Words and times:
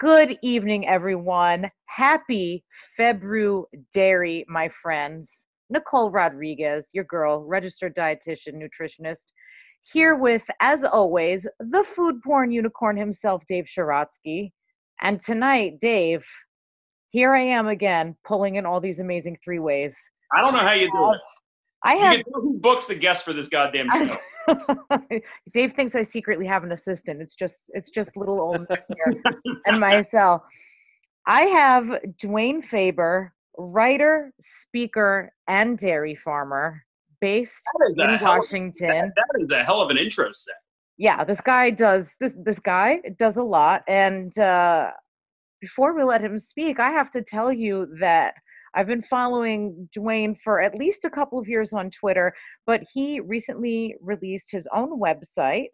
Good 0.00 0.38
evening, 0.42 0.88
everyone. 0.88 1.70
Happy 1.86 2.64
February, 2.96 4.44
my 4.48 4.70
friends. 4.82 5.30
Nicole 5.70 6.10
Rodriguez, 6.10 6.88
your 6.92 7.04
girl, 7.04 7.44
registered 7.44 7.94
dietitian, 7.94 8.54
nutritionist, 8.54 9.26
here 9.84 10.16
with, 10.16 10.42
as 10.60 10.82
always, 10.82 11.46
the 11.60 11.84
food 11.84 12.20
porn 12.24 12.50
unicorn 12.50 12.96
himself, 12.96 13.44
Dave 13.46 13.66
Sharatsky. 13.66 14.50
And 15.00 15.20
tonight, 15.20 15.78
Dave, 15.80 16.24
here 17.10 17.36
I 17.36 17.42
am 17.42 17.68
again, 17.68 18.16
pulling 18.26 18.56
in 18.56 18.66
all 18.66 18.80
these 18.80 18.98
amazing 18.98 19.38
three 19.44 19.60
ways. 19.60 19.94
I 20.36 20.40
don't 20.40 20.54
know 20.54 20.58
how 20.58 20.72
you 20.72 20.90
do 20.90 21.12
it. 21.12 21.20
I 21.84 21.94
You 21.94 22.00
have 22.00 22.22
who 22.34 22.58
books 22.58 22.88
the 22.88 22.96
guest 22.96 23.24
for 23.24 23.32
this 23.32 23.48
goddamn 23.48 23.88
show. 23.92 24.16
Dave 25.52 25.72
thinks 25.74 25.94
I 25.94 26.02
secretly 26.02 26.46
have 26.46 26.64
an 26.64 26.72
assistant. 26.72 27.20
It's 27.20 27.34
just 27.34 27.62
it's 27.68 27.90
just 27.90 28.16
little 28.16 28.40
old 28.40 28.66
here 28.96 29.22
and 29.66 29.78
myself. 29.80 30.42
I 31.26 31.42
have 31.42 31.84
Dwayne 32.22 32.64
Faber, 32.64 33.32
writer, 33.58 34.32
speaker, 34.40 35.32
and 35.46 35.78
dairy 35.78 36.14
farmer, 36.14 36.82
based 37.20 37.54
That 37.96 38.10
in 38.10 38.18
hell 38.18 38.32
of- 38.32 38.38
Washington. 38.38 39.12
that 39.14 39.40
is 39.40 39.50
a 39.50 39.62
hell 39.64 39.80
of 39.82 39.90
an 39.90 39.98
intro 39.98 40.32
set. 40.32 40.54
Yeah, 40.96 41.22
this 41.24 41.40
guy 41.40 41.70
does 41.70 42.10
this 42.20 42.32
this 42.44 42.58
guy 42.58 43.00
does 43.18 43.36
a 43.36 43.42
lot. 43.42 43.82
And 43.88 44.36
uh 44.38 44.90
before 45.60 45.92
we 45.94 46.04
let 46.04 46.20
him 46.22 46.38
speak, 46.38 46.78
I 46.78 46.90
have 46.90 47.10
to 47.10 47.22
tell 47.22 47.52
you 47.52 47.88
that 48.00 48.34
I've 48.74 48.86
been 48.86 49.02
following 49.02 49.88
Dwayne 49.96 50.36
for 50.42 50.60
at 50.60 50.74
least 50.74 51.04
a 51.04 51.10
couple 51.10 51.38
of 51.38 51.48
years 51.48 51.72
on 51.72 51.90
Twitter, 51.90 52.34
but 52.66 52.82
he 52.92 53.20
recently 53.20 53.94
released 54.00 54.50
his 54.50 54.68
own 54.74 55.00
website, 55.00 55.68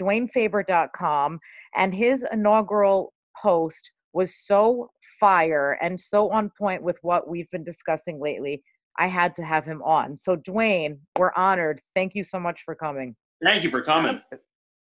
dwaynefaber.com, 0.00 1.38
and 1.76 1.94
his 1.94 2.24
inaugural 2.32 3.12
post 3.40 3.90
was 4.12 4.34
so 4.36 4.90
fire 5.18 5.78
and 5.80 6.00
so 6.00 6.30
on 6.30 6.50
point 6.58 6.82
with 6.82 6.96
what 7.02 7.28
we've 7.28 7.50
been 7.50 7.64
discussing 7.64 8.20
lately. 8.20 8.62
I 8.98 9.06
had 9.06 9.34
to 9.36 9.42
have 9.42 9.64
him 9.64 9.80
on. 9.82 10.16
So, 10.16 10.36
Dwayne, 10.36 10.98
we're 11.18 11.32
honored. 11.36 11.80
Thank 11.94 12.14
you 12.14 12.24
so 12.24 12.38
much 12.38 12.62
for 12.64 12.74
coming. 12.74 13.16
Thank 13.42 13.64
you 13.64 13.70
for 13.70 13.82
coming. 13.82 14.20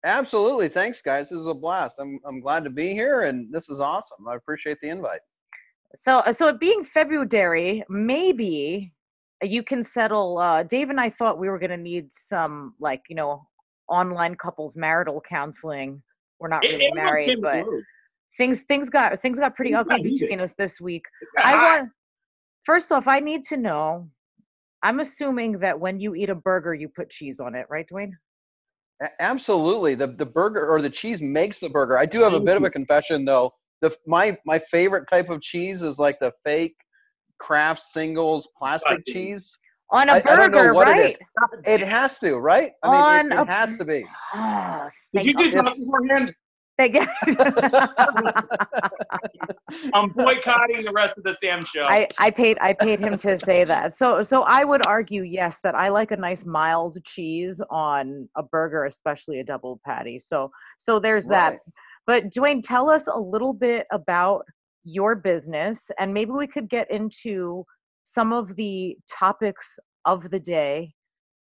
Absolutely. 0.06 0.70
Thanks, 0.70 1.02
guys. 1.02 1.30
This 1.30 1.40
is 1.40 1.48
a 1.48 1.54
blast. 1.54 1.98
I'm, 2.00 2.20
I'm 2.26 2.40
glad 2.40 2.64
to 2.64 2.70
be 2.70 2.94
here, 2.94 3.24
and 3.24 3.52
this 3.52 3.68
is 3.70 3.80
awesome. 3.80 4.28
I 4.28 4.36
appreciate 4.36 4.78
the 4.82 4.90
invite. 4.90 5.20
So, 5.96 6.18
uh, 6.18 6.34
so 6.34 6.48
it 6.48 6.60
being 6.60 6.84
February, 6.84 7.84
maybe 7.90 8.92
you 9.42 9.64
can 9.64 9.84
settle. 9.84 10.38
Uh, 10.38 10.64
Dave 10.64 10.90
and 10.90 11.00
I 11.00 11.10
thought 11.10 11.40
we 11.40 11.50
were 11.50 11.60
going 11.60 11.72
to 11.72 11.78
need 11.78 12.10
some, 12.12 12.76
like, 12.80 13.04
you 13.10 13.16
know, 13.16 13.48
online 13.88 14.36
couples 14.36 14.76
marital 14.76 15.22
counseling. 15.28 16.02
We're 16.40 16.50
not 16.50 16.64
really 16.64 16.86
it 16.86 16.90
almost 16.90 16.96
married, 16.96 17.42
but 17.42 17.64
through. 17.64 17.84
things 18.38 18.60
things 18.68 18.90
got 18.90 19.20
things 19.22 19.40
got 19.40 19.56
pretty 19.56 19.72
Things 19.72 19.88
ugly 19.90 20.12
between 20.12 20.40
us 20.40 20.54
this 20.58 20.80
week. 20.80 21.06
I 21.38 21.56
want 21.56 21.90
first 22.64 22.92
off, 22.92 23.08
I 23.08 23.20
need 23.20 23.44
to 23.46 23.58
know. 23.58 24.10
I'm 24.84 25.00
assuming 25.00 25.58
that 25.60 25.80
when 25.80 26.00
you 26.00 26.14
eat 26.14 26.30
a 26.30 26.36
burger, 26.36 26.74
you 26.76 26.90
put 26.90 27.10
cheese 27.10 27.40
on 27.40 27.56
it, 27.56 27.66
right, 27.70 27.88
Dwayne? 27.92 28.12
A- 29.02 29.22
absolutely. 29.22 29.96
The, 29.96 30.08
the 30.08 30.26
burger 30.26 30.68
or 30.68 30.82
the 30.82 30.90
cheese 30.90 31.22
makes 31.22 31.60
the 31.60 31.70
burger. 31.70 31.98
I 31.98 32.06
do 32.06 32.20
have 32.20 32.34
a 32.34 32.38
Thank 32.38 32.46
bit 32.46 32.58
of 32.58 32.64
a 32.64 32.70
confession, 32.70 33.26
though. 33.26 33.52
The, 33.82 33.96
my, 34.06 34.38
my 34.46 34.60
favorite 34.72 35.08
type 35.08 35.30
of 35.30 35.42
cheese 35.42 35.82
is 35.84 36.00
like 36.00 36.20
the 36.20 36.32
fake 36.44 36.76
Kraft 37.40 37.82
singles 37.82 38.48
plastic 38.58 39.06
dude. 39.06 39.14
cheese. 39.16 39.58
On 39.92 40.10
a 40.10 40.14
I- 40.14 40.16
I 40.18 40.22
don't 40.22 40.52
know 40.52 40.58
burger, 40.58 40.74
what 40.74 40.88
it 40.88 40.92
right? 40.92 41.12
is. 41.12 41.18
It 41.66 41.80
has 41.82 42.18
to, 42.20 42.36
right? 42.38 42.72
I 42.84 42.88
mean, 42.90 43.00
On 43.02 43.32
it, 43.32 43.38
a- 43.38 43.42
it 43.44 43.48
has 43.48 43.78
to 43.78 43.86
be. 43.86 44.06
Ah, 44.34 44.90
Did 45.14 45.20
thank 45.20 45.28
you 45.28 45.34
do 45.38 45.44
goodness. 45.52 45.76
something 45.78 45.86
beforehand? 45.86 46.34
I'm 49.94 50.10
boycotting 50.10 50.84
the 50.86 50.92
rest 50.94 51.18
of 51.18 51.24
this 51.24 51.38
damn 51.42 51.66
show. 51.66 51.86
I, 51.86 52.08
I 52.20 52.30
paid 52.30 52.58
I 52.62 52.74
paid 52.74 53.00
him 53.00 53.18
to 53.18 53.38
say 53.40 53.64
that. 53.64 53.98
So 53.98 54.22
so 54.22 54.44
I 54.44 54.64
would 54.64 54.86
argue 54.86 55.24
yes 55.24 55.58
that 55.64 55.74
I 55.74 55.90
like 55.90 56.12
a 56.12 56.18
nice 56.18 56.46
mild 56.46 56.98
cheese 57.04 57.62
on 57.72 58.30
a 58.36 58.44
burger, 58.44 58.86
especially 58.86 59.40
a 59.40 59.44
double 59.44 59.80
patty. 59.86 60.20
So 60.20 60.52
so 60.78 61.00
there's 61.00 61.26
that. 61.28 61.58
But 62.08 62.30
Dwayne, 62.34 62.64
tell 62.64 62.90
us 62.90 63.04
a 63.08 63.20
little 63.20 63.54
bit 63.54 63.86
about 63.92 64.44
your 64.84 65.16
business 65.16 65.92
and 66.00 66.14
maybe 66.14 66.32
we 66.32 66.48
could 66.48 66.70
get 66.70 66.90
into 66.90 67.66
some 68.06 68.32
of 68.32 68.56
the 68.56 68.96
topics 69.12 69.78
of 70.06 70.32
the 70.32 70.40
day 70.40 70.94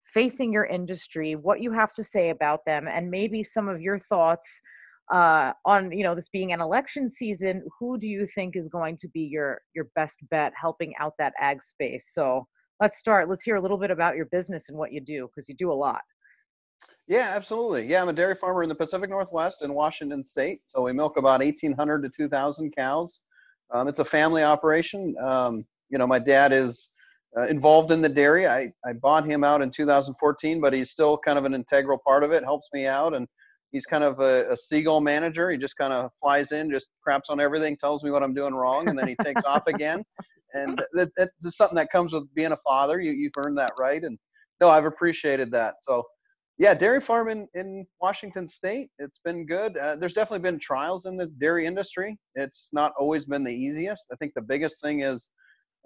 facing 0.05 0.53
your 0.53 0.67
industry, 0.67 1.35
what 1.35 1.61
you 1.61 1.73
have 1.73 1.93
to 1.95 2.05
say 2.05 2.31
about 2.31 2.61
them, 2.67 2.87
and 2.87 3.11
maybe 3.11 3.43
some 3.43 3.69
of 3.69 3.81
your 3.81 3.99
thoughts 3.99 4.47
uh, 5.13 5.53
on 5.67 5.91
you 5.91 6.05
know 6.05 6.15
this 6.15 6.29
being 6.29 6.53
an 6.53 6.61
election 6.61 7.09
season. 7.09 7.65
Who 7.79 7.99
do 7.99 8.07
you 8.07 8.29
think 8.35 8.57
is 8.57 8.69
going 8.69 8.97
to 8.99 9.09
be 9.09 9.21
your 9.21 9.61
your 9.75 9.89
best 9.97 10.19
bet 10.31 10.53
helping 10.61 10.93
out 11.01 11.15
that 11.19 11.33
ag 11.41 11.63
space? 11.63 12.11
So 12.13 12.47
let's 12.81 12.99
start. 12.99 13.29
Let's 13.29 13.43
hear 13.43 13.57
a 13.57 13.61
little 13.61 13.79
bit 13.79 13.91
about 13.91 14.17
your 14.17 14.27
business 14.27 14.69
and 14.69 14.79
what 14.79 14.93
you 14.93 15.01
do 15.01 15.29
because 15.29 15.49
you 15.49 15.57
do 15.59 15.73
a 15.73 15.75
lot. 15.75 16.03
Yeah, 17.09 17.31
absolutely. 17.35 17.87
Yeah, 17.87 18.01
I'm 18.01 18.09
a 18.09 18.13
dairy 18.13 18.35
farmer 18.37 18.63
in 18.63 18.69
the 18.69 18.75
Pacific 18.75 19.11
Northwest 19.11 19.63
in 19.63 19.75
Washington 19.75 20.25
State. 20.25 20.61
So 20.69 20.83
we 20.83 20.93
milk 20.93 21.17
about 21.19 21.41
1,800 21.41 22.03
to 22.03 22.09
2,000 22.09 22.75
cows. 22.75 23.21
Um, 23.75 23.89
it's 23.89 23.99
a 23.99 24.05
family 24.05 24.43
operation. 24.43 25.15
Um, 25.23 25.65
you 25.91 25.99
know, 25.99 26.07
my 26.07 26.19
dad 26.19 26.53
is 26.53 26.91
uh, 27.37 27.49
involved 27.49 27.91
in 27.91 28.03
the 28.03 28.09
dairy. 28.09 28.47
I, 28.47 28.73
I 28.87 28.93
bought 28.93 29.27
him 29.27 29.43
out 29.43 29.63
in 29.63 29.71
2014, 29.71 30.61
but 30.61 30.73
he's 30.73 30.91
still 30.91 31.19
kind 31.19 31.39
of 31.39 31.45
an 31.45 31.55
integral 31.55 31.99
part 32.07 32.23
of 32.23 32.31
it, 32.31 32.45
helps 32.45 32.69
me 32.73 32.87
out. 32.87 33.15
And 33.15 33.27
he's 33.73 33.87
kind 33.87 34.05
of 34.05 34.21
a, 34.21 34.51
a 34.53 34.57
seagull 34.57 35.01
manager. 35.01 35.51
He 35.51 35.59
just 35.59 35.77
kind 35.77 35.93
of 35.93 36.11
flies 36.21 36.53
in, 36.53 36.71
just 36.71 36.89
craps 37.03 37.31
on 37.31 37.41
everything, 37.41 37.77
tells 37.77 38.05
me 38.05 38.11
what 38.11 38.23
I'm 38.23 38.35
doing 38.35 38.55
wrong, 38.55 38.89
and 38.89 38.99
then 38.99 39.09
he 39.09 39.17
takes 39.17 39.45
off 39.45 39.67
again. 39.67 40.05
And 40.55 40.81
that, 40.93 41.11
that's 41.17 41.57
something 41.57 41.77
that 41.77 41.91
comes 41.91 42.13
with 42.13 42.33
being 42.35 42.53
a 42.53 42.59
father. 42.59 43.01
You, 43.01 43.13
you've 43.13 43.33
earned 43.39 43.57
that 43.59 43.73
right. 43.79 44.03
And 44.03 44.19
no, 44.61 44.69
I've 44.69 44.85
appreciated 44.85 45.51
that. 45.53 45.75
So, 45.83 46.05
yeah, 46.59 46.75
dairy 46.75 47.01
farm 47.01 47.29
in, 47.29 47.49
in 47.55 47.87
Washington 48.01 48.47
State. 48.47 48.91
It's 48.99 49.21
been 49.25 49.47
good. 49.47 49.77
Uh, 49.77 49.97
there's 49.97 50.15
definitely 50.15 50.49
been 50.51 50.61
trials 50.61 51.07
in 51.07 51.17
the 51.17 51.27
dairy 51.27 51.67
industry. 51.67 52.19
It's 52.35 52.69
not 52.73 52.93
always 52.99 53.25
been 53.25 53.45
the 53.45 53.53
easiest. 53.55 54.07
I 54.13 54.17
think 54.17 54.33
the 54.35 54.43
biggest 54.43 54.81
thing 54.81 55.01
is 55.01 55.31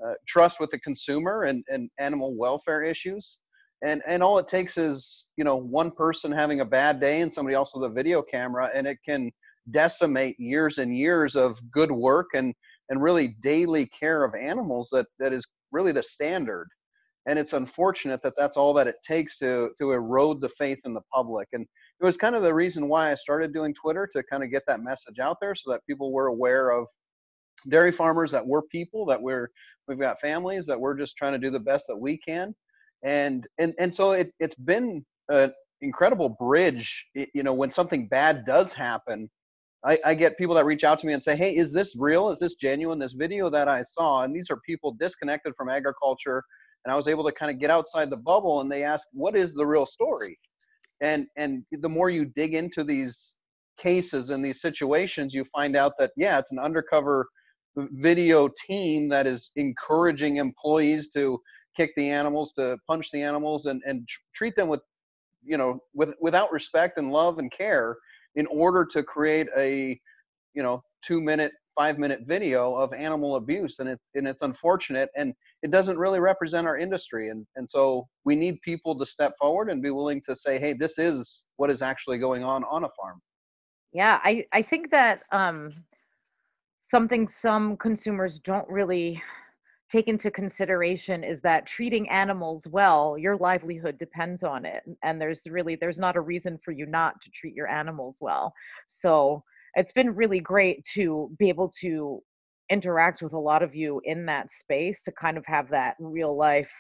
uh, 0.05 0.15
trust 0.29 0.61
with 0.61 0.71
the 0.71 0.79
consumer 0.81 1.45
and, 1.45 1.65
and 1.69 1.89
animal 1.99 2.37
welfare 2.37 2.83
issues. 2.83 3.39
And, 3.85 4.03
and 4.07 4.23
all 4.23 4.39
it 4.39 4.49
takes 4.49 4.77
is, 4.77 5.27
you 5.37 5.45
know, 5.45 5.57
one 5.57 5.91
person 5.91 6.33
having 6.33 6.61
a 6.61 6.65
bad 6.65 7.01
day 7.01 7.21
and 7.21 7.33
somebody 7.33 7.55
else 7.55 7.73
with 7.75 7.91
a 7.91 7.95
video 7.95 8.23
camera, 8.23 8.71
and 8.75 8.87
it 8.87 8.99
can 9.07 9.31
decimate 9.71 10.39
years 10.39 10.79
and 10.79 10.97
years 10.97 11.37
of 11.37 11.59
good 11.71 11.91
work 11.91 12.29
and, 12.35 12.55
and 12.89 13.03
really 13.03 13.37
daily 13.43 13.87
care 13.87 14.25
of 14.25 14.35
animals 14.35 14.89
that, 14.93 15.07
that 15.19 15.33
is 15.33 15.47
really 15.73 15.93
the 15.93 16.03
standard 16.03 16.69
and 17.27 17.39
it's 17.39 17.53
unfortunate 17.53 18.23
that 18.23 18.35
that's 18.37 18.57
all 18.57 18.73
that 18.75 18.87
it 18.87 18.97
takes 19.07 19.39
to 19.39 19.71
to 19.79 19.93
erode 19.93 20.41
the 20.41 20.49
faith 20.51 20.79
in 20.85 20.95
the 20.95 21.01
public. 21.13 21.49
And 21.53 21.67
it 22.01 22.05
was 22.05 22.17
kind 22.17 22.35
of 22.35 22.43
the 22.43 22.53
reason 22.53 22.89
why 22.89 23.11
i 23.11 23.15
started 23.15 23.53
doing 23.53 23.75
twitter 23.75 24.09
to 24.15 24.23
kind 24.25 24.43
of 24.43 24.51
get 24.51 24.63
that 24.67 24.83
message 24.83 25.19
out 25.19 25.39
there 25.41 25.55
so 25.55 25.71
that 25.71 25.81
people 25.89 26.13
were 26.13 26.27
aware 26.27 26.71
of 26.71 26.87
dairy 27.69 27.93
farmers 27.93 28.31
that 28.31 28.47
we're 28.47 28.63
people 28.63 29.07
that 29.07 29.21
we're 29.21 29.49
we've 29.89 29.99
got 29.99 30.21
families 30.21 30.67
that 30.67 30.79
we're 30.79 30.97
just 30.97 31.17
trying 31.17 31.33
to 31.33 31.39
do 31.39 31.51
the 31.51 31.61
best 31.61 31.87
that 31.89 31.97
we 31.97 32.19
can. 32.19 32.55
And 33.03 33.47
and 33.59 33.75
and 33.79 33.95
so 33.95 34.13
it, 34.13 34.33
it's 34.41 34.55
been 34.57 35.05
an 35.29 35.53
incredible 35.81 36.31
bridge 36.41 37.07
you 37.15 37.43
know 37.43 37.53
when 37.53 37.71
something 37.71 38.09
bad 38.09 38.45
does 38.47 38.73
happen 38.73 39.29
I, 39.85 39.99
I 40.05 40.15
get 40.15 40.39
people 40.39 40.55
that 40.55 40.65
reach 40.65 40.85
out 40.85 40.99
to 41.01 41.07
me 41.07 41.13
and 41.13 41.23
say 41.23 41.37
hey 41.37 41.55
is 41.57 41.73
this 41.73 41.95
real? 41.97 42.31
Is 42.31 42.39
this 42.39 42.55
genuine 42.55 42.99
this 42.99 43.13
video 43.13 43.51
that 43.51 43.69
i 43.69 43.83
saw? 43.83 44.23
And 44.23 44.35
these 44.35 44.51
are 44.51 44.59
people 44.67 44.97
disconnected 44.99 45.55
from 45.57 45.69
agriculture 45.69 46.43
and 46.87 46.93
I 46.93 46.97
was 46.97 47.09
able 47.09 47.25
to 47.25 47.33
kind 47.33 47.51
of 47.51 47.59
get 47.59 47.69
outside 47.69 48.11
the 48.11 48.17
bubble 48.17 48.61
and 48.61 48.71
they 48.71 48.85
ask 48.85 49.09
what 49.13 49.35
is 49.35 49.55
the 49.55 49.67
real 49.67 49.87
story? 49.87 50.39
And 51.03 51.27
and 51.37 51.65
the 51.73 51.89
more 51.89 52.11
you 52.11 52.27
dig 52.27 52.55
into 52.55 52.85
these 52.85 53.35
cases 53.77 54.31
and 54.31 54.43
these 54.43 54.63
situations 54.63 55.35
you 55.35 55.45
find 55.53 55.77
out 55.77 55.93
that 55.99 56.11
yeah 56.17 56.39
it's 56.39 56.53
an 56.53 56.59
undercover 56.59 57.29
video 57.77 58.49
team 58.67 59.07
that 59.07 59.27
is 59.27 59.51
encouraging 59.57 60.37
employees 60.37 61.11
to 61.11 61.39
kick 61.77 61.91
the 61.95 62.09
animals 62.09 62.55
to 62.57 62.79
punch 62.87 63.11
the 63.13 63.21
animals 63.21 63.67
and 63.67 63.83
and 63.85 64.09
tr- 64.09 64.21
treat 64.35 64.57
them 64.57 64.69
with 64.69 64.81
you 65.45 65.59
know 65.59 65.79
with 65.93 66.15
without 66.23 66.51
respect 66.53 66.97
and 66.97 67.13
love 67.13 67.39
and 67.39 67.53
care 67.53 67.99
in 68.37 68.47
order 68.47 68.87
to 68.87 69.03
create 69.03 69.49
a 69.59 70.01
you 70.55 70.63
know 70.63 70.83
two 71.05 71.21
minute 71.21 71.53
five 71.77 71.99
minute 71.99 72.21
video 72.27 72.75
of 72.75 72.93
animal 72.93 73.37
abuse 73.37 73.79
and 73.79 73.89
it's 73.89 74.05
and 74.15 74.27
it's 74.27 74.43
unfortunate 74.43 75.11
and 75.17 75.35
it 75.63 75.71
doesn't 75.71 75.99
really 75.99 76.21
represent 76.21 76.67
our 76.67 76.79
industry 76.79 77.29
and 77.29 77.47
and 77.57 77.69
so 77.69 78.07
we 78.25 78.35
need 78.35 78.61
people 78.63 78.99
to 78.99 79.05
step 79.05 79.35
forward 79.39 79.71
and 79.71 79.83
be 79.83 79.91
willing 79.91 80.23
to 80.27 80.35
say 80.35 80.59
hey 80.59 80.73
this 80.73 80.99
is 80.99 81.43
what 81.57 81.71
is 81.71 81.83
actually 81.83 82.19
going 82.19 82.43
on 82.43 82.65
on 82.65 82.85
a 82.85 82.89
farm 83.01 83.21
Yeah, 83.93 84.21
I 84.25 84.45
I 84.53 84.63
think 84.63 84.91
that 84.91 85.23
um 85.33 85.73
something 86.91 87.29
some 87.29 87.77
consumers 87.77 88.39
don't 88.39 88.69
really 88.69 89.23
take 89.91 90.09
into 90.09 90.31
consideration 90.31 91.23
is 91.23 91.41
that 91.41 91.67
treating 91.67 92.09
animals 92.09 92.67
well, 92.67 93.17
your 93.17 93.37
livelihood 93.37 93.99
depends 93.99 94.43
on 94.43 94.65
it, 94.65 94.83
and 95.03 95.21
there's 95.21 95.43
really 95.49 95.77
there's 95.77 95.99
not 95.99 96.17
a 96.17 96.21
reason 96.21 96.59
for 96.65 96.73
you 96.73 96.87
not 96.87 97.21
to 97.23 97.31
treat 97.31 97.55
your 97.55 97.69
animals 97.69 98.19
well. 98.21 98.53
So 98.89 99.43
it's 99.77 99.93
been 99.93 100.15
really 100.15 100.41
great 100.41 100.85
to 100.95 101.31
be 101.39 101.49
able 101.49 101.71
to 101.81 102.21
interact 102.71 103.23
with 103.23 103.33
a 103.33 103.39
lot 103.39 103.63
of 103.63 103.75
you 103.75 104.01
in 104.05 104.27
that 104.27 104.51
space 104.51 105.03
to 105.05 105.13
kind 105.13 105.37
of 105.39 105.45
have 105.47 105.69
that 105.71 105.95
real 106.01 106.37
life 106.37 106.73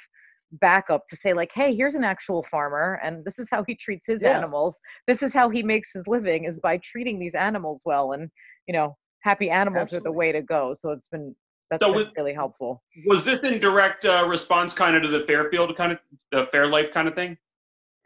backup 0.60 1.02
to 1.08 1.16
say 1.16 1.32
like 1.32 1.50
hey 1.54 1.74
here's 1.74 1.94
an 1.96 2.04
actual 2.04 2.44
farmer 2.50 3.00
and 3.04 3.24
this 3.24 3.38
is 3.38 3.48
how 3.50 3.64
he 3.66 3.74
treats 3.74 4.06
his 4.06 4.22
Yeah. 4.22 4.36
animals 4.36 4.76
this 5.06 5.22
is 5.22 5.32
how 5.34 5.48
he 5.50 5.62
makes 5.62 5.90
his 5.92 6.06
living 6.06 6.44
is 6.44 6.58
by 6.60 6.78
treating 6.78 7.18
these 7.18 7.34
animals 7.34 7.82
well 7.84 8.12
and 8.12 8.30
you 8.66 8.72
know 8.72 8.96
happy 9.22 9.50
animals 9.50 9.92
are 9.92 10.00
the 10.00 10.10
way 10.12 10.32
to 10.32 10.42
go 10.42 10.72
so 10.72 10.90
it's 10.90 11.08
been 11.08 11.34
that's 11.70 11.82
So 11.82 11.88
been 11.92 11.96
with- 11.96 12.12
really 12.16 12.32
helpful 12.34 12.82
Was 13.06 13.24
this 13.24 13.40
in 13.42 13.58
direct 13.58 14.04
uh, 14.04 14.24
response 14.28 14.72
kind 14.72 14.96
of 14.96 15.02
to 15.02 15.08
the 15.08 15.24
Fairfield 15.26 15.76
kind 15.76 15.92
of 15.92 15.98
the 16.30 16.46
Fairlife 16.54 16.92
kind 16.92 17.08
of 17.08 17.14
thing? 17.14 17.36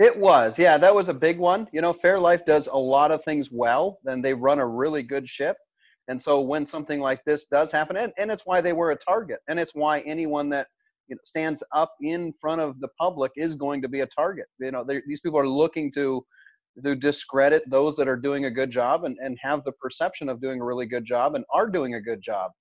It 0.01 0.17
was, 0.17 0.59
yeah, 0.59 0.79
that 0.79 0.95
was 0.95 1.09
a 1.11 1.15
big 1.15 1.39
one. 1.39 1.69
You 1.73 1.83
know, 1.83 1.93
Fairlife 1.93 2.47
does 2.47 2.69
a 2.69 2.77
lot 2.77 3.11
of 3.13 3.23
things 3.23 3.51
well, 3.53 3.99
and 4.07 4.25
they 4.25 4.33
run 4.33 4.59
a 4.59 4.67
really 4.67 5.03
good 5.03 5.29
ship. 5.29 5.59
And 6.09 6.21
so 6.21 6.41
when 6.41 6.65
something 6.65 7.01
like 7.01 7.23
this 7.27 7.45
does 7.45 7.71
happen, 7.71 7.99
and, 7.99 8.11
and 8.17 8.31
it's 8.31 8.47
why 8.47 8.63
they 8.63 8.73
were 8.73 8.93
a 8.93 8.97
target, 8.97 9.41
and 9.49 9.61
it's 9.61 9.75
why 9.75 10.01
anyone 10.01 10.49
that 10.49 10.69
you 11.09 11.17
know, 11.17 11.21
stands 11.27 11.63
up 11.75 11.93
in 12.01 12.33
front 12.41 12.63
of 12.63 12.81
the 12.81 12.89
public 12.99 13.31
is 13.37 13.55
going 13.55 13.83
to 13.83 13.89
be 13.89 14.01
a 14.01 14.07
target. 14.07 14.47
You 14.59 14.71
know, 14.71 14.87
these 15.07 15.21
people 15.21 15.39
are 15.39 15.47
looking 15.47 15.93
to 15.93 16.25
to 16.83 16.95
discredit 16.95 17.69
those 17.69 17.97
that 17.97 18.09
are 18.09 18.17
doing 18.17 18.47
a 18.47 18.51
good 18.51 18.71
job 18.71 19.05
and, 19.05 19.19
and 19.21 19.37
have 19.43 19.65
the 19.65 19.73
perception 19.73 20.29
of 20.31 20.41
doing 20.41 20.61
a 20.61 20.65
really 20.65 20.87
good 20.87 21.05
job 21.05 21.35
and 21.35 21.45
are 21.53 21.69
doing 21.69 21.95
a 21.95 22.01
good 22.01 22.23
job. 22.23 22.53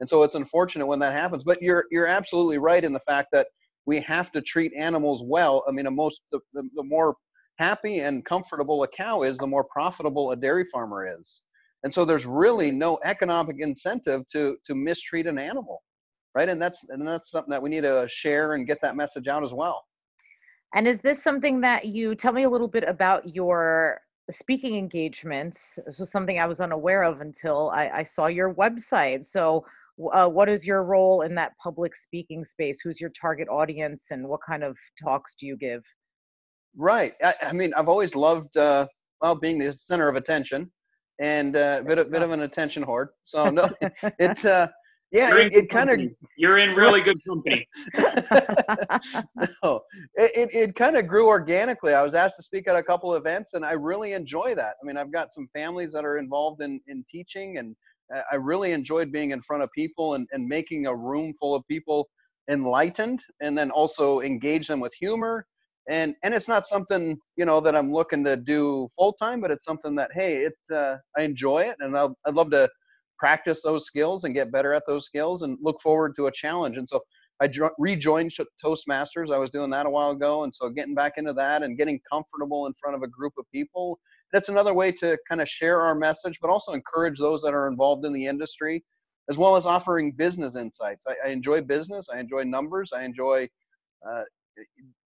And 0.00 0.08
so 0.08 0.22
it's 0.22 0.34
unfortunate 0.34 0.86
when 0.86 0.98
that 1.00 1.12
happens. 1.12 1.44
But 1.44 1.62
you're 1.62 1.84
you're 1.92 2.06
absolutely 2.06 2.58
right 2.58 2.82
in 2.82 2.92
the 2.92 3.00
fact 3.00 3.28
that 3.32 3.46
we 3.88 4.00
have 4.00 4.30
to 4.32 4.42
treat 4.42 4.70
animals 4.74 5.22
well. 5.24 5.64
I 5.66 5.72
mean, 5.72 5.86
a 5.86 5.90
most 5.90 6.20
the, 6.30 6.40
the, 6.52 6.68
the 6.76 6.84
more 6.84 7.16
happy 7.58 8.00
and 8.00 8.22
comfortable 8.22 8.82
a 8.82 8.88
cow 8.88 9.22
is, 9.22 9.38
the 9.38 9.46
more 9.46 9.64
profitable 9.64 10.30
a 10.30 10.36
dairy 10.36 10.66
farmer 10.70 11.18
is. 11.18 11.40
And 11.84 11.92
so 11.92 12.04
there's 12.04 12.26
really 12.26 12.70
no 12.70 12.98
economic 13.04 13.56
incentive 13.60 14.28
to 14.34 14.58
to 14.66 14.74
mistreat 14.74 15.26
an 15.26 15.38
animal, 15.38 15.82
right? 16.34 16.50
And 16.50 16.60
that's 16.60 16.80
and 16.90 17.08
that's 17.08 17.30
something 17.30 17.50
that 17.50 17.62
we 17.62 17.70
need 17.70 17.80
to 17.80 18.06
share 18.10 18.54
and 18.54 18.66
get 18.66 18.78
that 18.82 18.94
message 18.94 19.26
out 19.26 19.42
as 19.42 19.54
well. 19.54 19.82
And 20.74 20.86
is 20.86 21.00
this 21.00 21.22
something 21.22 21.62
that 21.62 21.86
you 21.86 22.14
tell 22.14 22.34
me 22.34 22.42
a 22.42 22.50
little 22.50 22.68
bit 22.68 22.84
about 22.84 23.34
your 23.34 24.02
speaking 24.30 24.76
engagements? 24.76 25.78
This 25.86 25.98
was 25.98 26.10
something 26.10 26.38
I 26.38 26.46
was 26.46 26.60
unaware 26.60 27.04
of 27.04 27.22
until 27.22 27.70
I, 27.70 27.88
I 28.00 28.04
saw 28.04 28.26
your 28.26 28.52
website. 28.52 29.24
So, 29.24 29.64
uh, 30.12 30.28
what 30.28 30.48
is 30.48 30.64
your 30.64 30.84
role 30.84 31.22
in 31.22 31.34
that 31.34 31.52
public 31.62 31.96
speaking 31.96 32.44
space? 32.44 32.80
Who's 32.82 33.00
your 33.00 33.10
target 33.10 33.48
audience, 33.48 34.06
and 34.10 34.26
what 34.26 34.40
kind 34.46 34.62
of 34.62 34.76
talks 35.02 35.34
do 35.38 35.46
you 35.46 35.56
give? 35.56 35.82
Right. 36.76 37.14
I, 37.22 37.34
I 37.42 37.52
mean, 37.52 37.72
I've 37.74 37.88
always 37.88 38.14
loved 38.14 38.56
uh, 38.56 38.86
well 39.20 39.34
being 39.34 39.58
the 39.58 39.72
center 39.72 40.08
of 40.08 40.16
attention, 40.16 40.70
and 41.20 41.56
uh, 41.56 41.78
a 41.80 41.84
bit 41.84 41.98
of 41.98 42.10
bit 42.10 42.22
of 42.22 42.30
an 42.30 42.42
attention 42.42 42.84
whore. 42.84 43.08
So 43.24 43.50
no, 43.50 43.68
it's 44.18 44.44
uh, 44.44 44.68
yeah, 45.10 45.28
You're 45.28 45.40
in 45.40 45.46
it, 45.46 45.54
it 45.54 45.70
kind 45.70 45.90
of. 45.90 46.00
You're 46.36 46.58
in 46.58 46.74
really 46.74 47.00
good 47.00 47.18
company. 47.26 47.66
no, 49.62 49.80
it, 50.16 50.30
it, 50.34 50.54
it 50.54 50.74
kind 50.74 50.96
of 50.96 51.08
grew 51.08 51.28
organically. 51.28 51.94
I 51.94 52.02
was 52.02 52.14
asked 52.14 52.36
to 52.36 52.42
speak 52.42 52.68
at 52.68 52.76
a 52.76 52.82
couple 52.82 53.14
events, 53.14 53.54
and 53.54 53.64
I 53.64 53.72
really 53.72 54.12
enjoy 54.12 54.54
that. 54.56 54.74
I 54.82 54.86
mean, 54.86 54.98
I've 54.98 55.12
got 55.12 55.32
some 55.32 55.48
families 55.54 55.92
that 55.92 56.04
are 56.04 56.18
involved 56.18 56.60
in, 56.60 56.80
in 56.88 57.04
teaching, 57.10 57.56
and 57.56 57.74
I 58.32 58.36
really 58.36 58.72
enjoyed 58.72 59.12
being 59.12 59.30
in 59.30 59.42
front 59.42 59.62
of 59.62 59.70
people 59.72 60.14
and, 60.14 60.26
and 60.32 60.46
making 60.46 60.86
a 60.86 60.94
room 60.94 61.34
full 61.38 61.54
of 61.54 61.66
people 61.68 62.08
enlightened, 62.50 63.20
and 63.40 63.56
then 63.56 63.70
also 63.70 64.20
engage 64.20 64.68
them 64.68 64.80
with 64.80 64.92
humor. 64.94 65.46
And 65.88 66.14
and 66.22 66.34
it's 66.34 66.48
not 66.48 66.66
something 66.66 67.18
you 67.36 67.44
know 67.44 67.60
that 67.60 67.74
I'm 67.74 67.92
looking 67.92 68.24
to 68.24 68.36
do 68.36 68.88
full 68.96 69.12
time, 69.14 69.40
but 69.40 69.50
it's 69.50 69.64
something 69.64 69.94
that 69.96 70.10
hey, 70.12 70.48
it 70.48 70.54
uh, 70.74 70.96
I 71.16 71.22
enjoy 71.22 71.62
it, 71.62 71.76
and 71.80 71.96
I'll, 71.96 72.16
I'd 72.26 72.34
love 72.34 72.50
to 72.50 72.68
practice 73.18 73.62
those 73.62 73.86
skills 73.86 74.24
and 74.24 74.34
get 74.34 74.52
better 74.52 74.72
at 74.72 74.84
those 74.86 75.06
skills, 75.06 75.42
and 75.42 75.58
look 75.60 75.80
forward 75.80 76.14
to 76.16 76.26
a 76.26 76.32
challenge. 76.32 76.76
And 76.76 76.88
so 76.88 77.00
I 77.40 77.50
rejoined 77.78 78.32
Toastmasters. 78.64 79.32
I 79.32 79.38
was 79.38 79.50
doing 79.50 79.70
that 79.70 79.86
a 79.86 79.90
while 79.90 80.10
ago, 80.10 80.44
and 80.44 80.54
so 80.54 80.68
getting 80.68 80.94
back 80.94 81.14
into 81.16 81.32
that 81.34 81.62
and 81.62 81.78
getting 81.78 82.00
comfortable 82.10 82.66
in 82.66 82.74
front 82.80 82.96
of 82.96 83.02
a 83.02 83.08
group 83.08 83.32
of 83.38 83.44
people. 83.52 83.98
That's 84.32 84.48
another 84.48 84.74
way 84.74 84.92
to 84.92 85.16
kind 85.28 85.40
of 85.40 85.48
share 85.48 85.80
our 85.80 85.94
message, 85.94 86.38
but 86.42 86.50
also 86.50 86.72
encourage 86.72 87.18
those 87.18 87.40
that 87.42 87.54
are 87.54 87.68
involved 87.68 88.04
in 88.04 88.12
the 88.12 88.26
industry, 88.26 88.84
as 89.30 89.36
well 89.38 89.56
as 89.56 89.64
offering 89.66 90.12
business 90.12 90.54
insights. 90.56 91.04
I, 91.08 91.28
I 91.28 91.32
enjoy 91.32 91.62
business. 91.62 92.06
I 92.14 92.18
enjoy 92.20 92.42
numbers. 92.44 92.90
I 92.94 93.04
enjoy, 93.04 93.48
uh, 94.08 94.22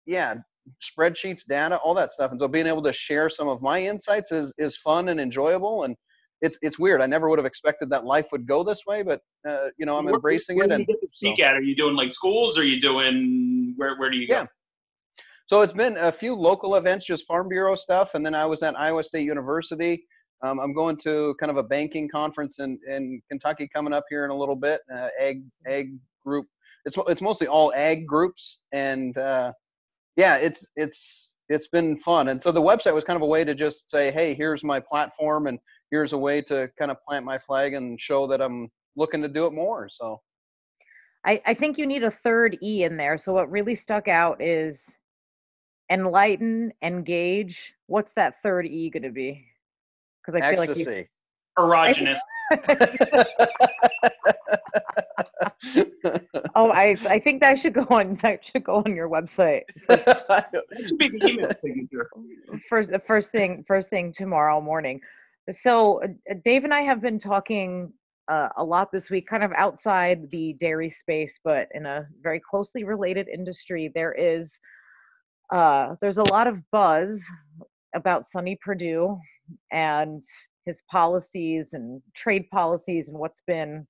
yeah, 0.06 0.34
spreadsheets, 0.82 1.44
data, 1.48 1.76
all 1.84 1.94
that 1.94 2.12
stuff. 2.12 2.30
And 2.32 2.40
so 2.40 2.48
being 2.48 2.66
able 2.66 2.82
to 2.82 2.92
share 2.92 3.30
some 3.30 3.48
of 3.48 3.62
my 3.62 3.80
insights 3.82 4.32
is 4.32 4.52
is 4.58 4.76
fun 4.76 5.08
and 5.08 5.20
enjoyable. 5.20 5.84
And 5.84 5.94
it's 6.40 6.58
it's 6.62 6.78
weird. 6.78 7.00
I 7.00 7.06
never 7.06 7.28
would 7.28 7.38
have 7.38 7.46
expected 7.46 7.88
that 7.90 8.04
life 8.04 8.26
would 8.32 8.46
go 8.46 8.64
this 8.64 8.80
way, 8.86 9.02
but 9.02 9.20
uh, 9.48 9.68
you 9.78 9.86
know 9.86 9.96
I'm 9.98 10.04
Where- 10.06 10.14
embracing 10.14 10.56
where 10.56 10.66
it. 10.66 10.72
And 10.72 10.86
speak 11.14 11.38
so- 11.38 11.44
at? 11.44 11.54
Are 11.54 11.62
you 11.62 11.76
doing 11.76 11.94
like 11.94 12.10
schools? 12.12 12.58
Or 12.58 12.62
are 12.62 12.64
you 12.64 12.80
doing 12.80 13.74
where? 13.76 13.96
Where 13.96 14.10
do 14.10 14.16
you 14.16 14.26
go? 14.26 14.34
Yeah. 14.34 14.46
So 15.52 15.60
it's 15.60 15.74
been 15.74 15.98
a 15.98 16.10
few 16.10 16.34
local 16.34 16.76
events, 16.76 17.04
just 17.04 17.26
Farm 17.26 17.46
Bureau 17.46 17.76
stuff, 17.76 18.14
and 18.14 18.24
then 18.24 18.34
I 18.34 18.46
was 18.46 18.62
at 18.62 18.74
Iowa 18.74 19.04
State 19.04 19.26
University. 19.26 20.02
Um, 20.42 20.58
I'm 20.58 20.72
going 20.72 20.96
to 21.02 21.34
kind 21.38 21.50
of 21.50 21.58
a 21.58 21.62
banking 21.62 22.08
conference 22.08 22.58
in, 22.58 22.78
in 22.88 23.20
Kentucky 23.28 23.68
coming 23.68 23.92
up 23.92 24.04
here 24.08 24.24
in 24.24 24.30
a 24.30 24.34
little 24.34 24.56
bit. 24.56 24.80
Uh, 24.90 25.08
ag 25.20 25.42
ag 25.68 25.92
group. 26.24 26.46
It's 26.86 26.96
it's 27.06 27.20
mostly 27.20 27.48
all 27.48 27.70
ag 27.76 28.06
groups, 28.06 28.60
and 28.72 29.14
uh, 29.18 29.52
yeah, 30.16 30.36
it's 30.36 30.64
it's 30.76 31.32
it's 31.50 31.68
been 31.68 32.00
fun. 32.00 32.28
And 32.28 32.42
so 32.42 32.50
the 32.50 32.62
website 32.62 32.94
was 32.94 33.04
kind 33.04 33.18
of 33.18 33.22
a 33.22 33.26
way 33.26 33.44
to 33.44 33.54
just 33.54 33.90
say, 33.90 34.10
hey, 34.10 34.32
here's 34.32 34.64
my 34.64 34.80
platform, 34.80 35.48
and 35.48 35.58
here's 35.90 36.14
a 36.14 36.18
way 36.18 36.40
to 36.40 36.70
kind 36.78 36.90
of 36.90 36.96
plant 37.06 37.26
my 37.26 37.36
flag 37.36 37.74
and 37.74 38.00
show 38.00 38.26
that 38.26 38.40
I'm 38.40 38.70
looking 38.96 39.20
to 39.20 39.28
do 39.28 39.44
it 39.44 39.52
more. 39.52 39.90
So 39.92 40.18
I, 41.26 41.42
I 41.44 41.52
think 41.52 41.76
you 41.76 41.86
need 41.86 42.04
a 42.04 42.10
third 42.10 42.56
E 42.62 42.84
in 42.84 42.96
there. 42.96 43.18
So 43.18 43.34
what 43.34 43.50
really 43.50 43.74
stuck 43.74 44.08
out 44.08 44.40
is 44.40 44.86
enlighten, 45.92 46.72
engage. 46.82 47.74
What's 47.86 48.12
that 48.14 48.42
third 48.42 48.66
E 48.66 48.90
going 48.90 49.02
to 49.02 49.10
be? 49.10 49.44
Because 50.24 50.40
I 50.40 50.50
feel 50.50 50.58
like 50.58 50.76
you, 50.76 50.86
ecstasy. 50.86 51.08
Erogenous. 51.58 52.18
oh, 56.54 56.70
I 56.70 56.96
I 57.08 57.18
think 57.18 57.40
that 57.42 57.58
should 57.58 57.74
go 57.74 57.86
on. 57.90 58.14
That 58.16 58.44
should 58.44 58.64
go 58.64 58.76
on 58.76 58.96
your 58.96 59.08
website. 59.08 59.62
That 59.88 60.50
should 60.86 60.98
be 60.98 61.08
the 61.08 61.26
email 61.26 61.50
signature. 61.62 62.08
first 62.68 62.90
the 62.90 62.98
first 62.98 63.30
thing 63.30 63.64
first 63.66 63.90
thing 63.90 64.12
tomorrow 64.12 64.60
morning 64.60 65.00
so 65.50 66.02
uh, 66.02 66.08
uh, 66.30 66.34
dave 66.44 66.64
and 66.64 66.72
i 66.72 66.82
have 66.82 67.00
been 67.00 67.18
talking 67.18 67.92
uh, 68.28 68.48
a 68.56 68.64
lot 68.64 68.92
this 68.92 69.10
week 69.10 69.26
kind 69.26 69.42
of 69.42 69.50
outside 69.52 70.30
the 70.30 70.54
dairy 70.60 70.88
space 70.88 71.40
but 71.42 71.68
in 71.74 71.86
a 71.86 72.06
very 72.22 72.40
closely 72.40 72.84
related 72.84 73.28
industry 73.28 73.90
there 73.94 74.12
is 74.12 74.58
uh, 75.52 75.94
there's 76.00 76.16
a 76.16 76.24
lot 76.24 76.46
of 76.46 76.58
buzz 76.70 77.20
about 77.94 78.26
sonny 78.26 78.58
perdue 78.64 79.18
and 79.70 80.22
his 80.64 80.82
policies 80.90 81.70
and 81.72 82.00
trade 82.14 82.48
policies 82.50 83.08
and 83.08 83.18
what's 83.18 83.42
been 83.46 83.86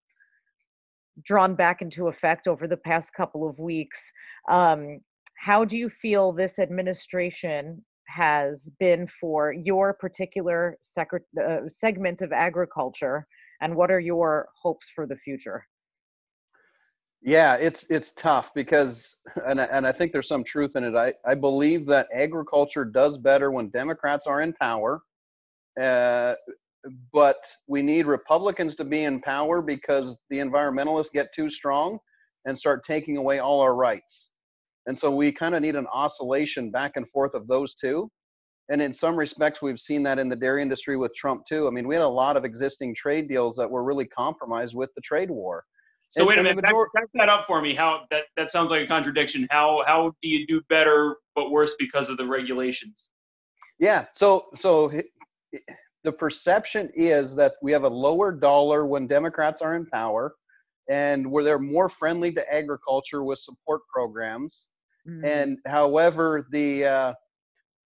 drawn 1.25 1.55
back 1.55 1.83
into 1.83 2.09
effect 2.09 2.49
over 2.49 2.67
the 2.67 2.77
past 2.77 3.13
couple 3.15 3.49
of 3.49 3.59
weeks. 3.59 4.01
Um, 4.51 5.01
how 5.39 5.65
do 5.65 5.77
you 5.77 5.89
feel 5.89 6.33
this 6.33 6.59
administration 6.59 7.85
has 8.09 8.69
been 8.81 9.09
for 9.21 9.53
your 9.53 9.95
particular 9.95 10.79
secret, 10.83 11.23
uh, 11.41 11.69
segment 11.69 12.23
of 12.23 12.33
agriculture 12.33 13.27
and 13.61 13.75
what 13.75 13.91
are 13.91 14.01
your 14.01 14.49
hopes 14.61 14.91
for 14.95 15.07
the 15.07 15.17
future 15.17 15.67
Yeah, 17.23 17.55
it's 17.55 17.87
it's 17.89 18.13
tough 18.13 18.53
because, 18.55 19.17
and 19.47 19.61
I, 19.61 19.65
and 19.65 19.87
I 19.87 19.93
think 19.93 20.13
there's 20.13 20.29
some 20.29 20.43
truth 20.45 20.75
in 20.77 20.85
it. 20.85 20.95
I 20.97 21.15
I 21.25 21.35
believe 21.35 21.87
that 21.87 22.09
agriculture 22.13 22.85
does 22.85 23.17
better 23.19 23.51
when 23.53 23.69
Democrats 23.71 24.27
are 24.27 24.41
in 24.43 24.53
power, 24.55 25.01
uh, 25.81 26.35
but 27.13 27.39
we 27.69 27.83
need 27.83 28.07
Republicans 28.07 28.75
to 28.77 28.85
be 28.85 29.05
in 29.05 29.21
power 29.21 29.63
because 29.63 30.19
the 30.31 30.39
environmentalists 30.39 31.13
get 31.13 31.29
too 31.35 31.51
strong 31.51 31.99
and 32.47 32.59
start 32.59 32.85
taking 32.85 33.17
away 33.19 33.39
all 33.39 33.61
our 33.61 33.75
rights, 33.77 34.31
and 34.87 34.99
so 34.99 35.11
we 35.15 35.33
kind 35.33 35.55
of 35.55 35.63
need 35.63 35.77
an 35.77 35.87
oscillation 35.93 36.71
back 36.71 36.93
and 36.97 37.09
forth 37.11 37.35
of 37.35 37.47
those 37.49 37.75
two. 37.77 38.11
And 38.71 38.83
in 38.83 38.95
some 38.95 39.17
respects, 39.17 39.63
we've 39.63 39.81
seen 39.81 40.03
that 40.05 40.19
in 40.19 40.29
the 40.29 40.37
dairy 40.37 40.63
industry 40.63 40.97
with 40.97 41.15
Trump 41.15 41.45
too. 41.49 41.69
I 41.69 41.71
mean, 41.71 41.89
we 41.89 41.95
had 41.97 42.03
a 42.05 42.09
lot 42.09 42.37
of 42.37 42.45
existing 42.45 42.95
trade 42.97 43.29
deals 43.29 43.57
that 43.57 43.71
were 43.71 43.85
really 43.85 44.07
compromised 44.07 44.75
with 44.75 44.91
the 44.97 45.03
trade 45.03 45.31
war. 45.31 45.65
So 46.13 46.21
And- 46.23 46.29
wait 46.29 46.37
a 46.37 46.41
and 46.41 46.47
the 46.49 46.51
minute, 46.55 46.63
back, 46.63 46.73
major- 46.73 46.91
back 46.95 47.05
that 47.15 47.29
up 47.29 47.47
for 47.47 47.61
me. 47.63 47.75
How 47.75 48.07
that 48.11 48.27
that 48.37 48.51
sounds 48.51 48.71
like 48.71 48.83
a 48.83 48.87
contradiction. 48.87 49.47
How 49.51 49.83
how 49.87 50.15
do 50.23 50.29
you 50.29 50.47
do 50.47 50.61
better 50.69 51.17
but 51.35 51.51
worse 51.51 51.75
because 51.79 52.11
of 52.11 52.17
the 52.19 52.27
regulations? 52.27 53.11
Yeah. 53.79 54.07
So 54.13 54.51
so 54.55 54.93
the 56.05 56.13
perception 56.13 56.91
is 56.95 57.35
that 57.37 57.55
we 57.63 57.73
have 57.73 57.85
a 57.85 57.89
lower 57.89 58.31
dollar 58.33 58.87
when 58.87 59.07
Democrats 59.07 59.63
are 59.63 59.75
in 59.75 59.87
power, 59.87 60.35
and 60.91 61.31
where 61.31 61.43
they're 61.45 61.59
more 61.59 61.89
friendly 61.89 62.31
to 62.33 62.53
agriculture 62.55 63.23
with 63.25 63.39
support 63.39 63.81
programs. 63.89 64.69
Mm, 65.09 65.25
And 65.25 65.59
however, 65.67 66.47
the 66.51 66.85
uh, 66.85 67.15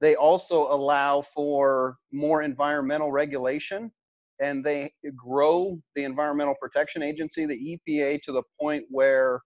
they 0.00 0.16
also 0.16 0.62
allow 0.72 1.22
for 1.22 1.96
more 2.12 2.42
environmental 2.42 3.12
regulation. 3.12 3.92
And 4.40 4.64
they 4.64 4.92
grow 5.16 5.78
the 5.94 6.04
Environmental 6.04 6.54
Protection 6.60 7.02
Agency, 7.02 7.46
the 7.46 7.80
EPA, 7.88 8.22
to 8.22 8.32
the 8.32 8.42
point 8.60 8.84
where 8.90 9.40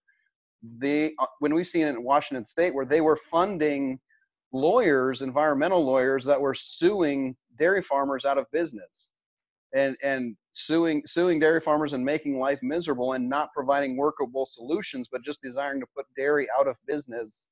the 0.79 1.13
uh, 1.19 1.27
when 1.39 1.55
we've 1.55 1.69
seen 1.69 1.87
it 1.87 1.91
in 1.91 2.03
Washington 2.03 2.45
State, 2.45 2.75
where 2.75 2.85
they 2.85 3.01
were 3.01 3.19
funding 3.31 3.99
lawyers, 4.53 5.23
environmental 5.23 5.85
lawyers, 5.85 6.25
that 6.25 6.41
were 6.41 6.55
suing 6.55 7.37
dairy 7.59 7.83
farmers 7.83 8.25
out 8.25 8.39
of 8.39 8.47
business, 8.53 9.11
and 9.75 9.97
and 10.03 10.37
suing 10.53 11.03
suing 11.07 11.39
dairy 11.39 11.61
farmers 11.61 11.93
and 11.93 12.05
making 12.05 12.39
life 12.39 12.59
miserable 12.63 13.13
and 13.13 13.29
not 13.29 13.51
providing 13.55 13.97
workable 13.97 14.47
solutions, 14.47 15.09
but 15.11 15.25
just 15.25 15.41
desiring 15.43 15.81
to 15.81 15.87
put 15.97 16.07
dairy 16.17 16.49
out 16.59 16.67
of 16.67 16.77
business. 16.87 17.47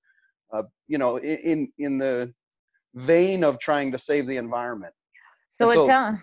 Uh, 0.53 0.63
you 0.87 0.99
know, 0.99 1.19
in 1.19 1.71
in 1.79 1.99
the 1.99 2.33
vein 2.95 3.45
of 3.45 3.59
trying 3.59 3.93
to 3.93 3.99
save 3.99 4.27
the 4.27 4.37
environment. 4.37 4.93
So 5.51 5.71
And 5.71 5.81
it 5.81 5.87
sounds 5.87 6.21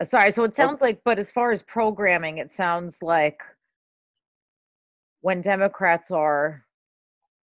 Uh, 0.00 0.04
sorry. 0.04 0.32
So 0.32 0.44
it 0.44 0.54
sounds 0.54 0.80
like, 0.80 1.00
but 1.04 1.18
as 1.18 1.30
far 1.30 1.52
as 1.52 1.62
programming, 1.62 2.38
it 2.38 2.52
sounds 2.52 2.98
like 3.02 3.40
when 5.20 5.40
Democrats 5.40 6.10
are 6.10 6.62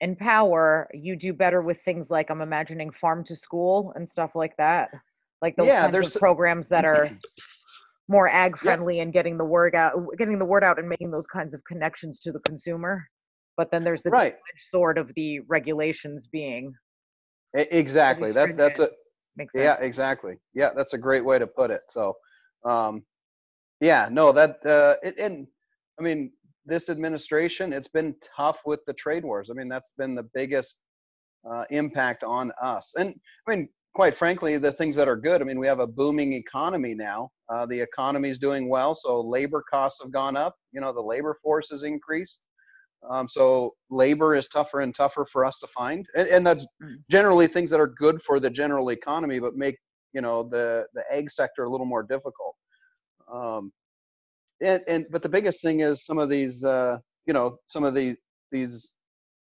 in 0.01 0.15
power, 0.15 0.87
you 0.93 1.15
do 1.15 1.33
better 1.33 1.61
with 1.61 1.81
things 1.83 2.11
like 2.11 2.29
I'm 2.29 2.41
imagining 2.41 2.91
farm 2.91 3.23
to 3.25 3.35
school 3.35 3.91
and 3.95 4.07
stuff 4.07 4.31
like 4.35 4.55
that. 4.57 4.89
Like 5.41 5.55
those 5.55 5.67
Yeah, 5.67 5.81
kinds 5.81 5.91
there's- 5.93 6.15
of 6.15 6.19
programs 6.19 6.67
that 6.67 6.85
are 6.85 7.09
more 8.07 8.29
ag 8.29 8.51
Yeah. 8.53 8.57
friendly 8.61 8.99
and 8.99 9.11
getting 9.11 9.37
the 9.37 9.43
word 9.45 9.75
out, 9.75 9.93
getting 10.17 10.37
the 10.39 10.45
word 10.45 10.63
out 10.63 10.79
and 10.79 10.87
making 10.87 11.11
those 11.11 11.27
kinds 11.27 11.53
of 11.53 11.63
connections 11.65 12.19
to 12.21 12.31
the 12.31 12.39
consumer. 12.41 13.07
But 13.57 13.71
then 13.71 13.83
there's 13.83 14.03
the 14.03 14.11
Right. 14.11 14.37
sword 14.69 14.97
of 14.99 15.11
the 15.15 15.39
regulations 15.41 16.27
being 16.27 16.73
Exactly. 17.55 18.31
That 18.31 18.55
that's 18.55 18.77
a 18.77 18.91
makes 19.35 19.53
sense. 19.53 19.63
yeah, 19.63 19.77
exactly. 19.83 20.37
Yeah, 20.53 20.71
that's 20.75 20.93
a 20.93 20.97
great 20.97 21.25
way 21.25 21.39
to 21.39 21.47
put 21.47 21.71
it. 21.71 21.81
So, 21.89 22.15
um, 22.65 23.03
yeah, 23.81 24.09
no, 24.11 24.31
that 24.31 24.65
uh, 24.65 24.95
it, 25.03 25.15
and 25.19 25.47
I 25.99 26.03
mean, 26.03 26.31
this 26.65 26.89
administration, 26.89 27.73
it's 27.73 27.87
been 27.87 28.15
tough 28.35 28.61
with 28.65 28.79
the 28.87 28.93
trade 28.93 29.23
wars. 29.23 29.49
I 29.49 29.53
mean, 29.53 29.69
that's 29.69 29.91
been 29.97 30.15
the 30.15 30.27
biggest 30.33 30.79
uh, 31.49 31.63
impact 31.69 32.23
on 32.23 32.51
us. 32.61 32.93
And 32.97 33.15
I 33.47 33.55
mean, 33.55 33.69
quite 33.95 34.15
frankly, 34.15 34.57
the 34.57 34.71
things 34.71 34.95
that 34.95 35.07
are 35.07 35.15
good. 35.15 35.41
I 35.41 35.45
mean, 35.45 35.59
we 35.59 35.67
have 35.67 35.79
a 35.79 35.87
booming 35.87 36.33
economy 36.33 36.93
now. 36.93 37.29
Uh, 37.49 37.65
the 37.65 37.79
economy 37.79 38.29
is 38.29 38.37
doing 38.37 38.69
well, 38.69 38.93
so 38.95 39.21
labor 39.21 39.63
costs 39.71 40.01
have 40.03 40.11
gone 40.11 40.35
up. 40.35 40.55
You 40.71 40.81
know, 40.81 40.93
the 40.93 41.01
labor 41.01 41.35
force 41.41 41.69
has 41.69 41.83
increased. 41.83 42.41
Um, 43.09 43.27
so 43.27 43.73
labor 43.89 44.35
is 44.35 44.47
tougher 44.49 44.81
and 44.81 44.93
tougher 44.93 45.25
for 45.31 45.45
us 45.45 45.59
to 45.59 45.67
find, 45.67 46.05
and, 46.15 46.27
and 46.27 46.45
that's 46.45 46.65
Mm. 46.83 46.97
generally 47.09 47.47
things 47.47 47.71
that 47.71 47.79
are 47.79 47.87
good 47.87 48.21
for 48.21 48.39
the 48.39 48.49
general 48.49 48.89
economy, 48.89 49.39
but 49.39 49.55
make 49.55 49.77
you 50.13 50.21
know 50.21 50.43
the 50.43 50.85
the 50.93 51.03
ag 51.11 51.29
sector 51.31 51.63
a 51.63 51.69
little 51.69 51.85
more 51.85 52.03
difficult. 52.03 52.55
Um, 53.31 53.71
and 54.61 54.81
and 54.87 55.05
but 55.11 55.21
the 55.21 55.29
biggest 55.29 55.61
thing 55.61 55.81
is 55.81 56.05
some 56.05 56.17
of 56.17 56.29
these 56.29 56.63
uh, 56.63 56.97
you 57.25 57.33
know 57.33 57.57
some 57.67 57.83
of 57.83 57.93
the 57.93 58.15
these 58.51 58.93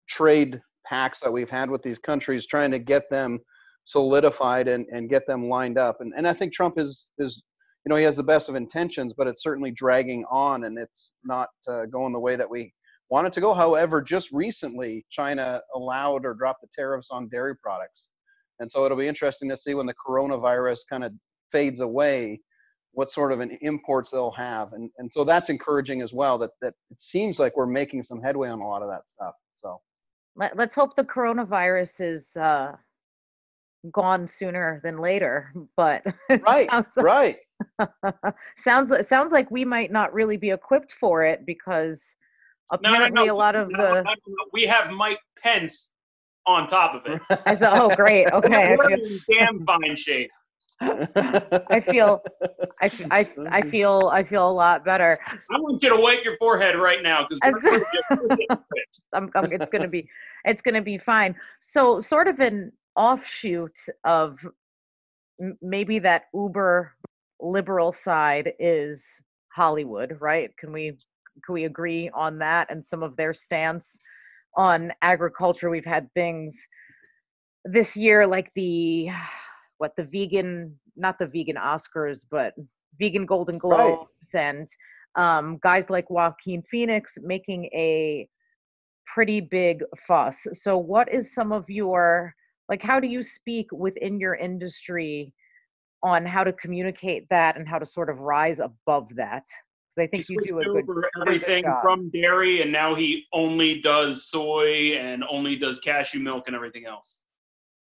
trade 0.09 0.61
pacts 0.85 1.19
that 1.19 1.31
we've 1.31 1.49
had 1.49 1.69
with 1.69 1.81
these 1.83 1.99
countries, 1.99 2.45
trying 2.45 2.71
to 2.71 2.79
get 2.79 3.09
them 3.09 3.39
solidified 3.85 4.67
and 4.67 4.85
and 4.91 5.09
get 5.09 5.27
them 5.27 5.49
lined 5.49 5.77
up. 5.77 5.97
And 6.01 6.13
and 6.15 6.27
I 6.27 6.33
think 6.33 6.53
Trump 6.53 6.75
is 6.77 7.09
is 7.19 7.43
you 7.85 7.89
know 7.89 7.95
he 7.95 8.03
has 8.03 8.17
the 8.17 8.23
best 8.23 8.49
of 8.49 8.55
intentions, 8.55 9.13
but 9.15 9.27
it's 9.27 9.43
certainly 9.43 9.71
dragging 9.71 10.25
on, 10.31 10.65
and 10.65 10.77
it's 10.77 11.13
not 11.23 11.49
uh, 11.67 11.85
going 11.85 12.13
the 12.13 12.19
way 12.19 12.35
that 12.35 12.49
we 12.49 12.73
want 13.09 13.27
it 13.27 13.33
to 13.33 13.41
go. 13.41 13.53
However, 13.53 14.01
just 14.01 14.31
recently, 14.31 15.05
China 15.11 15.61
allowed 15.75 16.25
or 16.25 16.33
dropped 16.33 16.61
the 16.61 16.67
tariffs 16.75 17.09
on 17.11 17.29
dairy 17.29 17.55
products. 17.57 18.09
And 18.59 18.71
so 18.71 18.85
it'll 18.85 18.97
be 18.97 19.07
interesting 19.07 19.49
to 19.49 19.57
see 19.57 19.73
when 19.73 19.85
the 19.85 19.93
coronavirus 19.93 20.79
kind 20.89 21.03
of 21.03 21.11
fades 21.51 21.81
away, 21.81 22.39
what 22.91 23.11
sort 23.11 23.31
of 23.31 23.39
an 23.41 23.57
imports 23.61 24.11
they'll 24.11 24.31
have. 24.31 24.73
And, 24.73 24.89
and 24.97 25.11
so 25.11 25.23
that's 25.23 25.49
encouraging 25.49 26.01
as 26.01 26.13
well, 26.13 26.37
that, 26.39 26.51
that 26.61 26.73
it 26.91 27.01
seems 27.01 27.39
like 27.39 27.57
we're 27.57 27.65
making 27.65 28.03
some 28.03 28.21
headway 28.21 28.49
on 28.49 28.59
a 28.61 28.67
lot 28.67 28.81
of 28.81 28.89
that 28.89 29.09
stuff. 29.09 29.33
So, 29.55 29.81
Let, 30.35 30.55
let's 30.57 30.75
hope 30.75 30.95
the 30.95 31.03
coronavirus 31.03 32.01
is 32.13 32.35
uh, 32.37 32.73
gone 33.91 34.27
sooner 34.27 34.79
than 34.83 34.97
later. 34.97 35.53
But 35.77 36.03
right, 36.45 36.69
sounds, 36.69 36.87
like- 36.95 37.05
right. 37.05 37.37
sounds 38.57 38.91
sounds 39.07 39.31
like 39.31 39.49
we 39.51 39.63
might 39.65 39.91
not 39.91 40.13
really 40.13 40.37
be 40.37 40.51
equipped 40.51 40.91
for 40.93 41.23
it 41.23 41.45
because 41.45 42.01
No, 42.71 42.77
no, 42.89 42.93
apparently 42.95 43.27
no. 43.27 43.33
a 43.33 43.37
lot 43.37 43.55
of 43.55 43.69
No, 43.69 43.77
no, 43.77 43.83
the. 43.95 44.01
no, 44.03 44.11
no. 44.11 44.45
We 44.53 44.63
have 44.63 44.91
Mike 44.91 45.19
Pence 45.41 45.91
on 46.47 46.67
top 46.67 46.95
of 46.95 47.11
it. 47.11 47.21
I 47.45 47.55
said, 47.55 47.69
oh, 47.71 47.89
great. 47.95 48.27
Okay, 48.33 48.73
I 48.73 48.77
feel, 48.87 49.19
damn 49.29 49.65
fine 49.65 49.95
shape. 49.95 50.31
I 50.81 51.79
feel, 51.79 52.21
I, 52.81 52.85
f- 52.85 53.01
I, 53.11 53.19
f- 53.21 53.37
I 53.49 53.61
feel, 53.61 54.09
I 54.13 54.23
feel 54.23 54.49
a 54.49 54.51
lot 54.51 54.83
better. 54.83 55.19
I 55.27 55.57
want 55.57 55.81
you 55.81 55.89
to 55.89 55.95
wipe 55.95 56.23
your 56.23 56.37
forehead 56.37 56.75
right 56.75 57.01
now 57.01 57.25
because 57.27 57.39
I'm, 59.13 59.31
I'm, 59.35 59.51
it's 59.53 59.69
gonna 59.69 59.87
be, 59.87 60.09
it's 60.43 60.61
gonna 60.61 60.81
be 60.81 60.97
fine. 60.97 61.35
So, 61.61 62.01
sort 62.01 62.27
of 62.27 62.39
an 62.39 62.73
offshoot 62.95 63.77
of 64.03 64.45
m- 65.41 65.57
maybe 65.61 65.99
that 65.99 66.23
uber 66.33 66.93
liberal 67.39 67.93
side 67.93 68.53
is 68.59 69.05
Hollywood, 69.53 70.17
right? 70.19 70.55
Can 70.57 70.73
we, 70.73 70.97
can 71.45 71.53
we 71.53 71.63
agree 71.65 72.09
on 72.13 72.39
that 72.39 72.69
and 72.69 72.83
some 72.83 73.01
of 73.01 73.15
their 73.15 73.33
stance 73.33 73.97
on 74.57 74.91
agriculture? 75.01 75.69
We've 75.69 75.85
had 75.85 76.11
things 76.13 76.55
this 77.65 77.95
year 77.95 78.27
like 78.27 78.51
the, 78.55 79.09
what 79.77 79.93
the 79.97 80.05
vegan, 80.05 80.79
not 80.95 81.19
the 81.19 81.27
vegan 81.27 81.57
Oscars, 81.57 82.19
but 82.29 82.53
vegan 82.99 83.25
Golden 83.25 83.55
Right. 83.55 83.95
Globes 83.97 84.09
and 84.33 84.67
um, 85.15 85.59
guys 85.63 85.89
like 85.89 86.09
Joaquin 86.09 86.63
Phoenix 86.69 87.13
making 87.21 87.65
a 87.73 88.27
pretty 89.05 89.39
big 89.39 89.83
fuss. 90.07 90.45
So, 90.53 90.77
what 90.77 91.11
is 91.13 91.33
some 91.33 91.51
of 91.51 91.69
your 91.69 92.33
like? 92.69 92.81
How 92.81 92.99
do 92.99 93.07
you 93.07 93.23
speak 93.23 93.67
within 93.71 94.19
your 94.19 94.35
industry 94.35 95.33
on 96.03 96.25
how 96.25 96.43
to 96.43 96.53
communicate 96.53 97.25
that 97.29 97.57
and 97.57 97.67
how 97.67 97.79
to 97.79 97.85
sort 97.85 98.09
of 98.09 98.19
rise 98.19 98.59
above 98.59 99.07
that? 99.15 99.43
Because 99.95 100.07
I 100.07 100.07
think 100.07 100.29
you 100.29 100.41
do 100.41 100.59
a 100.59 100.63
switched 100.63 100.67
good. 100.67 100.83
over 100.83 101.01
good 101.01 101.21
everything 101.21 101.63
job. 101.63 101.81
from 101.81 102.09
dairy, 102.09 102.61
and 102.61 102.71
now 102.71 102.95
he 102.95 103.25
only 103.33 103.81
does 103.81 104.27
soy 104.29 104.93
and 104.97 105.23
only 105.29 105.55
does 105.55 105.79
cashew 105.79 106.19
milk 106.19 106.45
and 106.47 106.55
everything 106.55 106.85
else. 106.85 107.19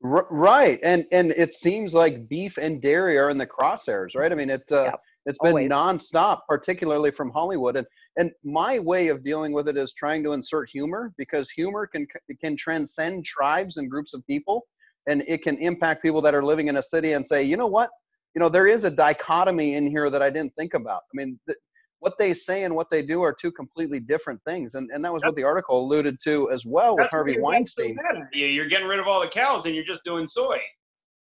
R- 0.03 0.27
right. 0.31 0.79
And, 0.81 1.05
and 1.11 1.31
it 1.31 1.55
seems 1.55 1.93
like 1.93 2.27
beef 2.27 2.57
and 2.57 2.81
dairy 2.81 3.17
are 3.17 3.29
in 3.29 3.37
the 3.37 3.45
crosshairs, 3.45 4.15
right? 4.15 4.31
I 4.31 4.35
mean, 4.35 4.49
it, 4.49 4.63
uh, 4.71 4.85
Yep, 4.85 4.99
it's 5.27 5.39
been 5.39 5.49
always. 5.49 5.69
nonstop, 5.69 6.39
particularly 6.47 7.11
from 7.11 7.29
Hollywood. 7.31 7.75
And, 7.75 7.85
and 8.17 8.31
my 8.43 8.79
way 8.79 9.09
of 9.09 9.23
dealing 9.23 9.51
with 9.53 9.67
it 9.67 9.77
is 9.77 9.93
trying 9.93 10.23
to 10.23 10.31
insert 10.31 10.69
humor 10.71 11.13
because 11.19 11.51
humor 11.51 11.85
can, 11.85 12.07
can 12.43 12.57
transcend 12.57 13.25
tribes 13.25 13.77
and 13.77 13.89
groups 13.91 14.15
of 14.15 14.25
people. 14.25 14.65
And 15.07 15.23
it 15.27 15.43
can 15.43 15.57
impact 15.57 16.01
people 16.01 16.21
that 16.23 16.33
are 16.33 16.43
living 16.43 16.67
in 16.67 16.77
a 16.77 16.83
city 16.83 17.13
and 17.13 17.25
say, 17.25 17.43
you 17.43 17.55
know 17.57 17.67
what? 17.67 17.89
You 18.35 18.39
know, 18.39 18.49
there 18.49 18.65
is 18.67 18.83
a 18.85 18.89
dichotomy 18.89 19.75
in 19.75 19.87
here 19.89 20.09
that 20.09 20.21
I 20.23 20.29
didn't 20.31 20.55
think 20.55 20.73
about. 20.73 21.01
I 21.13 21.13
mean, 21.13 21.39
th- 21.47 21.57
what 22.01 22.17
they 22.17 22.33
say 22.33 22.63
and 22.63 22.75
what 22.75 22.89
they 22.89 23.03
do 23.03 23.21
are 23.21 23.31
two 23.31 23.51
completely 23.51 23.99
different 23.99 24.41
things. 24.43 24.73
And, 24.73 24.89
and 24.91 25.05
that 25.05 25.13
was 25.13 25.21
what 25.23 25.35
the 25.35 25.43
article 25.43 25.85
alluded 25.85 26.17
to 26.23 26.49
as 26.51 26.65
well 26.65 26.97
with 26.97 27.07
Harvey 27.09 27.39
what 27.39 27.51
makes 27.51 27.73
it 27.73 27.75
so 27.75 27.83
Weinstein. 27.83 28.27
Yeah, 28.33 28.47
you're 28.47 28.67
getting 28.67 28.87
rid 28.87 28.99
of 28.99 29.07
all 29.07 29.21
the 29.21 29.27
cows 29.27 29.67
and 29.67 29.75
you're 29.75 29.85
just 29.85 30.03
doing 30.03 30.25
soy. 30.25 30.59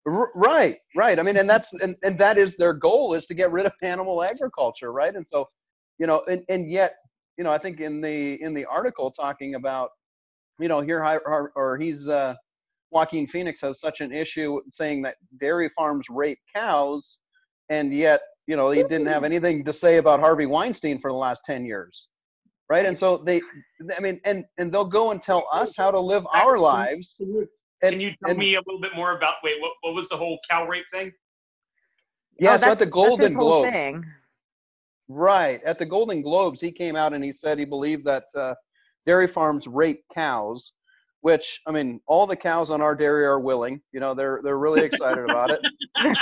R- 0.08 0.32
right 0.36 0.78
right 0.96 1.18
i 1.18 1.24
mean 1.24 1.38
and 1.38 1.50
that's 1.50 1.74
and, 1.82 1.96
and 2.04 2.20
that 2.20 2.38
is 2.38 2.56
their 2.56 2.74
goal 2.74 3.16
is 3.16 3.26
to 3.26 3.34
get 3.34 3.52
rid 3.52 3.66
of 3.66 3.74
animal 3.82 4.22
agriculture 4.22 4.92
right 4.92 5.16
and 5.16 5.26
so 5.28 5.50
you 5.98 6.06
know 6.06 6.24
and, 6.30 6.44
and 6.48 6.70
yet 6.70 6.94
you 7.40 7.44
know 7.44 7.52
i 7.52 7.58
think 7.58 7.80
in 7.80 8.02
the 8.02 8.40
in 8.40 8.54
the 8.54 8.66
article 8.66 9.10
talking 9.10 9.56
about 9.56 9.90
you 10.60 10.68
know 10.68 10.80
here 10.80 11.04
or, 11.04 11.52
or 11.56 11.80
he's 11.80 12.08
uh 12.08 12.36
joaquin 12.92 13.26
phoenix 13.26 13.62
has 13.62 13.80
such 13.80 14.00
an 14.02 14.12
issue 14.12 14.60
saying 14.74 15.02
that 15.02 15.16
dairy 15.40 15.72
farms 15.76 16.06
rape 16.08 16.38
cows 16.56 17.18
and 17.70 17.92
yet 17.92 18.22
you 18.48 18.56
know 18.56 18.70
he 18.72 18.82
didn't 18.84 19.08
have 19.08 19.24
anything 19.24 19.64
to 19.66 19.74
say 19.74 19.98
about 19.98 20.20
harvey 20.20 20.46
weinstein 20.46 21.00
for 21.00 21.12
the 21.12 21.18
last 21.18 21.44
10 21.46 21.66
years 21.66 22.10
right 22.70 22.86
and 22.86 22.98
so 22.98 23.18
they 23.18 23.42
i 23.98 24.00
mean 24.00 24.20
and 24.26 24.46
and 24.58 24.74
they'll 24.74 24.86
go 24.86 25.12
and 25.12 25.22
tell 25.24 25.48
us 25.52 25.76
how 25.76 25.92
to 25.92 26.00
live 26.00 26.26
our 26.34 26.58
lives 26.58 27.16
Can 27.20 27.30
you, 27.34 27.48
and, 27.82 27.92
can 27.94 28.02
you 28.02 28.10
tell 28.22 28.30
and- 28.32 28.40
me 28.40 28.56
a 28.56 28.60
little 28.66 28.80
bit 28.82 28.96
more 28.96 29.16
about? 29.18 29.36
Wait, 29.44 29.62
what, 29.62 29.74
what 29.82 29.94
was 29.94 30.10
the 30.10 30.18
whole 30.18 30.40
cow 30.50 30.66
rape 30.68 30.86
thing? 30.92 31.12
yeah 32.40 32.54
Oh, 32.54 32.58
so 32.58 32.72
at 32.72 32.80
the 32.80 32.86
that's- 32.86 32.88
that's 32.88 32.90
his 32.90 32.90
golden 32.92 33.34
whole 33.36 33.62
globes 33.64 33.72
thing. 33.72 34.06
Right. 35.08 35.62
At 35.64 35.78
the 35.78 35.86
Golden 35.86 36.24
Globes, 36.24 36.60
he 36.60 36.72
came 36.72 36.96
out 36.96 37.14
and 37.14 37.24
he 37.24 37.32
said 37.32 37.60
he 37.60 37.66
believed 37.66 38.06
that 38.06 38.24
uh, 38.36 38.56
dairy 39.06 39.28
farms 39.28 39.68
rape 39.68 40.04
cows, 40.12 40.74
which 41.22 41.62
I 41.68 41.72
mean, 41.72 42.02
all 42.08 42.26
the 42.26 42.36
cows 42.36 42.72
on 42.72 42.82
our 42.82 42.96
dairy 42.96 43.24
are 43.24 43.40
willing. 43.40 43.82
You 43.92 44.00
know, 44.00 44.16
they're 44.16 44.40
they're 44.44 44.58
really 44.58 44.82
excited 44.82 45.30
about 45.30 45.52
it. 45.52 45.60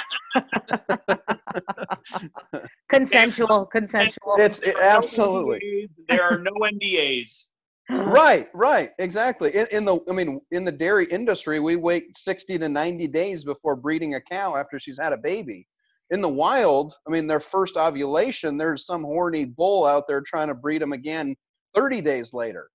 consensual, 2.91 3.65
consensual. 3.65 4.36
It's 4.38 4.60
it, 4.60 4.65
There 4.65 4.74
no 4.75 4.89
absolutely 4.89 5.60
NDAs, 5.60 5.89
There 6.10 6.24
are 6.24 6.38
no 6.38 6.51
NDAs. 6.51 7.48
right. 7.89 8.48
Right. 8.53 8.91
Exactly. 9.00 9.53
In, 9.53 9.67
in 9.72 9.86
the 9.86 10.00
I 10.10 10.13
mean, 10.13 10.39
in 10.51 10.63
the 10.63 10.72
dairy 10.72 11.05
industry, 11.05 11.60
we 11.60 11.75
wait 11.75 12.17
sixty 12.17 12.57
to 12.57 12.69
ninety 12.69 13.07
days 13.07 13.43
before 13.43 13.75
breeding 13.75 14.15
a 14.15 14.22
cow 14.22 14.55
after 14.55 14.79
she's 14.79 15.00
had 15.00 15.13
a 15.13 15.17
baby. 15.17 15.67
in 16.12 16.22
the 16.22 16.29
wild, 16.29 16.93
I 17.07 17.12
mean, 17.12 17.27
their 17.27 17.39
first 17.39 17.75
ovulation, 17.75 18.57
there's 18.57 18.86
some 18.86 19.03
horny 19.03 19.45
bull 19.45 19.86
out 19.86 20.07
there 20.07 20.22
trying 20.22 20.48
to 20.50 20.53
breed 20.55 20.81
them 20.81 20.93
again 20.93 21.36
30 21.75 22.01
days 22.01 22.33
later. 22.33 22.69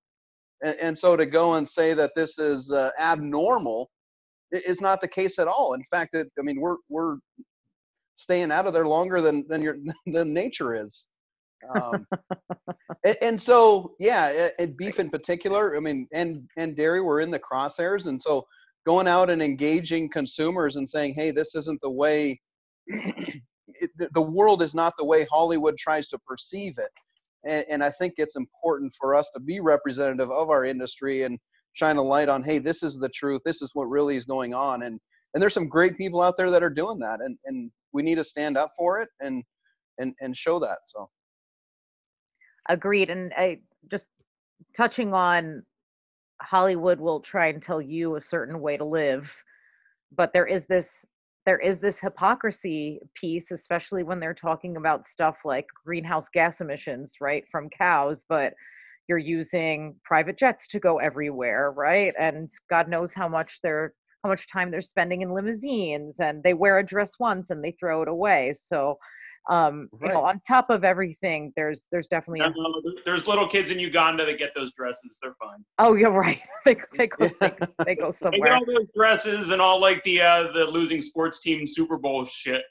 And, 0.63 0.75
and 0.77 0.99
so 0.99 1.15
to 1.15 1.25
go 1.25 1.53
and 1.53 1.67
say 1.67 1.93
that 1.93 2.11
this 2.15 2.37
is 2.37 2.71
uh, 2.71 2.91
abnormal 2.99 3.89
is 4.51 4.81
not 4.81 4.99
the 4.99 5.07
case 5.07 5.39
at 5.39 5.47
all. 5.47 5.73
In 5.73 5.83
fact, 5.89 6.15
it, 6.15 6.27
I 6.37 6.41
mean, 6.41 6.59
we're 6.59 6.77
we're 6.89 7.17
staying 8.19 8.51
out 8.51 8.67
of 8.67 8.73
there 8.73 8.87
longer 8.87 9.21
than 9.21 9.47
than 9.47 9.61
your 9.61 9.77
than 10.05 10.33
nature 10.33 10.75
is. 10.75 11.05
Um, 11.75 12.07
and, 13.03 13.17
and, 13.21 13.41
so, 13.41 13.95
yeah, 13.99 14.47
and 14.59 14.77
beef 14.77 14.97
in 14.99 15.09
particular. 15.09 15.75
I 15.75 15.79
mean, 15.79 16.07
and 16.13 16.47
and 16.57 16.75
dairy 16.75 17.01
were 17.01 17.21
in 17.21 17.31
the 17.31 17.39
crosshairs, 17.39 18.05
and 18.05 18.21
so 18.21 18.45
going 18.85 19.07
out 19.07 19.29
and 19.29 19.41
engaging 19.41 20.09
consumers 20.09 20.75
and 20.75 20.87
saying, 20.87 21.15
"Hey, 21.15 21.31
this 21.31 21.55
isn't 21.55 21.81
the 21.81 21.89
way." 21.89 22.39
it, 22.87 23.91
the 24.13 24.21
world 24.21 24.61
is 24.61 24.73
not 24.73 24.93
the 24.97 25.05
way 25.05 25.27
Hollywood 25.31 25.77
tries 25.77 26.07
to 26.09 26.19
perceive 26.19 26.77
it. 26.77 26.91
And, 27.45 27.65
and, 27.69 27.83
I 27.83 27.91
think 27.91 28.15
it's 28.17 28.35
important 28.35 28.93
for 28.99 29.15
us 29.15 29.29
to 29.35 29.39
be 29.39 29.59
representative 29.59 30.31
of 30.31 30.49
our 30.49 30.65
industry 30.65 31.23
and 31.23 31.37
shine 31.73 31.97
a 31.97 32.01
light 32.01 32.29
on, 32.29 32.43
hey, 32.43 32.57
this 32.57 32.83
is 32.83 32.97
the 32.97 33.09
truth. 33.09 33.41
This 33.45 33.61
is 33.61 33.71
what 33.75 33.85
really 33.85 34.17
is 34.17 34.25
going 34.25 34.53
on. 34.53 34.83
And 34.83 34.99
and 35.33 35.41
there's 35.41 35.53
some 35.53 35.69
great 35.69 35.97
people 35.97 36.21
out 36.21 36.37
there 36.37 36.51
that 36.51 36.63
are 36.63 36.69
doing 36.69 36.99
that, 36.99 37.21
and 37.21 37.37
and 37.45 37.71
we 37.93 38.01
need 38.03 38.15
to 38.15 38.23
stand 38.23 38.57
up 38.57 38.71
for 38.77 39.01
it 39.01 39.09
and 39.19 39.43
and 39.97 40.13
and 40.21 40.35
show 40.35 40.59
that. 40.59 40.79
So. 40.87 41.09
Agreed, 42.67 43.09
and 43.09 43.33
I 43.35 43.59
just 43.89 44.07
touching 44.75 45.13
on 45.13 45.63
Hollywood 46.41 46.99
will 46.99 47.19
try 47.19 47.47
and 47.47 47.61
tell 47.61 47.81
you 47.81 48.15
a 48.15 48.21
certain 48.21 48.59
way 48.61 48.77
to 48.77 48.85
live, 48.85 49.33
but 50.15 50.33
there 50.33 50.45
is 50.45 50.65
this 50.67 51.05
there 51.45 51.59
is 51.59 51.79
this 51.79 51.99
hypocrisy 51.99 52.99
piece, 53.15 53.51
especially 53.51 54.03
when 54.03 54.19
they're 54.19 54.33
talking 54.33 54.77
about 54.77 55.07
stuff 55.07 55.37
like 55.45 55.65
greenhouse 55.85 56.27
gas 56.31 56.61
emissions, 56.61 57.15
right, 57.21 57.43
from 57.51 57.69
cows, 57.69 58.23
but 58.29 58.53
you're 59.07 59.17
using 59.17 59.95
private 60.03 60.37
jets 60.37 60.67
to 60.67 60.79
go 60.79 60.99
everywhere, 60.99 61.71
right? 61.71 62.13
And 62.19 62.49
God 62.69 62.87
knows 62.87 63.13
how 63.13 63.27
much 63.27 63.59
they're 63.63 63.93
how 64.23 64.29
much 64.29 64.47
time 64.47 64.71
they're 64.71 64.81
spending 64.81 65.21
in 65.21 65.33
limousines 65.33 66.19
and 66.19 66.43
they 66.43 66.53
wear 66.53 66.79
a 66.79 66.85
dress 66.85 67.13
once 67.19 67.49
and 67.49 67.63
they 67.63 67.71
throw 67.79 68.01
it 68.01 68.07
away. 68.07 68.53
So 68.57 68.97
um 69.49 69.89
right. 69.93 70.09
you 70.09 70.13
know 70.13 70.23
on 70.23 70.39
top 70.47 70.69
of 70.69 70.83
everything 70.83 71.51
there's 71.55 71.87
there's 71.91 72.07
definitely 72.07 72.41
there's 73.05 73.27
little 73.27 73.47
kids 73.47 73.71
in 73.71 73.79
uganda 73.79 74.25
that 74.25 74.37
get 74.37 74.51
those 74.55 74.71
dresses 74.73 75.17
they're 75.21 75.35
fine 75.41 75.63
oh 75.79 75.93
you're 75.93 76.11
right 76.11 76.41
they, 76.65 76.75
they 76.97 77.07
go 77.07 77.29
they, 77.39 77.53
they, 77.85 77.95
go 77.95 78.11
somewhere 78.11 78.31
they 78.31 78.49
get 78.49 78.53
all 78.53 78.65
those 78.65 78.87
dresses 78.95 79.49
and 79.49 79.61
all 79.61 79.79
like 79.79 80.03
the 80.03 80.21
uh 80.21 80.51
the 80.53 80.65
losing 80.65 81.01
sports 81.01 81.39
team 81.39 81.65
super 81.65 81.97
bowl 81.97 82.25
shit 82.25 82.61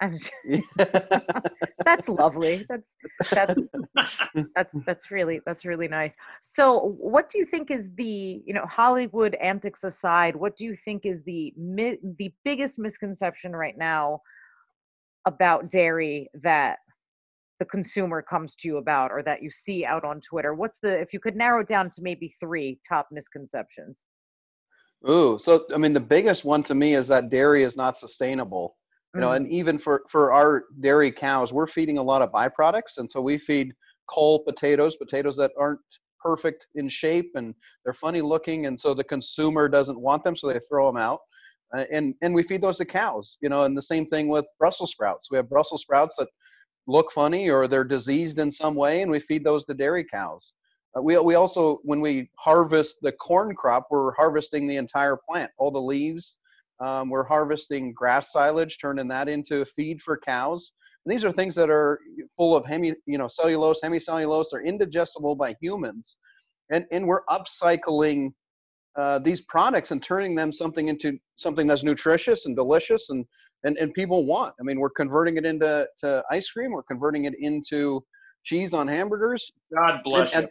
that's 1.84 2.08
lovely 2.08 2.66
that's 2.68 2.94
that's 3.30 3.60
that's 4.54 4.74
that's 4.86 5.10
really 5.10 5.40
that's 5.44 5.64
really 5.64 5.88
nice 5.88 6.14
so 6.40 6.96
what 6.98 7.28
do 7.28 7.38
you 7.38 7.44
think 7.44 7.70
is 7.70 7.88
the 7.96 8.42
you 8.46 8.54
know 8.54 8.64
hollywood 8.66 9.34
antics 9.34 9.84
aside 9.84 10.34
what 10.34 10.56
do 10.56 10.64
you 10.64 10.76
think 10.84 11.04
is 11.04 11.22
the 11.24 11.52
the 11.56 12.32
biggest 12.44 12.78
misconception 12.78 13.54
right 13.54 13.76
now 13.76 14.20
about 15.26 15.70
dairy 15.70 16.30
that 16.42 16.78
the 17.60 17.66
consumer 17.66 18.22
comes 18.22 18.56
to 18.56 18.66
you 18.66 18.78
about 18.78 19.12
or 19.12 19.22
that 19.22 19.42
you 19.42 19.50
see 19.50 19.84
out 19.84 20.02
on 20.02 20.20
Twitter? 20.20 20.54
What's 20.54 20.78
the 20.82 20.98
if 20.98 21.12
you 21.12 21.20
could 21.20 21.36
narrow 21.36 21.60
it 21.60 21.68
down 21.68 21.90
to 21.90 22.02
maybe 22.02 22.34
three 22.40 22.80
top 22.88 23.08
misconceptions? 23.12 24.04
Ooh, 25.08 25.38
so 25.40 25.66
I 25.72 25.76
mean 25.76 25.92
the 25.92 26.00
biggest 26.00 26.44
one 26.44 26.64
to 26.64 26.74
me 26.74 26.94
is 26.94 27.06
that 27.08 27.30
dairy 27.30 27.62
is 27.62 27.76
not 27.76 27.98
sustainable. 27.98 28.76
You 29.14 29.20
know, 29.20 29.28
mm-hmm. 29.28 29.44
and 29.44 29.52
even 29.52 29.78
for 29.78 30.04
for 30.08 30.32
our 30.32 30.64
dairy 30.80 31.10
cows, 31.10 31.52
we're 31.52 31.66
feeding 31.66 31.98
a 31.98 32.02
lot 32.02 32.22
of 32.22 32.30
byproducts, 32.30 32.98
and 32.98 33.10
so 33.10 33.20
we 33.20 33.38
feed 33.38 33.72
cull 34.12 34.44
potatoes, 34.44 34.96
potatoes 34.96 35.36
that 35.36 35.52
aren't 35.58 35.80
perfect 36.22 36.66
in 36.74 36.88
shape 36.88 37.32
and 37.34 37.54
they're 37.84 37.94
funny 37.94 38.20
looking, 38.20 38.66
and 38.66 38.78
so 38.78 38.94
the 38.94 39.04
consumer 39.04 39.68
doesn't 39.68 39.98
want 39.98 40.22
them, 40.22 40.36
so 40.36 40.48
they 40.48 40.60
throw 40.68 40.86
them 40.86 40.96
out. 40.96 41.20
Uh, 41.76 41.84
and 41.92 42.14
and 42.22 42.34
we 42.34 42.42
feed 42.42 42.60
those 42.60 42.78
to 42.78 42.84
cows 42.84 43.38
you 43.40 43.48
know 43.48 43.62
and 43.62 43.76
the 43.76 43.82
same 43.82 44.04
thing 44.04 44.26
with 44.26 44.44
brussels 44.58 44.90
sprouts 44.90 45.28
we 45.30 45.36
have 45.36 45.48
brussels 45.48 45.82
sprouts 45.82 46.16
that 46.16 46.26
look 46.88 47.12
funny 47.12 47.48
or 47.48 47.68
they're 47.68 47.84
diseased 47.84 48.40
in 48.40 48.50
some 48.50 48.74
way 48.74 49.02
and 49.02 49.10
we 49.10 49.20
feed 49.20 49.44
those 49.44 49.64
to 49.64 49.72
dairy 49.72 50.04
cows 50.04 50.54
uh, 50.98 51.00
we, 51.00 51.16
we 51.18 51.36
also 51.36 51.78
when 51.84 52.00
we 52.00 52.28
harvest 52.36 52.96
the 53.02 53.12
corn 53.12 53.54
crop 53.54 53.86
we're 53.88 54.12
harvesting 54.14 54.66
the 54.66 54.76
entire 54.76 55.16
plant 55.28 55.50
all 55.58 55.70
the 55.70 55.78
leaves 55.78 56.38
um, 56.80 57.10
we're 57.10 57.24
harvesting 57.24 57.92
grass 57.92 58.32
silage 58.32 58.78
turning 58.80 59.08
that 59.08 59.28
into 59.28 59.64
feed 59.64 60.00
for 60.02 60.18
cows 60.18 60.72
and 61.04 61.12
these 61.12 61.24
are 61.24 61.32
things 61.32 61.54
that 61.54 61.70
are 61.70 61.98
full 62.36 62.56
of 62.56 62.64
hemi 62.64 62.94
you 63.06 63.18
know 63.18 63.28
cellulose 63.28 63.80
hemicellulose 63.82 64.46
They're 64.50 64.62
indigestible 64.62 65.34
by 65.34 65.54
humans 65.60 66.16
and 66.70 66.86
and 66.92 67.06
we're 67.06 67.24
upcycling 67.26 68.32
uh, 68.96 69.18
these 69.20 69.42
products 69.42 69.92
and 69.92 70.02
turning 70.02 70.34
them 70.34 70.52
something 70.52 70.88
into 70.88 71.18
something 71.36 71.66
that's 71.66 71.84
nutritious 71.84 72.46
and 72.46 72.56
delicious 72.56 73.10
and, 73.10 73.24
and 73.64 73.78
and 73.78 73.94
people 73.94 74.26
want. 74.26 74.54
I 74.60 74.62
mean, 74.64 74.80
we're 74.80 74.90
converting 74.90 75.36
it 75.36 75.44
into 75.44 75.86
to 76.00 76.24
ice 76.30 76.50
cream. 76.50 76.72
We're 76.72 76.82
converting 76.82 77.24
it 77.24 77.34
into 77.38 78.02
cheese 78.44 78.74
on 78.74 78.88
hamburgers. 78.88 79.50
God 79.74 80.00
bless 80.02 80.34
and, 80.34 80.48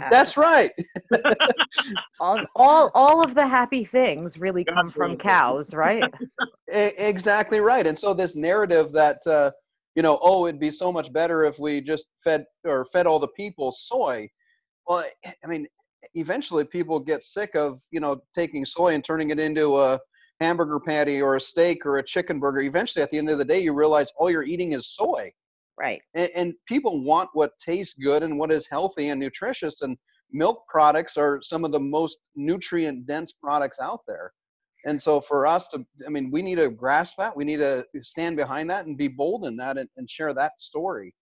you. 0.00 0.06
that's 0.10 0.36
right. 0.36 0.72
all, 2.20 2.40
all 2.56 2.90
all 2.94 3.22
of 3.22 3.34
the 3.34 3.46
happy 3.46 3.84
things 3.84 4.38
really 4.38 4.64
God 4.64 4.74
come 4.74 4.90
from 4.90 5.16
cows, 5.16 5.74
right? 5.74 6.02
exactly 6.68 7.60
right. 7.60 7.86
And 7.86 7.98
so 7.98 8.14
this 8.14 8.36
narrative 8.36 8.92
that 8.92 9.26
uh, 9.26 9.50
you 9.94 10.02
know, 10.02 10.18
oh, 10.22 10.46
it'd 10.46 10.60
be 10.60 10.70
so 10.70 10.90
much 10.90 11.12
better 11.12 11.44
if 11.44 11.58
we 11.58 11.80
just 11.80 12.06
fed 12.24 12.44
or 12.64 12.86
fed 12.86 13.06
all 13.06 13.18
the 13.18 13.28
people 13.28 13.72
soy. 13.72 14.28
Well, 14.86 15.04
I 15.24 15.46
mean, 15.46 15.66
eventually 16.14 16.64
people 16.64 16.98
get 16.98 17.22
sick 17.22 17.54
of 17.54 17.80
you 17.90 18.00
know 18.00 18.20
taking 18.34 18.66
soy 18.66 18.94
and 18.94 19.04
turning 19.04 19.30
it 19.30 19.38
into 19.38 19.78
a 19.78 19.98
hamburger 20.40 20.80
patty 20.80 21.22
or 21.22 21.36
a 21.36 21.40
steak 21.40 21.86
or 21.86 21.98
a 21.98 22.04
chicken 22.04 22.40
burger 22.40 22.60
eventually 22.60 23.02
at 23.02 23.10
the 23.10 23.18
end 23.18 23.30
of 23.30 23.38
the 23.38 23.44
day 23.44 23.60
you 23.60 23.72
realize 23.72 24.08
all 24.16 24.30
you're 24.30 24.42
eating 24.42 24.72
is 24.72 24.88
soy 24.88 25.32
right 25.78 26.00
and, 26.14 26.30
and 26.34 26.54
people 26.66 27.04
want 27.04 27.28
what 27.32 27.52
tastes 27.64 27.94
good 27.94 28.22
and 28.22 28.38
what 28.38 28.52
is 28.52 28.66
healthy 28.70 29.08
and 29.08 29.20
nutritious 29.20 29.82
and 29.82 29.96
milk 30.30 30.64
products 30.68 31.16
are 31.16 31.40
some 31.42 31.64
of 31.64 31.72
the 31.72 31.80
most 31.80 32.18
nutrient 32.36 33.06
dense 33.06 33.32
products 33.32 33.78
out 33.80 34.00
there 34.06 34.32
and 34.86 35.00
so 35.00 35.20
for 35.20 35.46
us 35.46 35.68
to 35.68 35.84
i 36.06 36.10
mean 36.10 36.30
we 36.30 36.42
need 36.42 36.56
to 36.56 36.70
grasp 36.70 37.16
that 37.18 37.36
we 37.36 37.44
need 37.44 37.58
to 37.58 37.84
stand 38.02 38.36
behind 38.36 38.68
that 38.68 38.86
and 38.86 38.96
be 38.96 39.08
bold 39.08 39.46
in 39.46 39.56
that 39.56 39.78
and, 39.78 39.88
and 39.96 40.08
share 40.08 40.32
that 40.32 40.52
story 40.58 41.14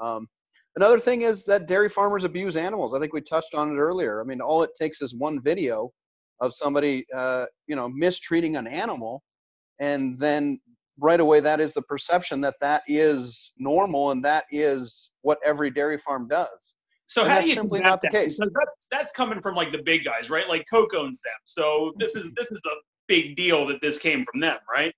um, 0.00 0.28
Another 0.76 1.00
thing 1.00 1.22
is 1.22 1.44
that 1.46 1.66
dairy 1.66 1.88
farmers 1.88 2.24
abuse 2.24 2.54
animals. 2.54 2.92
I 2.92 3.00
think 3.00 3.14
we 3.14 3.22
touched 3.22 3.54
on 3.54 3.72
it 3.72 3.78
earlier. 3.78 4.20
I 4.20 4.24
mean, 4.24 4.42
all 4.42 4.62
it 4.62 4.70
takes 4.78 5.00
is 5.00 5.14
one 5.14 5.40
video 5.40 5.90
of 6.40 6.52
somebody, 6.52 7.06
uh, 7.16 7.46
you 7.66 7.74
know, 7.74 7.88
mistreating 7.88 8.56
an 8.56 8.66
animal, 8.66 9.22
and 9.80 10.18
then 10.18 10.60
right 10.98 11.20
away 11.20 11.40
that 11.40 11.60
is 11.60 11.72
the 11.72 11.82
perception 11.82 12.40
that 12.40 12.54
that 12.60 12.82
is 12.86 13.52
normal 13.58 14.10
and 14.10 14.24
that 14.24 14.44
is 14.50 15.10
what 15.22 15.38
every 15.44 15.70
dairy 15.70 15.98
farm 15.98 16.28
does. 16.28 16.74
So 17.06 17.22
and 17.22 17.30
how 17.30 17.40
do 17.40 17.48
you 17.48 17.54
simply 17.54 17.80
not 17.80 18.02
that? 18.02 18.12
the 18.12 18.18
case? 18.18 18.36
Because 18.38 18.52
that's, 18.54 18.88
that's 18.90 19.12
coming 19.12 19.40
from 19.40 19.54
like 19.54 19.72
the 19.72 19.82
big 19.82 20.04
guys, 20.04 20.28
right? 20.28 20.48
Like 20.48 20.66
Coke 20.68 20.94
owns 20.94 21.20
them. 21.22 21.32
So 21.44 21.92
this 21.98 22.16
is 22.16 22.32
this 22.36 22.50
is 22.50 22.60
a 22.66 22.76
big 23.06 23.36
deal 23.36 23.66
that 23.66 23.80
this 23.80 23.98
came 23.98 24.24
from 24.30 24.40
them, 24.40 24.56
right? 24.72 24.92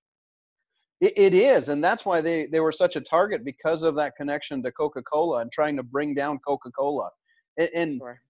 It, 1.01 1.13
it 1.15 1.33
is, 1.33 1.69
and 1.69 1.83
that's 1.83 2.05
why 2.05 2.21
they 2.21 2.47
they 2.47 2.59
were 2.59 2.71
such 2.71 2.95
a 2.95 3.01
target 3.01 3.45
because 3.45 3.83
of 3.83 3.95
that 3.95 4.15
connection 4.15 4.63
to 4.63 4.71
Coca 4.71 5.03
Cola 5.03 5.41
and 5.41 5.51
trying 5.51 5.77
to 5.77 5.83
bring 5.83 6.15
down 6.15 6.39
Coca 6.39 6.71
Cola, 6.71 7.09
and. 7.57 7.69
and 7.75 7.99
sure. 7.99 8.21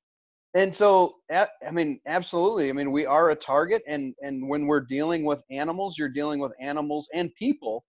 And 0.56 0.76
so, 0.76 1.16
I 1.32 1.48
mean, 1.72 2.00
absolutely. 2.08 2.70
I 2.70 2.74
mean, 2.74 2.92
we 2.92 3.06
are 3.06 3.30
a 3.30 3.36
target, 3.36 3.84
and 3.88 4.16
and 4.22 4.50
when 4.50 4.66
we're 4.66 4.86
dealing 4.90 5.24
with 5.24 5.44
animals, 5.52 5.96
you're 5.98 6.10
dealing 6.10 6.40
with 6.40 6.54
animals 6.60 7.08
and 7.14 7.30
people, 7.36 7.84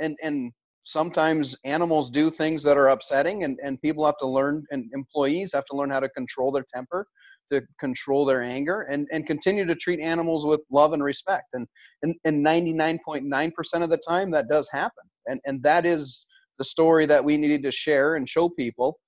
and 0.00 0.16
and 0.22 0.52
sometimes 0.84 1.56
animals 1.64 2.10
do 2.10 2.30
things 2.30 2.62
that 2.62 2.78
are 2.78 2.90
upsetting, 2.90 3.42
and 3.42 3.58
and 3.64 3.82
people 3.82 4.06
have 4.06 4.18
to 4.18 4.28
learn, 4.28 4.64
and 4.70 4.88
employees 4.94 5.52
have 5.54 5.64
to 5.66 5.76
learn 5.76 5.90
how 5.90 5.98
to 5.98 6.08
control 6.10 6.52
their 6.52 6.64
temper, 6.72 7.04
to 7.52 7.62
control 7.80 8.24
their 8.24 8.42
anger 8.42 8.82
and, 8.82 9.06
and 9.12 9.26
continue 9.26 9.64
to 9.64 9.74
treat 9.74 10.00
animals 10.00 10.46
with 10.46 10.60
love 10.70 10.92
and 10.92 11.02
respect. 11.02 11.46
And, 11.52 11.66
and, 12.02 12.14
and 12.24 12.44
99.9% 12.44 13.82
of 13.82 13.90
the 13.90 14.00
time 14.08 14.30
that 14.32 14.48
does 14.48 14.68
happen. 14.72 15.04
And, 15.26 15.40
and 15.46 15.62
that 15.62 15.86
is 15.86 16.26
the 16.58 16.64
story 16.64 17.06
that 17.06 17.24
we 17.24 17.36
needed 17.36 17.62
to 17.64 17.70
share 17.70 18.16
and 18.16 18.28
show 18.28 18.48
people 18.48 18.98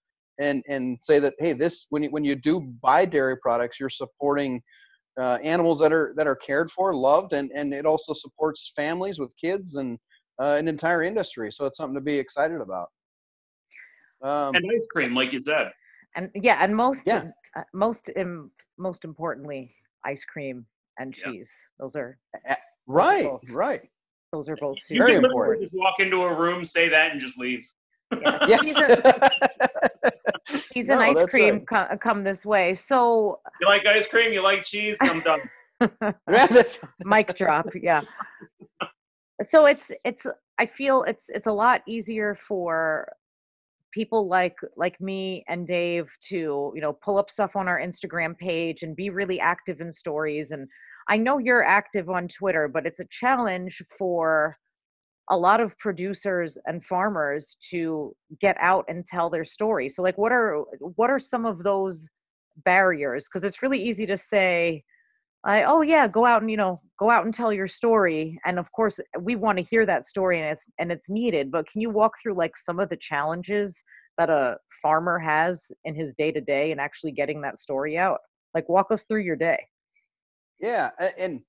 and, 0.41 0.63
and 0.69 0.99
say 1.03 1.19
that, 1.19 1.35
hey, 1.39 1.53
this, 1.53 1.87
when 1.91 2.03
you, 2.03 2.11
when 2.11 2.25
you 2.25 2.35
do 2.35 2.61
buy 2.83 3.05
dairy 3.05 3.37
products, 3.39 3.79
you're 3.81 3.91
supporting 3.91 4.63
uh, 5.21 5.39
animals 5.43 5.79
that 5.81 5.93
are, 5.93 6.13
that 6.17 6.27
are 6.27 6.37
cared 6.37 6.71
for, 6.71 6.95
loved, 6.95 7.33
and, 7.33 7.51
and 7.55 7.73
it 7.73 7.87
also 7.87 8.13
supports 8.13 8.73
families 8.77 9.19
with 9.19 9.31
kids 9.41 9.77
and 9.77 9.99
uh, 10.41 10.57
an 10.59 10.69
entire 10.69 11.03
industry. 11.03 11.51
So 11.53 11.65
it's 11.65 11.79
something 11.79 11.95
to 11.95 12.01
be 12.01 12.19
excited 12.19 12.61
about. 12.61 12.89
Um, 14.23 14.55
and 14.55 14.65
ice 14.71 14.87
cream, 14.93 15.15
like 15.15 15.33
you 15.33 15.43
said. 15.45 15.73
And 16.17 16.31
yeah, 16.35 16.59
and 16.61 16.75
most 16.75 17.03
yeah. 17.05 17.25
Uh, 17.57 17.63
most 17.75 18.11
Im- 18.17 18.51
most 18.79 19.05
importantly, 19.05 19.75
ice 20.05 20.25
cream 20.25 20.67
and 20.99 21.15
cheese. 21.15 21.51
Those 21.79 21.95
are 21.97 22.19
right, 22.87 23.25
both, 23.25 23.43
right. 23.51 23.83
Those 24.33 24.49
are 24.49 24.57
both 24.57 24.79
you 24.89 24.99
Very 24.99 25.15
can 25.15 25.25
important. 25.25 25.63
Just 25.63 25.75
walk 25.75 25.95
into 25.99 26.23
a 26.23 26.35
room, 26.35 26.65
say 26.65 26.89
that, 26.89 27.13
and 27.13 27.21
just 27.21 27.39
leave. 27.39 27.67
Yeah. 28.21 28.47
Yes. 28.47 28.61
Cheese 28.61 28.77
and, 28.77 29.03
cheese 30.77 30.89
and 30.89 31.01
No, 31.01 31.07
ice 31.07 31.27
cream 31.27 31.65
right. 31.71 31.89
co- 31.91 31.97
come 31.99 32.25
this 32.25 32.45
way. 32.45 32.75
So, 32.75 33.41
You 33.61 33.67
like 33.67 33.87
ice 33.87 34.07
cream? 34.07 34.33
You 34.33 34.43
like 34.43 34.65
cheese? 34.65 34.99
I'm 35.01 35.21
done. 35.21 35.41
Mic 37.05 37.37
drop, 37.37 37.67
yeah. 37.81 38.03
So 39.51 39.67
it's 39.67 39.91
it's 40.05 40.25
I 40.59 40.67
feel 40.67 41.05
it's 41.07 41.25
it's 41.29 41.47
a 41.47 41.53
lot 41.53 41.83
easier 41.87 42.39
for 42.49 43.13
people 43.93 44.29
like 44.29 44.57
like 44.77 45.01
me 45.01 45.45
and 45.49 45.67
Dave 45.67 46.09
to, 46.29 46.73
you 46.75 46.81
know, 46.81 46.93
pull 46.93 47.19
up 47.19 47.31
stuff 47.31 47.57
on 47.57 47.69
our 47.69 47.81
Instagram 47.81 48.37
page 48.37 48.83
and 48.83 48.97
be 48.97 49.11
really 49.11 49.41
active 49.41 49.81
in 49.81 49.93
stories 49.93 50.51
and 50.51 50.69
I 51.09 51.17
know 51.17 51.39
you're 51.39 51.63
active 51.63 52.11
on 52.11 52.27
Twitter, 52.27 52.67
but 52.67 52.85
it's 52.85 52.99
a 52.99 53.05
challenge 53.11 53.81
for 53.97 54.57
a 55.31 55.37
lot 55.37 55.61
of 55.61 55.77
producers 55.79 56.57
and 56.67 56.85
farmers 56.85 57.57
to 57.71 58.15
get 58.41 58.57
out 58.61 58.85
and 58.89 59.05
tell 59.07 59.29
their 59.29 59.45
story. 59.45 59.89
So 59.89 60.03
like 60.03 60.19
what 60.19 60.33
are 60.33 60.63
what 60.81 61.11
are 61.11 61.19
some 61.19 61.45
of 61.45 61.63
those 61.63 62.07
barriers 62.65 63.27
because 63.27 63.45
it's 63.45 63.63
really 63.63 63.83
easy 63.83 64.07
to 64.07 64.17
say 64.17 64.83
I, 65.47 65.63
oh 65.63 65.83
yeah, 65.83 66.09
go 66.09 66.27
out 66.27 66.43
and 66.43 66.51
you 66.51 66.57
know 66.57 66.81
go 66.99 67.09
out 67.09 67.25
and 67.25 67.33
tell 67.33 67.53
your 67.53 67.69
story, 67.69 68.39
and 68.45 68.59
of 68.59 68.71
course 68.73 68.99
we 69.21 69.37
want 69.37 69.59
to 69.59 69.65
hear 69.65 69.87
that 69.87 70.05
story 70.05 70.41
and 70.41 70.51
it's 70.51 70.65
and 70.79 70.91
it's 70.91 71.09
needed. 71.09 71.53
But 71.53 71.71
can 71.71 71.81
you 71.81 71.91
walk 71.91 72.15
through 72.21 72.35
like 72.35 72.57
some 72.57 72.81
of 72.81 72.89
the 72.89 72.97
challenges 72.97 73.83
that 74.19 74.29
a 74.29 74.57
farmer 74.83 75.19
has 75.21 75.71
in 75.85 75.95
his 75.95 76.15
day 76.15 76.33
to 76.33 76.41
day 76.41 76.73
and 76.73 76.81
actually 76.81 77.13
getting 77.13 77.41
that 77.43 77.59
story 77.59 77.97
out? 77.97 78.19
Like 78.55 78.69
walk 78.69 78.91
us 78.91 79.05
through 79.05 79.21
your 79.21 79.37
day. 79.37 79.69
Yeah, 80.61 80.91
and 81.17 81.43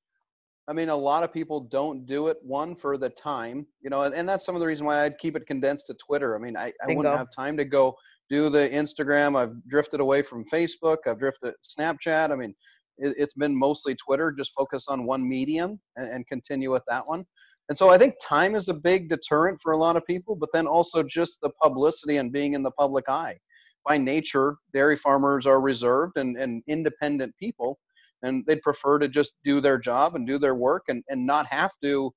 I 0.69 0.73
mean, 0.73 0.89
a 0.89 0.95
lot 0.95 1.23
of 1.23 1.31
people 1.31 1.61
don't 1.61 2.05
do 2.05 2.27
it. 2.27 2.37
One 2.41 2.75
for 2.75 2.97
the 2.97 3.09
time, 3.09 3.65
you 3.81 3.89
know, 3.89 4.03
and, 4.03 4.13
and 4.13 4.27
that's 4.27 4.45
some 4.45 4.55
of 4.55 4.59
the 4.59 4.67
reason 4.67 4.85
why 4.85 5.05
I'd 5.05 5.17
keep 5.17 5.37
it 5.37 5.47
condensed 5.47 5.87
to 5.87 5.93
Twitter. 5.93 6.35
I 6.35 6.39
mean, 6.39 6.57
I, 6.57 6.67
I 6.67 6.87
Bingo. 6.87 6.97
wouldn't 6.97 7.17
have 7.17 7.27
time 7.33 7.55
to 7.57 7.65
go 7.65 7.95
do 8.29 8.49
the 8.49 8.69
Instagram. 8.69 9.37
I've 9.37 9.55
drifted 9.69 10.01
away 10.01 10.21
from 10.21 10.43
Facebook. 10.45 10.97
I've 11.05 11.19
drifted 11.19 11.53
Snapchat. 11.63 12.31
I 12.31 12.35
mean, 12.35 12.53
it, 12.97 13.15
it's 13.17 13.33
been 13.33 13.57
mostly 13.57 13.95
Twitter. 13.95 14.33
Just 14.37 14.51
focus 14.53 14.85
on 14.89 15.05
one 15.05 15.27
medium 15.27 15.79
and, 15.95 16.09
and 16.09 16.27
continue 16.27 16.71
with 16.71 16.83
that 16.89 17.07
one. 17.07 17.25
And 17.69 17.77
so 17.77 17.89
I 17.89 17.97
think 17.97 18.15
time 18.21 18.55
is 18.55 18.67
a 18.67 18.73
big 18.73 19.09
deterrent 19.09 19.59
for 19.61 19.71
a 19.71 19.77
lot 19.77 19.95
of 19.95 20.05
people, 20.05 20.35
but 20.35 20.49
then 20.53 20.67
also 20.67 21.01
just 21.01 21.39
the 21.41 21.49
publicity 21.61 22.17
and 22.17 22.31
being 22.31 22.53
in 22.53 22.63
the 22.63 22.71
public 22.71 23.05
eye. 23.07 23.37
By 23.85 23.97
nature, 23.97 24.57
dairy 24.73 24.97
farmers 24.97 25.45
are 25.45 25.61
reserved 25.61 26.17
and, 26.17 26.37
and 26.37 26.61
independent 26.67 27.33
people 27.39 27.79
and 28.23 28.45
they'd 28.45 28.61
prefer 28.61 28.99
to 28.99 29.07
just 29.07 29.33
do 29.43 29.59
their 29.61 29.77
job 29.77 30.15
and 30.15 30.25
do 30.27 30.37
their 30.37 30.55
work 30.55 30.83
and, 30.87 31.03
and 31.09 31.25
not 31.25 31.45
have 31.47 31.71
to 31.83 32.11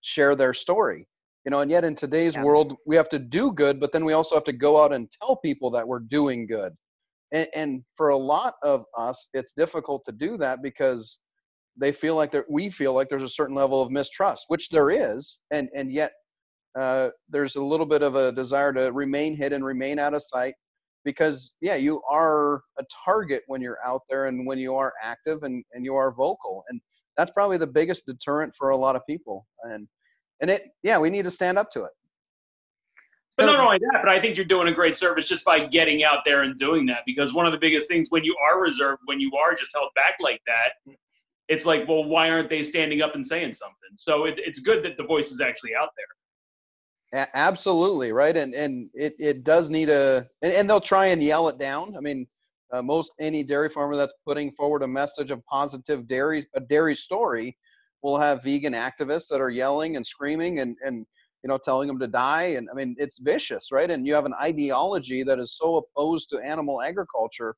share 0.00 0.34
their 0.34 0.54
story 0.54 1.06
you 1.44 1.50
know 1.50 1.60
and 1.60 1.70
yet 1.70 1.84
in 1.84 1.94
today's 1.94 2.34
Yeah. 2.34 2.42
world 2.42 2.76
we 2.86 2.96
have 2.96 3.08
to 3.10 3.18
do 3.18 3.52
good 3.52 3.80
but 3.80 3.92
then 3.92 4.04
we 4.04 4.12
also 4.12 4.34
have 4.34 4.44
to 4.44 4.52
go 4.52 4.82
out 4.82 4.92
and 4.92 5.08
tell 5.20 5.36
people 5.36 5.70
that 5.70 5.86
we're 5.86 6.00
doing 6.00 6.46
good 6.46 6.72
and, 7.32 7.48
and 7.54 7.82
for 7.96 8.10
a 8.10 8.16
lot 8.16 8.54
of 8.62 8.84
us 8.98 9.28
it's 9.32 9.52
difficult 9.56 10.04
to 10.06 10.12
do 10.12 10.36
that 10.38 10.62
because 10.62 11.18
they 11.78 11.92
feel 11.92 12.14
like 12.16 12.32
that 12.32 12.44
we 12.50 12.68
feel 12.70 12.92
like 12.94 13.08
there's 13.08 13.22
a 13.22 13.28
certain 13.28 13.54
level 13.54 13.80
of 13.80 13.90
mistrust 13.90 14.44
which 14.48 14.68
there 14.68 14.90
is 14.90 15.38
and 15.50 15.68
and 15.74 15.92
yet 15.92 16.12
uh, 16.78 17.08
there's 17.30 17.56
a 17.56 17.62
little 17.62 17.86
bit 17.86 18.02
of 18.02 18.16
a 18.16 18.30
desire 18.32 18.70
to 18.70 18.92
remain 18.92 19.34
hidden 19.34 19.64
remain 19.64 19.98
out 19.98 20.12
of 20.12 20.22
sight 20.22 20.54
because 21.06 21.52
yeah 21.62 21.76
you 21.76 22.02
are 22.10 22.56
a 22.78 22.84
target 23.06 23.42
when 23.46 23.62
you're 23.62 23.78
out 23.86 24.02
there 24.10 24.26
and 24.26 24.46
when 24.46 24.58
you 24.58 24.74
are 24.74 24.92
active 25.02 25.44
and, 25.44 25.64
and 25.72 25.84
you 25.84 25.94
are 25.94 26.12
vocal 26.12 26.64
and 26.68 26.78
that's 27.16 27.30
probably 27.30 27.56
the 27.56 27.66
biggest 27.66 28.04
deterrent 28.04 28.54
for 28.54 28.70
a 28.70 28.76
lot 28.76 28.96
of 28.96 29.06
people 29.06 29.46
and 29.62 29.88
and 30.42 30.50
it 30.50 30.68
yeah 30.82 30.98
we 30.98 31.08
need 31.08 31.22
to 31.22 31.30
stand 31.30 31.56
up 31.56 31.70
to 31.70 31.84
it 31.84 31.92
But 33.36 33.44
So 33.44 33.52
not 33.52 33.60
only 33.60 33.78
that, 33.78 34.00
but 34.02 34.10
I 34.10 34.20
think 34.20 34.36
you're 34.36 34.44
doing 34.44 34.68
a 34.68 34.72
great 34.72 34.96
service 34.96 35.28
just 35.28 35.44
by 35.44 35.66
getting 35.66 36.04
out 36.04 36.20
there 36.24 36.42
and 36.42 36.58
doing 36.58 36.86
that. 36.86 37.00
Because 37.06 37.32
one 37.34 37.46
of 37.46 37.52
the 37.52 37.58
biggest 37.58 37.88
things 37.88 38.08
when 38.10 38.24
you 38.24 38.36
are 38.48 38.60
reserved, 38.60 39.02
when 39.06 39.20
you 39.20 39.30
are 39.36 39.54
just 39.54 39.72
held 39.74 39.90
back 39.94 40.16
like 40.20 40.40
that, 40.46 40.70
it's 41.48 41.66
like, 41.66 41.86
well, 41.88 42.04
why 42.04 42.30
aren't 42.30 42.50
they 42.50 42.62
standing 42.62 43.02
up 43.02 43.14
and 43.14 43.26
saying 43.26 43.52
something? 43.54 43.92
So 43.96 44.24
it, 44.24 44.38
it's 44.38 44.60
good 44.60 44.82
that 44.84 44.96
the 44.96 45.04
voice 45.04 45.30
is 45.30 45.40
actually 45.40 45.74
out 45.74 45.90
there. 45.96 46.06
A- 47.16 47.36
absolutely 47.36 48.12
right? 48.12 48.36
And 48.36 48.54
and 48.54 48.90
it, 48.94 49.14
it 49.18 49.42
does 49.42 49.70
need 49.70 49.88
a 49.88 50.26
and, 50.42 50.52
and 50.52 50.68
they'll 50.68 50.80
try 50.80 51.06
and 51.06 51.22
yell 51.22 51.48
it 51.48 51.58
down. 51.58 51.96
I 51.96 52.00
mean 52.00 52.26
uh, 52.72 52.82
most 52.82 53.12
any 53.18 53.42
dairy 53.42 53.70
farmer 53.70 53.96
that's 53.96 54.12
putting 54.26 54.52
forward 54.52 54.82
a 54.82 54.88
message 54.88 55.30
of 55.30 55.44
positive 55.46 56.06
dairy 56.06 56.46
a 56.54 56.60
dairy 56.60 56.94
story 56.94 57.56
will 58.02 58.18
have 58.18 58.42
vegan 58.42 58.74
activists 58.74 59.28
that 59.30 59.40
are 59.40 59.50
yelling 59.50 59.96
and 59.96 60.06
screaming 60.06 60.60
and 60.60 60.76
and 60.82 61.06
you 61.42 61.48
know 61.48 61.58
telling 61.58 61.88
them 61.88 61.98
to 61.98 62.06
die. 62.06 62.54
And 62.58 62.68
i 62.70 62.74
mean 62.74 62.94
it's 62.98 63.18
vicious 63.18 63.72
right? 63.72 63.90
And 63.90 64.06
you 64.06 64.14
have 64.14 64.26
an 64.26 64.34
ideology 64.34 65.22
that 65.24 65.38
is 65.38 65.56
so 65.56 65.76
opposed 65.76 66.28
to 66.30 66.38
animal 66.40 66.82
agriculture 66.82 67.56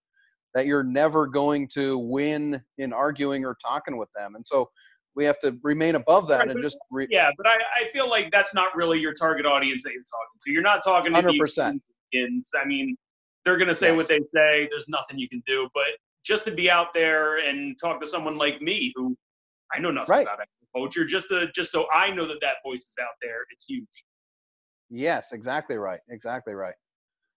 that 0.55 0.67
you're 0.67 0.85
never 0.85 1.27
going 1.27 1.69
to 1.75 1.99
win 1.99 2.63
in 2.79 2.93
arguing 2.93 3.45
or 3.45 3.57
talking 3.65 3.97
with 3.97 4.09
them. 4.17 4.35
And 4.35 4.47
so 4.47 4.71
we 5.19 5.25
have 5.25 5.41
to 5.41 5.59
remain 5.65 5.97
above 5.97 6.29
that 6.29 6.39
Right, 6.39 6.49
and 6.51 6.55
but- 6.59 6.63
just 6.63 6.79
re- 6.93 7.09
Yeah, 7.11 7.31
but 7.37 7.47
I, 7.49 7.57
I 7.75 7.89
feel 7.93 8.09
like 8.09 8.31
that's 8.31 8.55
not 8.55 8.75
really 8.77 9.01
your 9.01 9.13
target 9.13 9.45
audience 9.47 9.83
that 9.83 9.93
you're 9.93 10.03
talking 10.05 10.39
to. 10.47 10.53
You're 10.53 10.63
not 10.63 10.83
talking 10.85 11.13
to 11.13 11.21
100%. 11.21 11.81
Americans. 12.15 12.51
I 12.57 12.65
mean, 12.65 12.97
they're 13.45 13.57
going 13.57 13.69
to 13.69 13.75
say 13.75 13.91
what 13.91 14.07
they 14.07 14.21
say. 14.33 14.69
There's 14.71 14.87
nothing 14.89 15.19
you 15.19 15.29
can 15.29 15.43
do. 15.45 15.69
But 15.75 15.87
just 16.25 16.45
to 16.45 16.53
be 16.53 16.71
out 16.71 16.95
there 16.95 17.39
and 17.39 17.77
talk 17.83 18.01
to 18.01 18.07
someone 18.07 18.39
like 18.39 18.63
me, 18.63 18.93
who 18.95 19.17
I 19.75 19.81
know 19.81 19.91
nothing 19.91 20.13
Right. 20.13 20.23
about 20.23 20.39
agriculture, 20.73 21.05
just 21.05 21.29
to 21.31 21.51
just 21.53 21.73
so 21.73 21.89
I 21.93 22.13
know 22.13 22.27
that 22.29 22.39
that 22.41 22.57
voice 22.65 22.83
is 22.83 22.95
out 23.03 23.17
there, 23.21 23.41
it's 23.51 23.65
huge. 23.65 23.87
Yes, 24.89 25.33
exactly 25.33 25.77
right. 25.77 26.01
Exactly 26.11 26.55
right. 26.55 26.75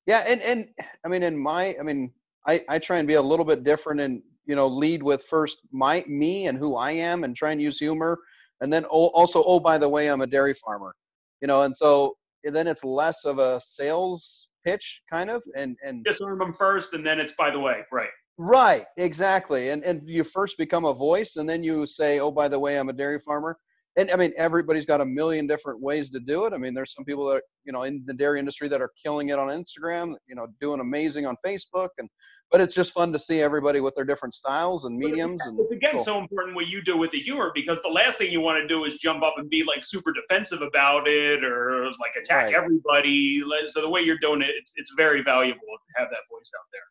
Yeah, 0.05 0.23
and 0.27 0.39
and 0.41 0.69
I 1.03 1.09
mean, 1.09 1.23
in 1.23 1.35
my, 1.37 1.75
I 1.79 1.83
mean, 1.83 2.11
I 2.47 2.63
I 2.69 2.77
try 2.77 2.99
and 2.99 3.07
be 3.07 3.15
a 3.15 3.21
little 3.21 3.45
bit 3.45 3.63
different 3.63 3.99
and 4.01 4.21
you 4.45 4.55
know 4.55 4.67
lead 4.67 5.03
with 5.03 5.23
first 5.23 5.59
my 5.71 6.03
me 6.07 6.47
and 6.47 6.57
who 6.57 6.75
I 6.75 6.91
am 6.91 7.23
and 7.23 7.35
try 7.35 7.51
and 7.51 7.61
use 7.61 7.79
humor, 7.79 8.19
and 8.61 8.71
then 8.71 8.83
al- 8.85 9.11
also 9.13 9.43
oh 9.45 9.59
by 9.59 9.77
the 9.77 9.89
way 9.89 10.09
I'm 10.09 10.21
a 10.21 10.27
dairy 10.27 10.53
farmer, 10.53 10.95
you 11.41 11.47
know, 11.47 11.63
and 11.63 11.75
so 11.75 12.15
and 12.43 12.55
then 12.55 12.67
it's 12.67 12.83
less 12.83 13.25
of 13.25 13.39
a 13.39 13.59
sales 13.63 14.49
pitch 14.65 15.01
kind 15.11 15.29
of 15.29 15.41
and 15.55 15.77
and 15.85 16.03
Disarm 16.03 16.39
them 16.39 16.53
first, 16.53 16.93
and 16.93 17.05
then 17.05 17.19
it's 17.19 17.33
by 17.33 17.51
the 17.51 17.59
way, 17.59 17.81
right? 17.91 18.09
Right, 18.37 18.85
exactly. 18.97 19.69
And 19.69 19.83
and 19.83 20.01
you 20.05 20.23
first 20.23 20.57
become 20.57 20.85
a 20.85 20.93
voice 20.93 21.35
and 21.35 21.47
then 21.47 21.63
you 21.63 21.85
say, 21.85 22.19
"Oh, 22.19 22.31
by 22.31 22.47
the 22.47 22.59
way, 22.59 22.77
I'm 22.79 22.89
a 22.89 22.93
dairy 22.93 23.19
farmer." 23.19 23.57
And 23.97 24.09
I 24.09 24.15
mean, 24.15 24.31
everybody's 24.37 24.85
got 24.85 25.01
a 25.01 25.05
million 25.05 25.47
different 25.47 25.81
ways 25.81 26.09
to 26.11 26.19
do 26.21 26.45
it. 26.45 26.53
I 26.53 26.57
mean, 26.57 26.73
there's 26.73 26.93
some 26.93 27.03
people 27.03 27.25
that 27.25 27.35
are, 27.37 27.41
you 27.65 27.73
know, 27.73 27.83
in 27.83 28.03
the 28.05 28.13
dairy 28.13 28.39
industry 28.39 28.69
that 28.69 28.81
are 28.81 28.91
killing 29.01 29.29
it 29.29 29.37
on 29.37 29.49
Instagram, 29.49 30.15
you 30.27 30.35
know, 30.35 30.47
doing 30.61 30.79
amazing 30.79 31.25
on 31.25 31.35
Facebook 31.45 31.89
and 31.97 32.09
but 32.51 32.59
it's 32.59 32.75
just 32.75 32.91
fun 32.91 33.13
to 33.13 33.19
see 33.19 33.39
everybody 33.41 33.79
with 33.79 33.95
their 33.95 34.03
different 34.03 34.33
styles 34.35 34.83
and 34.83 34.97
mediums 34.97 35.41
and 35.45 35.57
It's 35.61 35.71
again 35.71 35.91
cool. 35.95 36.03
so 36.03 36.17
important 36.19 36.53
what 36.53 36.67
you 36.67 36.81
do 36.83 36.97
with 36.97 37.11
the 37.11 37.19
humor 37.19 37.49
because 37.55 37.81
the 37.81 37.87
last 37.87 38.17
thing 38.17 38.29
you 38.29 38.41
want 38.41 38.61
to 38.61 38.67
do 38.67 38.83
is 38.83 38.97
jump 38.97 39.23
up 39.23 39.35
and 39.37 39.49
be 39.49 39.63
like 39.63 39.85
super 39.85 40.11
defensive 40.11 40.61
about 40.61 41.07
it 41.07 41.45
or 41.45 41.85
like 41.85 42.13
attack 42.21 42.47
Right. 42.47 42.53
everybody. 42.55 43.41
So 43.67 43.79
the 43.81 43.89
way 43.89 44.01
you're 44.01 44.17
doing 44.19 44.41
it, 44.41 44.49
it's, 44.57 44.73
it's 44.75 44.93
very 44.97 45.21
valuable 45.23 45.61
to 45.61 45.99
have 46.01 46.09
that 46.09 46.19
voice 46.29 46.51
out 46.57 46.65
there. 46.73 46.81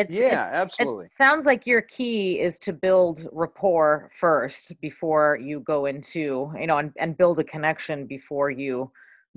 It's 0.00 0.14
yeah, 0.14 0.26
it's- 0.26 0.54
absolutely. 0.54 1.06
It 1.06 1.12
sounds 1.12 1.44
like 1.46 1.66
your 1.66 1.82
key 1.82 2.40
is 2.40 2.58
to 2.60 2.72
build 2.72 3.28
rapport 3.32 4.10
first 4.18 4.78
before 4.80 5.36
you 5.42 5.60
go 5.60 5.86
into, 5.86 6.52
you 6.58 6.66
know, 6.66 6.78
and, 6.78 6.92
and 6.98 7.16
build 7.16 7.38
a 7.38 7.44
connection 7.44 8.06
before 8.06 8.50
you 8.50 8.90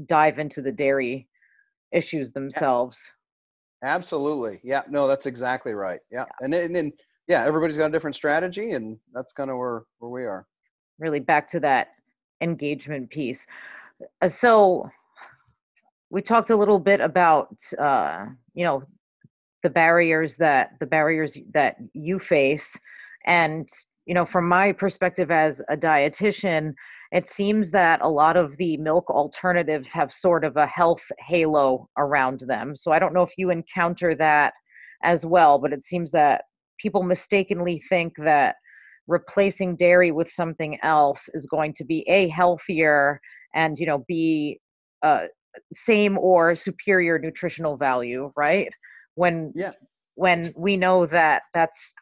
dive 0.06 0.40
into 0.40 0.62
the 0.62 0.72
dairy 0.72 1.28
issues 1.92 2.32
themselves. 2.32 3.02
Absolutely. 3.84 4.60
Yeah, 4.64 4.84
no, 4.90 5.08
that's 5.08 5.26
exactly 5.26 5.74
right. 5.74 6.00
Yeah. 6.12 6.26
And 6.42 6.54
then- 6.54 6.66
and 6.66 6.76
then 6.76 6.94
yeah, 7.28 7.44
everybody's 7.46 7.78
got 7.78 7.90
a 7.90 7.92
different 7.92 8.16
strategy 8.16 8.72
and 8.72 8.98
that's 9.14 9.32
kind 9.34 9.50
of 9.50 9.58
where 9.58 9.84
where 10.00 10.12
we 10.12 10.26
are. 10.26 10.46
Really 11.00 11.20
back 11.20 11.48
to 11.50 11.60
that 11.62 11.90
engagement 12.42 13.10
piece. 13.10 13.46
Uh, 14.22 14.28
So 14.28 14.90
we 16.10 16.22
talked 16.22 16.50
a 16.50 16.56
little 16.56 16.80
bit 16.80 17.00
about, 17.00 17.56
uh, 17.80 18.26
you 18.54 18.66
know, 18.66 18.84
the 19.64 19.70
barriers 19.70 20.36
that 20.36 20.72
the 20.80 20.86
barriers 20.86 21.38
that 21.54 21.78
you 21.94 22.20
face. 22.20 22.78
And 23.26 23.70
you 24.06 24.16
know 24.16 24.26
from 24.26 24.48
my 24.48 24.72
perspective 24.72 25.32
as 25.32 25.62
a 25.70 25.78
dietitian 25.78 26.74
it 27.12 27.28
seems 27.28 27.70
that 27.72 28.00
a 28.02 28.10
lot 28.10 28.38
of 28.38 28.56
the 28.58 28.78
milk 28.78 29.10
alternatives 29.10 29.90
have 29.92 30.14
sort 30.14 30.44
of 30.46 30.56
a 30.58 30.66
health 30.66 31.04
halo 31.20 31.88
around 31.98 32.42
them. 32.42 32.76
So 32.76 32.92
i 32.92 33.00
don't 33.00 33.14
know 33.14 33.22
if 33.22 33.34
you 33.38 33.52
encounter 33.52 34.16
that 34.16 34.54
as 35.04 35.26
well 35.26 35.60
but 35.60 35.74
it 35.74 35.84
seems 35.84 36.12
that 36.12 36.46
people 36.80 37.04
mistakenly 37.04 37.82
think 37.90 38.14
that 38.18 38.56
replacing 39.08 39.76
dairy 39.76 40.12
with 40.12 40.32
something 40.32 40.78
else 40.84 41.30
is 41.34 41.46
going 41.46 41.74
to 41.74 41.84
be 41.84 42.04
a 42.08 42.28
healthier 42.30 43.20
and 43.54 43.78
you 43.80 43.86
know 43.86 44.04
be 44.08 44.60
uh, 45.04 45.26
same 45.74 46.18
or 46.18 46.56
superior 46.56 47.20
nutritional 47.20 47.78
value 47.78 48.32
right 48.36 48.72
when 49.16 49.52
Yeah. 49.56 49.74
when 50.16 50.54
we 50.56 50.78
know 50.78 51.06
that 51.06 51.44
that's 51.54 51.94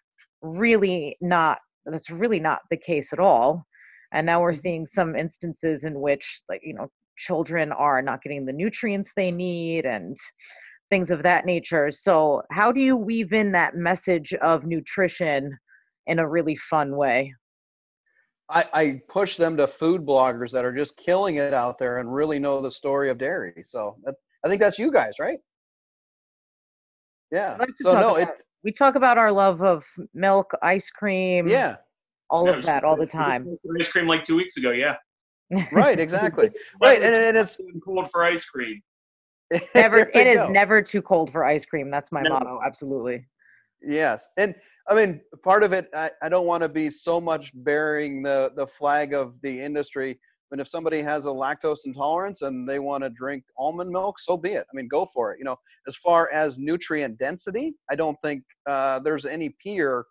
really 0.42 1.18
not 1.22 1.60
that's 1.86 2.10
really 2.10 2.40
not 2.40 2.60
the 2.70 2.78
case 2.78 3.14
at 3.14 3.20
all 3.20 3.66
and 4.12 4.26
now 4.26 4.42
we're 4.42 4.52
Mhm. 4.54 4.62
seeing 4.62 4.86
some 4.86 5.16
instances 5.16 5.84
in 5.84 6.00
which 6.00 6.42
like 6.50 6.62
you 6.64 6.74
know 6.74 6.90
children 7.18 7.72
are 7.72 8.02
not 8.02 8.22
getting 8.22 8.46
the 8.46 8.54
nutrients 8.54 9.12
they 9.16 9.32
need 9.32 9.86
and 9.86 10.18
things 10.90 11.12
of 11.12 11.24
that 11.24 11.46
nature 11.46 11.92
so 11.92 12.42
how 12.52 12.72
do 12.72 12.80
you 12.80 12.96
weave 12.96 13.34
in 13.34 13.52
that 13.52 13.76
message 13.76 14.34
of 14.36 14.66
nutrition 14.66 15.58
in 16.08 16.20
a 16.20 16.28
really 16.28 16.56
fun 16.56 16.96
way 16.96 17.34
I, 18.50 18.66
I 18.74 19.02
push 19.08 19.38
them 19.38 19.58
to 19.58 19.68
food 19.68 20.06
bloggers 20.06 20.52
that 20.52 20.66
are 20.66 20.74
just 20.74 20.98
killing 20.98 21.36
it 21.36 21.54
out 21.54 21.78
there 21.78 22.00
and 22.00 22.12
really 22.12 22.40
know 22.40 22.62
the 22.62 22.72
story 22.72 23.10
of 23.12 23.20
dairy. 23.20 23.64
So 23.68 23.98
that, 24.04 24.16
I 24.44 24.50
think 24.50 24.60
that's 24.60 24.80
you 24.80 24.92
guys, 24.92 25.20
right? 25.20 25.40
Yeah. 27.32 27.58
Like 27.60 27.70
to 27.76 27.84
so 27.84 27.94
talk 27.94 28.02
no, 28.02 28.16
about- 28.16 28.30
it 28.30 28.44
we 28.64 28.72
talk 28.74 28.96
about 28.96 29.18
our 29.18 29.32
love 29.32 29.62
of 29.62 29.86
milk 30.14 30.52
ice 30.62 30.90
cream 30.90 31.48
yeah, 31.48 31.78
all 32.30 32.46
Yeah, 32.48 32.58
of 32.58 32.66
that 32.66 32.84
all 32.84 32.98
the 32.98 33.06
time 33.06 33.48
Ice 33.80 33.88
cream 33.88 34.06
like 34.08 34.24
two 34.26 34.36
weeks 34.36 34.58
ago, 34.58 34.72
yeah. 34.72 34.98
right, 35.72 35.98
exactly. 36.00 36.52
right, 36.82 37.02
and, 37.02 37.16
and 37.16 37.38
it's 37.38 37.58
cold 37.86 38.12
for 38.12 38.24
ice 38.24 38.44
cream. 38.44 38.82
never 39.74 39.98
there 40.14 40.22
it 40.22 40.28
you 40.28 40.34
is 40.34 40.40
go. 40.40 40.50
never 40.52 40.82
too 40.82 41.02
cold 41.02 41.32
for 41.32 41.46
ice 41.46 41.66
cream 41.66 41.90
that's 41.90 42.12
my 42.12 42.22
Never. 42.22 42.36
motto 42.36 42.60
absolutely 42.66 43.26
Yes, 43.82 44.28
and 44.38 44.54
I 44.90 44.94
mean, 44.96 45.22
part 45.44 45.64
of 45.64 45.72
it, 45.72 45.88
I, 45.96 46.12
I 46.22 46.28
don't 46.30 46.46
want 46.48 46.64
to 46.64 46.68
be 46.70 46.90
so 46.92 47.22
much 47.22 47.52
bearing 47.54 48.22
the 48.22 48.52
the 48.58 48.68
flag 48.68 49.14
of 49.14 49.36
the 49.42 49.62
industry. 49.62 50.20
But 50.50 50.60
if 50.60 50.68
somebody 50.68 51.02
has 51.02 51.26
a 51.26 51.30
lactose 51.30 51.80
intolerance 51.86 52.42
and 52.42 52.68
they 52.68 52.80
want 52.80 53.04
to 53.04 53.10
drink 53.12 53.44
almond 53.58 53.92
milk, 53.92 54.20
so 54.20 54.36
be 54.38 54.54
it. 54.54 54.66
I 54.72 54.76
mean, 54.76 54.88
go 54.88 55.08
for 55.14 55.34
it. 55.34 55.40
You 55.40 55.46
know, 55.46 55.58
as 55.88 55.96
far 55.96 56.30
as 56.32 56.58
nutrient 56.58 57.18
density, 57.20 57.74
I 57.92 57.96
don't 57.96 58.18
think 58.24 58.44
uh, 58.68 59.00
there's 59.00 59.26
any 59.26 59.56
peer 59.64 60.06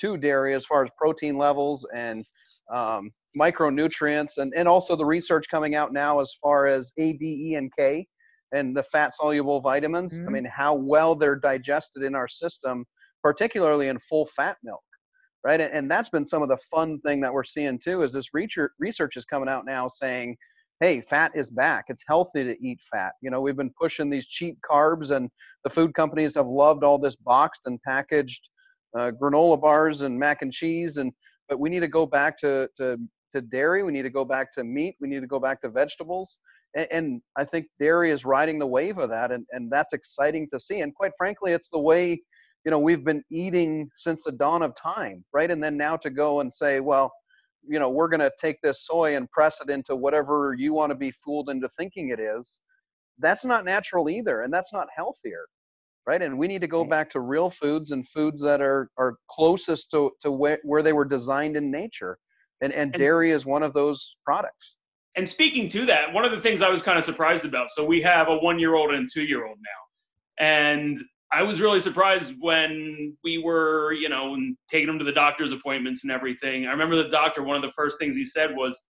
to 0.00 0.16
dairy 0.16 0.54
as 0.54 0.64
far 0.64 0.84
as 0.84 0.90
protein 0.96 1.36
levels 1.36 1.86
and 1.94 2.24
um, 2.72 3.10
micronutrients, 3.38 4.38
and 4.38 4.52
and 4.56 4.68
also 4.68 4.96
the 4.96 5.04
research 5.04 5.46
coming 5.50 5.74
out 5.74 5.92
now 5.92 6.20
as 6.20 6.32
far 6.40 6.66
as 6.66 6.92
A, 6.98 7.12
D, 7.14 7.50
E, 7.50 7.54
and 7.56 7.70
K, 7.76 8.06
and 8.52 8.76
the 8.76 8.82
fat 8.84 9.14
soluble 9.14 9.60
vitamins. 9.60 10.14
I 10.14 10.30
Mhm. 10.30 10.32
mean, 10.32 10.44
how 10.44 10.74
well 10.74 11.14
they're 11.14 11.36
digested 11.36 12.02
in 12.04 12.14
our 12.14 12.28
system 12.28 12.86
particularly 13.22 13.88
in 13.88 13.98
full 13.98 14.26
fat 14.26 14.56
milk 14.62 14.82
right? 15.44 15.60
And, 15.60 15.90
that's 15.90 16.08
been 16.08 16.28
some 16.28 16.42
of 16.42 16.48
the 16.48 16.58
fun 16.70 17.00
thing 17.00 17.20
that 17.20 17.32
we're 17.32 17.44
seeing 17.44 17.78
too 17.78 18.02
is 18.02 18.12
this 18.12 18.34
research 18.34 18.72
research 18.78 19.16
is 19.16 19.24
coming 19.24 19.48
out 19.48 19.64
now 19.64 19.88
saying 19.88 20.36
hey 20.80 21.00
fat 21.02 21.32
is 21.34 21.50
back. 21.50 21.86
It's 21.88 22.04
healthy 22.06 22.44
to 22.44 22.56
eat 22.66 22.80
fat. 22.90 23.12
You 23.22 23.30
know 23.30 23.40
we've 23.40 23.56
been 23.56 23.72
pushing 23.78 24.10
these 24.10 24.26
cheap 24.26 24.58
carbs 24.68 25.10
and 25.10 25.30
the 25.64 25.70
food 25.70 25.94
companies 25.94 26.34
have 26.34 26.46
loved 26.46 26.84
all 26.84 26.98
this 26.98 27.16
boxed 27.16 27.62
and 27.66 27.80
packaged 27.82 28.48
uh, 28.98 29.10
granola 29.10 29.60
bars 29.60 30.02
and 30.02 30.18
mac 30.18 30.42
and 30.42 30.52
cheese 30.52 30.96
and 30.96 31.12
but 31.48 31.58
we 31.58 31.68
need 31.68 31.80
to 31.80 31.88
go 31.88 32.06
back 32.06 32.38
to, 32.38 32.68
to 32.76 32.96
to 33.34 33.40
dairy. 33.40 33.82
We 33.82 33.92
need 33.92 34.02
to 34.02 34.10
go 34.10 34.24
back 34.24 34.52
to 34.54 34.64
meat. 34.64 34.96
We 35.00 35.08
need 35.08 35.20
to 35.20 35.26
go 35.26 35.38
back 35.38 35.60
to 35.62 35.68
vegetables. 35.68 36.38
And, 36.74 36.86
and 36.92 37.22
i 37.36 37.44
think 37.44 37.66
dairy 37.80 38.12
is 38.12 38.24
riding 38.24 38.58
the 38.58 38.66
wave 38.66 38.98
of 38.98 39.10
that 39.10 39.32
and, 39.32 39.44
and 39.50 39.70
that's 39.70 39.92
exciting 39.92 40.48
to 40.52 40.60
see. 40.60 40.80
And 40.80 40.94
quite 40.94 41.12
frankly 41.18 41.52
it's 41.52 41.68
the 41.68 41.78
way 41.78 42.22
you 42.64 42.70
know 42.70 42.78
we've 42.78 43.04
been 43.04 43.22
eating 43.30 43.88
since 43.96 44.22
the 44.24 44.32
dawn 44.32 44.62
of 44.62 44.74
time 44.76 45.24
right? 45.32 45.50
And 45.50 45.62
then 45.62 45.76
now 45.76 45.96
to 45.98 46.10
go 46.10 46.40
and 46.40 46.52
say 46.52 46.80
well 46.80 47.12
you 47.68 47.78
know 47.78 47.90
we're 47.90 48.08
going 48.08 48.20
to 48.20 48.32
take 48.40 48.56
this 48.62 48.84
soy 48.86 49.16
and 49.16 49.30
press 49.30 49.60
it 49.60 49.70
into 49.70 49.94
whatever 49.96 50.54
you 50.58 50.72
want 50.72 50.90
to 50.90 50.96
be 50.96 51.12
fooled 51.24 51.50
into 51.50 51.68
thinking 51.78 52.08
it 52.10 52.20
is 52.20 52.58
that's 53.18 53.44
not 53.44 53.64
natural 53.64 54.08
either 54.08 54.42
and 54.42 54.52
that's 54.52 54.72
not 54.72 54.86
healthier 54.94 55.44
right? 56.06 56.22
And 56.22 56.38
we 56.38 56.48
need 56.48 56.62
to 56.62 56.66
go 56.66 56.84
back 56.84 57.10
to 57.12 57.20
real 57.20 57.50
foods 57.50 57.90
and 57.90 58.08
foods 58.08 58.40
that 58.42 58.60
are 58.60 58.90
are 58.96 59.16
closest 59.30 59.90
to, 59.92 60.10
to 60.22 60.32
where, 60.32 60.58
where 60.64 60.82
they 60.82 60.92
were 60.92 61.04
designed 61.04 61.56
in 61.56 61.70
nature 61.70 62.18
and 62.62 62.72
and 62.72 62.92
And- 62.94 63.00
dairy 63.00 63.30
is 63.30 63.46
one 63.46 63.62
of 63.62 63.72
those 63.74 64.16
products. 64.24 64.76
And 65.16 65.28
speaking 65.28 65.68
to 65.70 65.84
that, 65.86 66.12
one 66.12 66.24
of 66.24 66.30
the 66.30 66.40
things 66.40 66.62
I 66.62 66.70
was 66.70 66.82
kind 66.82 66.96
of 66.96 67.04
surprised 67.04 67.44
about. 67.44 67.68
So 67.70 67.84
we 67.84 68.00
have 68.02 68.28
a 68.28 68.36
one-year-old 68.38 68.94
and 68.94 69.08
two-year-old 69.12 69.58
now, 69.58 70.44
and 70.46 70.98
I 71.32 71.42
was 71.42 71.60
really 71.60 71.80
surprised 71.80 72.34
when 72.40 73.16
we 73.22 73.38
were, 73.38 73.92
you 73.92 74.08
know, 74.08 74.34
and 74.34 74.56
taking 74.68 74.88
him 74.88 74.98
to 74.98 75.04
the 75.04 75.12
doctor's 75.12 75.52
appointments 75.52 76.02
and 76.02 76.10
everything. 76.10 76.66
I 76.66 76.72
remember 76.72 76.96
the 76.96 77.08
doctor. 77.08 77.42
One 77.42 77.56
of 77.56 77.62
the 77.62 77.72
first 77.72 77.98
things 77.98 78.16
he 78.16 78.24
said 78.24 78.54
was, 78.56 78.82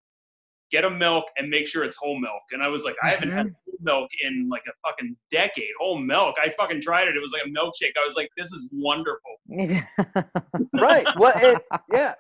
"Get 0.71 0.85
a 0.85 0.91
milk 0.91 1.27
and 1.37 1.51
make 1.51 1.67
sure 1.67 1.85
it's 1.85 1.97
whole 1.97 2.19
milk." 2.19 2.43
And 2.53 2.63
I 2.63 2.69
was 2.69 2.85
like, 2.85 2.97
I 3.03 3.11
haven't 3.11 3.31
had 3.31 3.47
mm-hmm. 3.47 3.55
whole 3.67 3.79
milk 4.01 4.11
in 4.23 4.49
like 4.49 4.63
a 4.67 4.89
fucking 4.89 5.17
decade. 5.31 5.69
Whole 5.79 5.99
milk. 5.99 6.37
I 6.43 6.49
fucking 6.59 6.81
tried 6.81 7.09
it. 7.09 7.17
It 7.17 7.21
was 7.21 7.33
like 7.33 7.43
a 7.45 7.51
milkshake. 7.51 7.93
I 8.03 8.07
was 8.07 8.17
like, 8.17 8.31
this 8.39 8.51
is 8.53 8.71
wonderful. 8.73 9.37
right 10.81 11.07
well 11.19 11.33
it, 11.37 11.63
yeah 11.93 12.15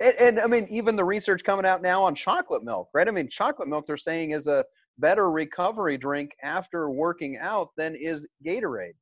and, 0.00 0.14
and 0.20 0.40
i 0.40 0.46
mean 0.46 0.66
even 0.70 0.94
the 0.94 1.04
research 1.04 1.42
coming 1.42 1.64
out 1.64 1.80
now 1.80 2.02
on 2.02 2.14
chocolate 2.14 2.62
milk 2.62 2.88
right 2.92 3.08
i 3.08 3.10
mean 3.10 3.28
chocolate 3.30 3.66
milk 3.66 3.86
they're 3.86 3.96
saying 3.96 4.32
is 4.32 4.46
a 4.46 4.62
better 4.98 5.30
recovery 5.30 5.96
drink 5.96 6.32
after 6.42 6.90
working 6.90 7.38
out 7.38 7.70
than 7.78 7.94
is 7.94 8.26
gatorade 8.46 8.92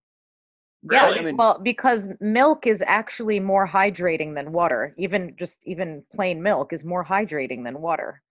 Yeah, 0.91 1.07
Really? 1.07 1.19
I 1.21 1.23
mean- 1.25 1.37
well, 1.37 1.59
because 1.63 2.09
milk 2.21 2.67
is 2.67 2.83
actually 2.87 3.41
more 3.41 3.67
hydrating 3.67 4.35
than 4.35 4.53
water. 4.53 4.95
Even 4.99 5.35
just 5.37 5.61
even 5.67 6.05
plain 6.15 6.43
milk 6.43 6.73
is 6.73 6.85
more 6.85 7.05
hydrating 7.05 7.65
than 7.65 7.81
water. 7.81 8.23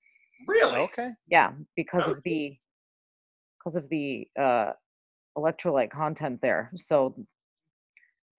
Really? 0.48 0.76
okay 0.78 1.12
Yeah, 1.28 1.54
because 1.76 2.04
Oh, 2.08 2.12
of 2.12 2.24
the 2.24 2.58
because 3.58 3.76
of 3.76 3.90
the 3.90 4.28
uh 4.40 4.74
electrolyte 5.38 5.90
content 5.92 6.40
there. 6.42 6.72
So 6.76 7.16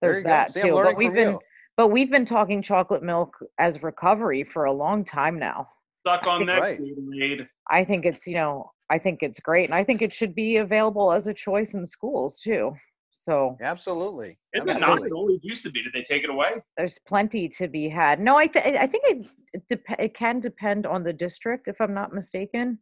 there's 0.00 0.18
you 0.18 0.24
go. 0.24 0.28
that 0.30 0.52
See, 0.52 0.60
too. 0.62 0.74
But 0.74 0.96
we've 0.96 1.12
been 1.14 1.30
you. 1.30 1.40
but 1.76 1.88
we've 1.88 2.10
been 2.10 2.24
talking 2.26 2.62
chocolate 2.62 3.02
milk 3.02 3.36
as 3.58 3.82
recovery 3.82 4.44
for 4.44 4.64
a 4.64 4.72
long 4.72 5.04
time 5.04 5.38
now. 5.38 5.68
Stuck 6.00 6.26
on 6.26 6.46
that 6.46 6.60
Right. 6.60 6.80
Gatorade. 6.80 7.48
I 7.70 7.84
think 7.84 8.04
it's, 8.04 8.26
you 8.26 8.34
know, 8.34 8.70
I 8.90 8.98
think 8.98 9.22
it's 9.22 9.40
great 9.40 9.64
and 9.64 9.74
I 9.74 9.82
think 9.82 10.02
it 10.02 10.12
should 10.12 10.34
be 10.34 10.58
available 10.58 11.10
as 11.12 11.26
a 11.26 11.34
choice 11.34 11.74
in 11.74 11.86
schools 11.86 12.40
too. 12.40 12.74
So 13.16 13.56
absolutely 13.62 14.38
Isn't 14.54 14.68
it 14.68 14.80
not? 14.80 14.90
absolutely. 14.90 15.08
It 15.08 15.12
always 15.12 15.40
used 15.42 15.62
to 15.64 15.70
be. 15.70 15.82
Did 15.82 15.92
they 15.92 16.02
take 16.02 16.24
it 16.24 16.30
away? 16.30 16.62
there's 16.76 16.98
plenty 17.06 17.48
to 17.48 17.68
be 17.68 17.88
had. 17.88 18.20
No, 18.20 18.36
I 18.36 18.46
th- 18.46 18.76
I 18.76 18.86
think 18.86 19.04
it 19.06 19.26
it, 19.52 19.62
dep- 19.68 20.00
it 20.00 20.16
can 20.16 20.40
depend 20.40 20.84
on 20.84 21.04
the 21.04 21.12
district 21.12 21.68
if 21.68 21.80
I'm 21.80 21.94
not 21.94 22.12
mistaken. 22.12 22.78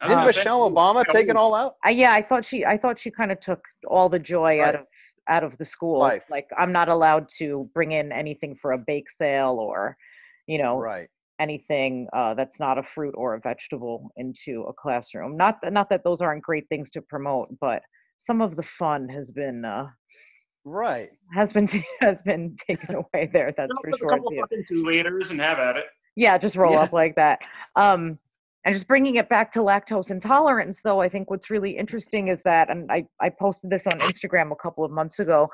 I 0.00 0.08
didn't 0.08 0.26
michelle 0.26 0.70
obama 0.70 1.04
take 1.08 1.28
it 1.28 1.34
all 1.34 1.56
out 1.56 1.74
I, 1.82 1.90
yeah, 1.90 2.12
I 2.12 2.22
thought 2.22 2.44
she 2.44 2.64
I 2.64 2.78
thought 2.78 3.00
she 3.00 3.10
kind 3.10 3.32
of 3.32 3.40
took 3.40 3.60
all 3.88 4.08
the 4.08 4.18
joy 4.18 4.62
out 4.62 4.76
of 4.76 4.86
out 5.28 5.42
of 5.42 5.58
the 5.58 5.64
schools. 5.64 6.00
Life. 6.00 6.22
Like 6.30 6.48
I'm 6.56 6.72
not 6.72 6.88
allowed 6.88 7.28
to 7.38 7.68
bring 7.74 7.92
in 7.92 8.12
anything 8.12 8.56
for 8.62 8.72
a 8.72 8.78
bake 8.78 9.10
sale 9.10 9.58
or 9.60 9.96
you 10.46 10.58
know 10.58 10.78
right 10.78 11.08
anything 11.40 12.08
uh, 12.12 12.34
that's 12.34 12.58
not 12.58 12.78
a 12.78 12.82
fruit 12.82 13.14
or 13.16 13.34
a 13.34 13.40
vegetable 13.40 14.10
into 14.16 14.62
a 14.68 14.72
classroom. 14.72 15.36
Not 15.36 15.60
that, 15.62 15.72
not 15.72 15.88
that 15.90 16.02
those 16.02 16.20
aren't 16.20 16.42
great 16.42 16.68
things 16.68 16.90
to 16.92 17.02
promote, 17.02 17.48
but 17.60 17.82
some 18.18 18.40
of 18.42 18.56
the 18.56 18.62
fun 18.62 19.08
has 19.08 19.30
been 19.30 19.64
uh, 19.64 19.86
right 20.64 21.10
has 21.34 21.52
been 21.52 21.68
has 22.00 22.22
been 22.22 22.56
taken 22.66 22.94
away 22.96 23.30
there. 23.32 23.52
That's 23.56 23.72
for 23.80 23.88
up 23.88 23.94
a 23.94 23.98
sure 23.98 24.10
couple 24.10 24.30
too. 24.30 24.40
fucking 24.40 24.64
two 24.68 24.84
liters 24.84 25.30
and 25.30 25.40
have 25.40 25.58
at 25.58 25.76
it. 25.76 25.84
Yeah, 26.16 26.36
just 26.38 26.56
roll 26.56 26.72
Yeah. 26.74 26.80
up 26.82 26.92
like 26.92 27.14
that. 27.16 27.38
Um, 27.76 28.18
and 28.64 28.74
just 28.74 28.88
bringing 28.88 29.14
it 29.16 29.28
back 29.28 29.52
to 29.52 29.60
lactose 29.60 30.10
intolerance, 30.10 30.80
though, 30.82 31.00
I 31.00 31.08
think 31.08 31.30
what's 31.30 31.48
really 31.48 31.76
interesting 31.76 32.28
is 32.28 32.42
that, 32.42 32.68
and 32.68 32.90
I, 32.90 33.06
I 33.20 33.30
posted 33.30 33.70
this 33.70 33.86
on 33.86 34.00
Instagram 34.00 34.50
a 34.52 34.56
couple 34.56 34.84
of 34.84 34.90
months 34.90 35.20
ago, 35.20 35.48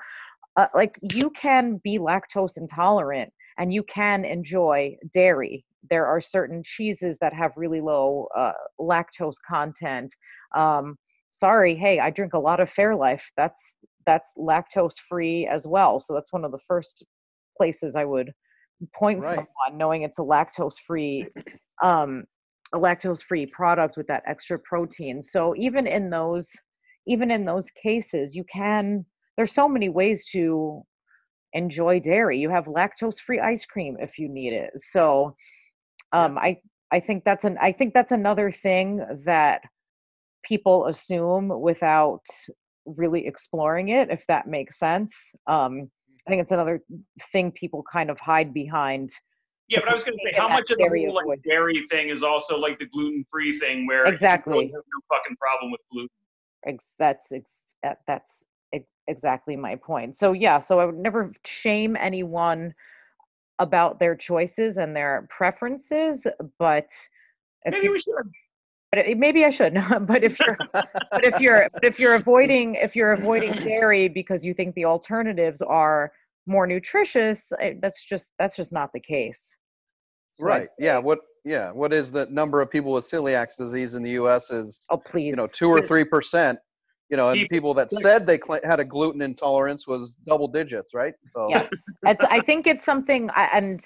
uh, 0.57 0.67
like 0.75 0.99
you 1.13 1.31
can 1.31 1.81
be 1.85 1.99
lactose 1.99 2.57
intolerant 2.57 3.31
and 3.59 3.73
you 3.75 3.83
can 3.85 4.25
enjoy 4.25 4.97
dairy. 5.13 5.65
There 5.91 6.07
are 6.07 6.21
certain 6.21 6.63
cheeses 6.65 7.19
that 7.21 7.35
have 7.35 7.53
really 7.57 7.83
low 7.83 8.29
uh, 8.37 8.53
lactose 8.81 9.37
content. 9.47 10.13
Um, 10.57 10.97
sorry, 11.35 11.75
hey, 11.75 11.99
I 11.99 12.11
drink 12.11 12.33
a 12.33 12.39
lot 12.39 12.61
of 12.61 12.73
Fairlife. 12.73 13.23
That's 13.37 13.61
that's 14.07 14.31
lactose 14.39 14.97
free 15.09 15.47
as 15.47 15.67
well. 15.67 15.99
So 15.99 16.15
that's 16.15 16.33
one 16.33 16.45
of 16.45 16.53
the 16.53 16.59
first 16.69 17.05
places 17.57 17.97
I 17.97 18.05
would 18.05 18.33
point 18.95 19.23
Right. 19.23 19.31
someone 19.37 19.79
knowing 19.79 20.03
it's 20.03 20.19
a 20.19 20.23
lactose 20.23 20.77
free 20.87 21.27
um 21.83 22.25
a 22.75 22.79
lactose 22.79 23.23
free 23.23 23.47
product 23.47 23.97
with 23.97 24.07
that 24.09 24.23
extra 24.27 24.59
protein 24.59 25.23
so 25.23 25.55
even 25.57 25.87
in 25.87 26.11
those 26.11 26.51
even 27.07 27.31
in 27.31 27.45
those 27.45 27.71
cases 27.81 28.35
you 28.35 28.45
can 28.53 29.05
there's 29.37 29.53
so 29.53 29.69
many 29.69 29.89
ways 29.89 30.27
to 30.27 30.83
enjoy 31.53 32.01
dairy 32.01 32.37
you 32.39 32.51
have 32.51 32.65
lactose 32.65 33.19
free 33.21 33.39
ice 33.41 33.65
cream 33.65 33.97
if 34.01 34.19
you 34.19 34.29
need 34.29 34.53
it 34.53 34.71
so 34.77 35.35
Yeah. 36.13 36.25
um 36.25 36.37
i 36.39 36.59
i 36.91 36.99
think 37.01 37.25
that's 37.25 37.45
an 37.45 37.57
i 37.61 37.71
think 37.73 37.95
that's 37.95 38.13
another 38.13 38.51
thing 38.51 39.01
that 39.25 39.63
people 40.47 40.87
assume 40.87 41.49
without 41.61 42.23
really 42.87 43.27
exploring 43.27 43.89
it 43.89 44.11
if 44.11 44.23
that 44.29 44.47
makes 44.47 44.79
sense 44.79 45.15
um 45.47 45.91
i 46.27 46.31
think 46.31 46.43
it's 46.43 46.51
another 46.53 46.83
thing 47.33 47.51
people 47.53 47.83
kind 47.91 48.11
of 48.11 48.19
hide 48.19 48.53
behind 48.53 49.11
Yeah, 49.69 49.81
but 49.81 49.89
I 49.89 49.95
was 49.95 50.05
going 50.05 50.19
to 50.19 50.25
say, 50.31 50.39
how 50.39 50.49
much 50.49 50.71
of 50.71 50.77
the 50.77 50.85
dairy 50.85 51.07
whole 51.07 51.15
like, 51.15 51.43
dairy 51.43 51.87
thing 51.91 52.11
is 52.11 52.23
also 52.23 52.59
like 52.59 52.79
the 52.79 52.85
gluten 52.87 53.25
free 53.33 53.59
thing, 53.59 53.87
where 53.87 54.05
Exactly. 54.05 54.53
really 54.53 54.67
have 54.67 54.83
no 54.95 55.01
fucking 55.17 55.37
problem 55.37 55.73
with 55.73 55.81
gluten. 55.91 56.11
ex- 56.67 56.93
that's 56.99 57.33
ex- 57.33 57.73
that's 58.07 58.45
ex- 58.75 58.85
exactly 59.09 59.57
my 59.57 59.75
point 59.77 60.15
so 60.15 60.33
yeah 60.33 60.59
so 60.59 60.79
i 60.81 60.85
would 60.85 60.99
never 61.09 61.33
shame 61.47 61.97
anyone 61.97 62.75
about 63.61 63.99
their 63.99 64.17
choices 64.17 64.77
and 64.79 64.97
their 64.97 65.27
preferences, 65.31 66.27
but 66.59 66.89
Maybe 67.67 67.87
you, 67.87 67.93
we 67.93 67.99
should. 67.99 68.15
But 68.95 69.09
it- 69.09 69.19
maybe 69.19 69.45
I 69.45 69.51
should. 69.51 69.75
but 70.03 70.23
if 70.23 70.39
you're 70.41 70.57
but 70.73 71.25
if 71.27 71.41
you're 71.41 71.69
but 71.73 71.85
if 71.85 71.99
you're 71.99 72.15
avoiding 72.15 72.77
if 72.77 72.95
you're 72.95 73.13
avoiding 73.13 73.53
dairy 73.65 74.09
because 74.09 74.45
you 74.45 74.55
think 74.55 74.75
the 74.75 74.85
alternatives 74.85 75.63
are 75.63 76.13
more 76.47 76.67
nutritious, 76.67 77.51
eh, 77.61 77.75
that's 77.81 78.05
just 78.05 78.31
that's 78.39 78.57
just 78.57 78.73
not 78.73 78.91
the 78.93 79.01
case. 79.01 79.57
So 80.35 80.45
right. 80.45 80.69
Yeah. 80.79 80.99
What? 80.99 81.21
Yeah. 81.45 81.71
What 81.73 81.93
is 81.93 82.11
the 82.13 82.27
number 82.27 82.61
of 82.61 82.71
people 82.71 82.93
with 82.93 83.09
celiac 83.11 83.49
disease 83.57 83.95
in 83.95 84.03
the 84.03 84.11
U.S. 84.13 84.51
is 84.51 84.81
Oh 84.91 84.97
please. 84.99 85.27
you 85.27 85.37
know 85.37 85.47
two 85.49 85.69
or 85.69 85.83
three 85.87 86.05
percent. 86.05 86.59
You 87.11 87.17
know, 87.19 87.29
and 87.31 87.37
People- 87.41 87.57
people 87.57 87.75
that 87.75 87.93
said 87.93 88.27
they 88.27 88.39
cl- 88.39 88.61
had 88.65 88.81
a 88.81 88.85
gluten 88.85 89.21
intolerance 89.23 89.87
was 89.87 90.17
double 90.27 90.49
digits, 90.49 90.95
right? 90.95 91.15
So 91.35 91.49
yes 91.51 91.69
it's, 92.05 92.25
i 92.31 92.41
think 92.41 92.67
it's 92.67 92.85
something 92.85 93.29
and 93.37 93.85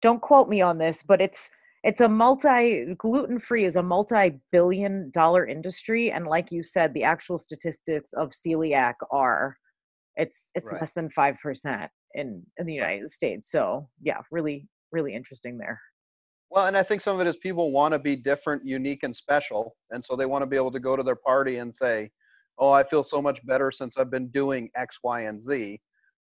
don't 0.00 0.20
quote 0.22 0.48
me 0.48 0.60
on 0.62 0.78
this 0.78 1.02
but 1.02 1.20
it's 1.20 1.50
it's 1.82 2.00
a 2.00 2.08
multi 2.08 2.94
gluten-free 2.96 3.64
is 3.64 3.76
a 3.76 3.82
multi-billion 3.82 5.10
dollar 5.10 5.46
industry 5.46 6.10
and 6.10 6.26
like 6.26 6.52
you 6.52 6.62
said 6.62 6.92
the 6.94 7.02
actual 7.04 7.38
statistics 7.38 8.12
of 8.14 8.30
celiac 8.30 8.94
are 9.10 9.56
it's 10.16 10.50
it's 10.54 10.68
Right. 10.68 10.80
less 10.80 10.92
than 10.92 11.08
5% 11.10 11.88
in 12.14 12.44
in 12.58 12.66
the 12.66 12.74
united 12.74 13.10
states 13.10 13.50
so 13.50 13.88
yeah 14.02 14.18
really 14.30 14.68
really 14.92 15.14
interesting 15.14 15.58
there 15.58 15.80
Well, 16.50 16.66
and 16.66 16.76
I 16.76 16.82
think 16.82 17.00
some 17.00 17.14
of 17.14 17.20
it 17.24 17.28
is 17.30 17.36
people 17.36 17.70
want 17.70 17.92
to 17.92 17.98
be 18.00 18.16
different, 18.16 18.64
unique, 18.66 19.04
and 19.04 19.14
special, 19.14 19.76
and 19.90 20.04
so 20.04 20.16
they 20.16 20.26
want 20.26 20.42
to 20.42 20.46
be 20.46 20.56
able 20.56 20.72
to 20.72 20.80
go 20.80 20.96
to 20.96 21.02
their 21.04 21.14
party 21.14 21.58
and 21.58 21.72
say, 21.72 22.10
"Oh, 22.58 22.70
I 22.70 22.82
feel 22.82 23.04
so 23.04 23.22
much 23.22 23.38
better 23.46 23.70
since 23.70 23.96
I've 23.96 24.10
been 24.10 24.28
doing 24.30 24.68
X, 24.74 24.98
Y, 25.04 25.20
and 25.22 25.40
Z." 25.40 25.80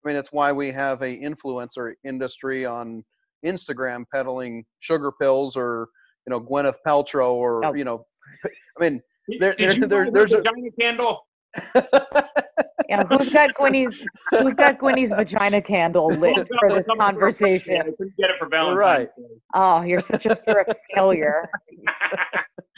I 0.05 0.09
mean, 0.09 0.17
it's 0.17 0.33
why 0.33 0.51
we 0.53 0.73
have 0.73 1.03
a 1.03 1.19
influencer 1.21 1.95
industry 2.05 2.65
on 2.65 3.05
Instagram 3.45 4.05
peddling 4.15 4.65
sugar 4.81 5.13
pills, 5.21 5.57
or 5.57 5.89
you 6.27 6.31
know, 6.31 6.41
Gwyneth 6.41 6.77
Paltrow, 6.87 7.33
or 7.35 7.65
Oh. 7.65 7.75
you 7.75 7.85
know, 7.85 8.05
I 8.45 8.81
mean, 8.81 9.01
There- 9.39 9.55
did 9.55 9.71
there- 9.71 9.77
you 9.79 9.87
there- 9.87 10.11
there's 10.11 10.33
a- 10.33 10.39
vagina 10.39 10.71
candle? 10.81 11.27
yeah 12.89 13.05
who's 13.09 13.31
got 13.33 13.55
gwynny's 13.55 14.03
who's 14.31 14.55
got 14.55 14.77
gwynny's 14.77 15.11
vagina 15.11 15.63
candle 15.63 16.09
lit 16.09 16.35
for 16.59 16.73
this 16.73 16.85
someone's 16.87 16.87
got 16.87 16.99
conversation 17.13 17.77
I 17.77 17.83
couldn't 17.85 18.17
get 18.19 18.31
it 18.31 18.37
for 18.41 18.49
Valentine's 18.49 18.77
Right. 18.77 19.09
Oh 19.55 19.83
you're 19.83 20.01
such 20.01 20.27
a 20.27 20.33
a 20.51 20.75
failure 20.97 21.49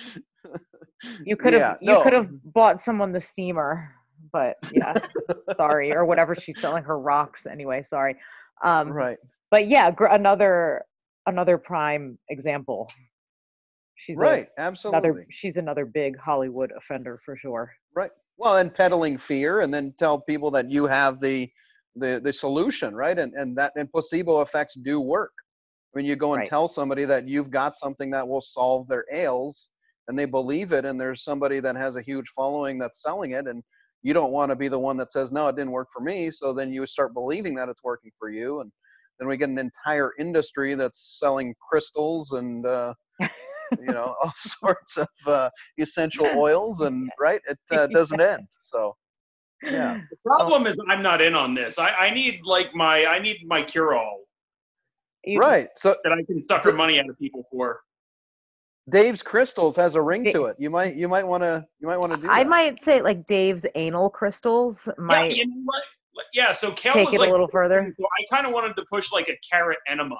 You 1.24 1.36
could 1.36 1.52
have 1.52 1.60
Yeah, 1.62 1.74
you 1.80 1.92
no. 1.92 2.02
could 2.02 2.12
have 2.12 2.28
bought 2.52 2.80
someone 2.80 3.12
the 3.12 3.20
steamer, 3.20 3.94
but 4.32 4.56
yeah, 4.72 4.92
sorry, 5.56 5.94
or 5.94 6.04
whatever 6.04 6.34
she's 6.34 6.60
selling 6.60 6.82
her 6.84 6.98
rocks 6.98 7.46
anyway. 7.46 7.82
Sorry, 7.82 8.16
um, 8.64 8.90
right. 8.90 9.16
But 9.50 9.68
yeah, 9.68 9.90
gr- 9.90 10.06
another 10.06 10.84
another 11.26 11.58
prime 11.58 12.18
example. 12.28 12.90
She's 13.96 14.16
a- 14.16 14.20
Right. 14.20 14.48
Absolutely. 14.58 15.08
another 15.10 15.26
she's 15.30 15.56
another 15.56 15.86
big 15.86 16.18
Hollywood 16.18 16.72
offender 16.76 17.20
for 17.24 17.36
sure. 17.36 17.72
Right. 17.94 18.10
Well, 18.36 18.58
and 18.58 18.72
peddling 18.74 19.18
fear, 19.18 19.60
and 19.60 19.72
then 19.72 19.94
tell 19.98 20.20
people 20.20 20.50
that 20.52 20.70
you 20.70 20.86
have 20.86 21.20
the 21.20 21.50
the 21.96 22.20
the 22.22 22.32
solution, 22.32 22.94
right? 22.94 23.18
And 23.18 23.32
and 23.34 23.56
that 23.56 23.72
and 23.76 23.90
placebo 23.90 24.42
effects 24.42 24.74
do 24.82 25.00
work. 25.00 25.32
When 25.92 26.04
you 26.04 26.14
go 26.14 26.34
and 26.34 26.40
Right. 26.40 26.48
tell 26.48 26.68
somebody 26.68 27.06
that 27.06 27.26
you've 27.26 27.50
got 27.50 27.76
something 27.76 28.10
that 28.10 28.28
will 28.28 28.42
solve 28.42 28.86
their 28.86 29.06
ails, 29.10 29.70
and 30.08 30.18
they 30.18 30.26
believe 30.26 30.72
it, 30.72 30.84
and 30.84 31.00
there's 31.00 31.24
somebody 31.24 31.58
that 31.60 31.74
has 31.76 31.96
a 31.96 32.02
huge 32.02 32.26
following 32.36 32.78
that's 32.78 33.02
selling 33.02 33.30
it, 33.32 33.46
and 33.46 33.62
you 34.02 34.12
don't 34.12 34.30
want 34.30 34.50
to 34.50 34.56
be 34.56 34.68
the 34.68 34.78
one 34.78 34.98
that 34.98 35.12
says 35.12 35.32
no, 35.32 35.48
it 35.48 35.56
didn't 35.56 35.72
work 35.72 35.88
for 35.92 36.00
me. 36.02 36.30
So 36.30 36.52
then 36.52 36.70
you 36.70 36.86
start 36.86 37.14
believing 37.14 37.54
that 37.54 37.70
it's 37.70 37.82
working 37.82 38.10
for 38.18 38.28
you, 38.28 38.60
and 38.60 38.70
then 39.18 39.28
we 39.28 39.36
get 39.36 39.48
an 39.48 39.58
entire 39.58 40.12
industry 40.18 40.74
that's 40.74 41.16
selling 41.20 41.54
crystals 41.68 42.32
and. 42.32 42.66
uh 42.66 42.92
you 43.80 43.86
know 43.86 44.14
all 44.22 44.32
sorts 44.36 44.96
of 44.96 45.08
uh, 45.26 45.50
essential 45.78 46.26
oils 46.36 46.82
and 46.82 47.10
right 47.18 47.40
it 47.48 47.58
uh, 47.72 47.86
doesn't 47.92 48.20
end 48.20 48.46
so 48.62 48.94
yeah 49.62 49.98
The 50.10 50.16
problem 50.22 50.66
is 50.66 50.76
I'm 50.88 51.02
not 51.02 51.20
in 51.20 51.34
on 51.34 51.54
this. 51.54 51.78
I, 51.78 51.90
I 51.92 52.10
need 52.10 52.42
like 52.44 52.74
my 52.74 53.06
I 53.06 53.18
need 53.18 53.38
my 53.46 53.62
cure 53.62 53.94
all. 53.94 54.24
Right. 55.36 55.68
So 55.76 55.96
that 56.04 56.12
I 56.12 56.22
can 56.24 56.42
sucker 56.46 56.72
money 56.72 57.00
out 57.00 57.08
of 57.08 57.18
people 57.18 57.44
for. 57.50 57.80
dave's 58.88 59.22
crystals 59.22 59.74
has 59.76 59.96
a 59.96 60.00
ring 60.00 60.22
Da- 60.22 60.32
to 60.32 60.44
it 60.44 60.56
you 60.60 60.70
might 60.70 60.94
you 60.94 61.08
might 61.08 61.26
want 61.26 61.42
to 61.42 61.64
you 61.80 61.88
might 61.88 61.96
want 61.98 62.12
to 62.12 62.18
do 62.20 62.28
I 62.28 62.44
that. 62.44 62.48
might 62.48 62.84
say 62.84 63.02
like 63.02 63.26
Dave's 63.26 63.66
anal 63.74 64.10
crystals 64.10 64.88
might 64.96 65.30
yeah, 65.32 65.36
you 65.42 65.46
know 65.48 65.62
what? 65.64 65.74
Like, 65.74 65.95
Yeah, 66.32 66.52
so 66.52 66.70
Kel 66.72 66.94
take 66.94 67.06
was 67.06 67.14
it 67.14 67.20
like, 67.20 67.28
a 67.28 67.32
little 67.32 67.48
further. 67.48 67.92
So 67.98 68.06
I 68.06 68.34
kind 68.34 68.46
of 68.46 68.52
wanted 68.52 68.76
to 68.76 68.84
push 68.90 69.12
like 69.12 69.28
a 69.28 69.36
carrot 69.50 69.78
enema. 69.88 70.16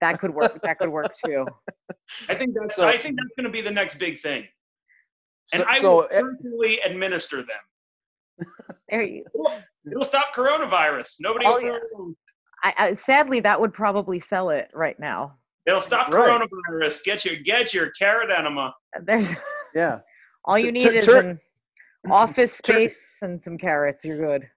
That 0.00 0.20
could 0.20 0.32
work. 0.34 0.60
that 0.62 0.78
could 0.78 0.88
work 0.88 1.12
too. 1.24 1.46
I 2.28 2.34
think 2.34 2.54
that's 2.58 2.76
So- 2.76 2.86
I 2.86 2.96
think 2.96 3.16
that's 3.16 3.30
going 3.36 3.44
to 3.44 3.50
be 3.50 3.60
the 3.60 3.70
next 3.70 3.96
big 3.98 4.20
thing, 4.20 4.44
and 5.52 5.62
So- 5.62 5.68
I 5.68 5.80
so, 5.80 5.96
will 5.96 6.08
personally 6.08 6.80
administer 6.84 7.38
them. 7.38 8.46
There 8.90 9.02
you, 9.02 9.24
It'll 9.90 10.04
stop 10.04 10.34
coronavirus. 10.34 11.14
Nobody. 11.20 11.46
Oh, 11.46 11.54
will 11.54 11.62
yeah. 11.62 12.12
I, 12.62 12.74
I, 12.78 12.94
sadly, 12.94 13.40
that 13.40 13.60
would 13.60 13.72
probably 13.72 14.20
sell 14.20 14.50
it 14.50 14.68
right 14.74 14.98
now. 15.00 15.34
It'll 15.66 15.80
stop 15.80 16.12
Right. 16.12 16.28
coronavirus. 16.70 17.02
Get 17.04 17.24
your 17.24 17.36
get 17.36 17.72
your 17.74 17.90
carrot 17.98 18.30
enema. 18.30 18.74
Uh, 18.96 19.00
there's 19.04 19.28
yeah 19.74 20.00
all 20.44 20.58
you 20.58 20.66
Tur- 20.66 20.72
need 20.72 20.82
tur- 20.82 20.92
is 20.92 21.06
tur- 21.06 21.18
an 21.20 21.40
office 22.10 22.60
tur- 22.62 22.74
space 22.74 22.96
and 23.22 23.40
some 23.40 23.56
carrots. 23.58 24.04
You're 24.04 24.18
good. 24.18 24.48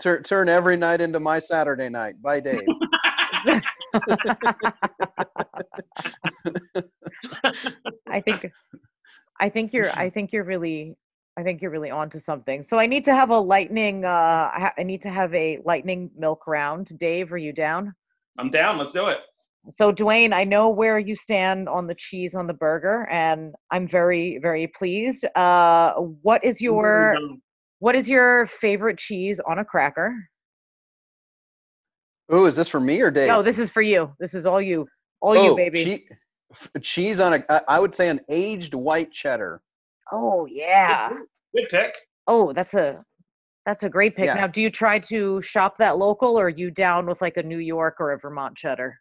Tur- 0.00 0.22
turn 0.22 0.48
every 0.48 0.76
night 0.76 1.00
into 1.00 1.20
my 1.20 1.38
saturday 1.38 1.88
night 1.88 2.20
by 2.22 2.40
dave 2.40 2.62
I 8.08 8.20
think, 8.20 8.50
I 9.40 9.48
think 9.48 9.72
you're, 9.72 9.90
I 9.90 10.10
think 10.10 10.32
you're 10.32 10.44
really, 10.44 10.96
I 11.36 11.42
think 11.42 11.60
you're 11.60 11.70
really 11.70 11.90
onto 11.90 12.18
something. 12.18 12.62
So 12.62 12.78
I 12.78 12.86
need 12.86 13.04
to 13.06 13.14
have 13.14 13.30
a 13.30 13.38
lightning. 13.38 14.04
Uh, 14.04 14.08
I, 14.08 14.58
ha- 14.58 14.72
I 14.78 14.82
need 14.82 15.02
to 15.02 15.10
have 15.10 15.34
a 15.34 15.58
lightning 15.64 16.10
milk 16.16 16.46
round. 16.46 16.96
Dave, 16.98 17.32
are 17.32 17.38
you 17.38 17.52
down? 17.52 17.92
I'm 18.38 18.50
down. 18.50 18.78
Let's 18.78 18.92
do 18.92 19.06
it. 19.06 19.18
So 19.70 19.92
Dwayne, 19.92 20.34
I 20.34 20.44
know 20.44 20.68
where 20.68 20.98
you 20.98 21.16
stand 21.16 21.68
on 21.68 21.86
the 21.86 21.94
cheese 21.94 22.34
on 22.34 22.46
the 22.46 22.52
burger, 22.52 23.08
and 23.10 23.54
I'm 23.70 23.88
very, 23.88 24.38
very 24.42 24.66
pleased. 24.66 25.24
Uh, 25.34 25.94
what 25.94 26.44
is 26.44 26.60
your 26.60 27.16
what 27.78 27.94
is 27.94 28.08
your 28.08 28.46
favorite 28.46 28.98
cheese 28.98 29.40
on 29.46 29.58
a 29.58 29.64
cracker? 29.64 30.14
Ooh, 32.32 32.46
is 32.46 32.56
this 32.56 32.68
for 32.68 32.80
me 32.80 33.00
or 33.00 33.10
dave 33.10 33.28
No, 33.28 33.42
this 33.42 33.58
is 33.58 33.70
for 33.70 33.82
you. 33.82 34.12
This 34.18 34.32
is 34.34 34.46
all 34.46 34.60
you, 34.60 34.86
all 35.20 35.34
you, 35.34 35.50
Oh, 35.50 35.56
baby. 35.56 35.84
che- 35.84 36.80
cheese 36.80 37.20
on 37.20 37.34
a, 37.34 37.62
I 37.68 37.78
would 37.78 37.94
say 37.94 38.08
an 38.08 38.20
aged 38.30 38.74
white 38.74 39.12
cheddar 39.12 39.60
oh 40.12 40.46
yeah. 40.46 41.10
Good 41.56 41.68
pick. 41.70 41.94
Oh, 42.26 42.52
that's 42.52 42.74
a 42.74 43.02
that's 43.66 43.82
a 43.84 43.88
great 43.88 44.14
pick. 44.14 44.26
Yeah. 44.26 44.34
Now, 44.34 44.46
do 44.46 44.60
you 44.60 44.70
try 44.70 44.98
to 44.98 45.40
shop 45.40 45.76
that 45.78 45.96
local, 45.96 46.38
or 46.38 46.46
are 46.46 46.48
you 46.50 46.70
down 46.70 47.06
with 47.06 47.22
like 47.22 47.38
a 47.38 47.42
New 47.42 47.58
York 47.58 47.96
or 47.98 48.12
a 48.12 48.18
Vermont 48.18 48.54
cheddar? 48.56 48.98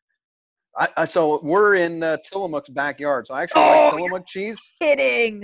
I, 0.80 0.88
I, 0.98 1.06
so 1.06 1.42
we're 1.44 1.76
in 1.76 2.02
uh, 2.02 2.18
Tillamook's 2.30 2.70
backyard. 2.70 3.26
So 3.28 3.34
I 3.34 3.44
actually 3.44 3.62
Oh, 3.64 3.68
like 3.68 3.78
you're- 3.92 3.98
Tillamook 4.02 4.28
cheese. 4.28 4.60
Kidding. 4.82 5.44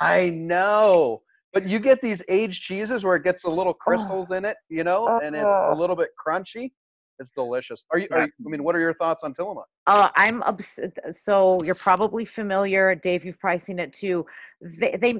I 0.00 0.30
know, 0.30 1.22
but 1.56 1.66
you 1.66 1.78
get 1.78 2.02
these 2.02 2.22
aged 2.28 2.62
cheeses 2.64 3.02
where 3.02 3.16
it 3.16 3.24
gets 3.24 3.40
the 3.44 3.48
little 3.48 3.72
crystals 3.72 4.30
in 4.30 4.44
it, 4.44 4.58
you 4.68 4.84
know, 4.84 5.18
and 5.22 5.34
it's 5.34 5.42
a 5.42 5.70
Oh. 5.72 5.74
little 5.74 5.96
bit 5.96 6.10
crunchy. 6.22 6.70
It's 7.18 7.30
delicious. 7.30 7.82
Are 7.90 7.98
you? 7.98 8.08
Are 8.10 8.26
you 8.26 8.32
I 8.46 8.48
mean, 8.50 8.62
what 8.62 8.76
are 8.76 8.78
your 8.78 8.92
thoughts 8.92 9.24
on 9.24 9.32
Tillamook? 9.32 9.66
Uh, 9.86 10.10
I'm 10.16 10.42
obs- 10.42 10.78
so 11.12 11.58
you're 11.64 11.74
probably 11.74 12.26
familiar, 12.26 12.94
Dave. 12.94 13.24
You've 13.24 13.38
probably 13.40 13.60
seen 13.60 13.78
it 13.78 13.94
too. 13.94 14.26
They 14.60 14.98
they 15.00 15.14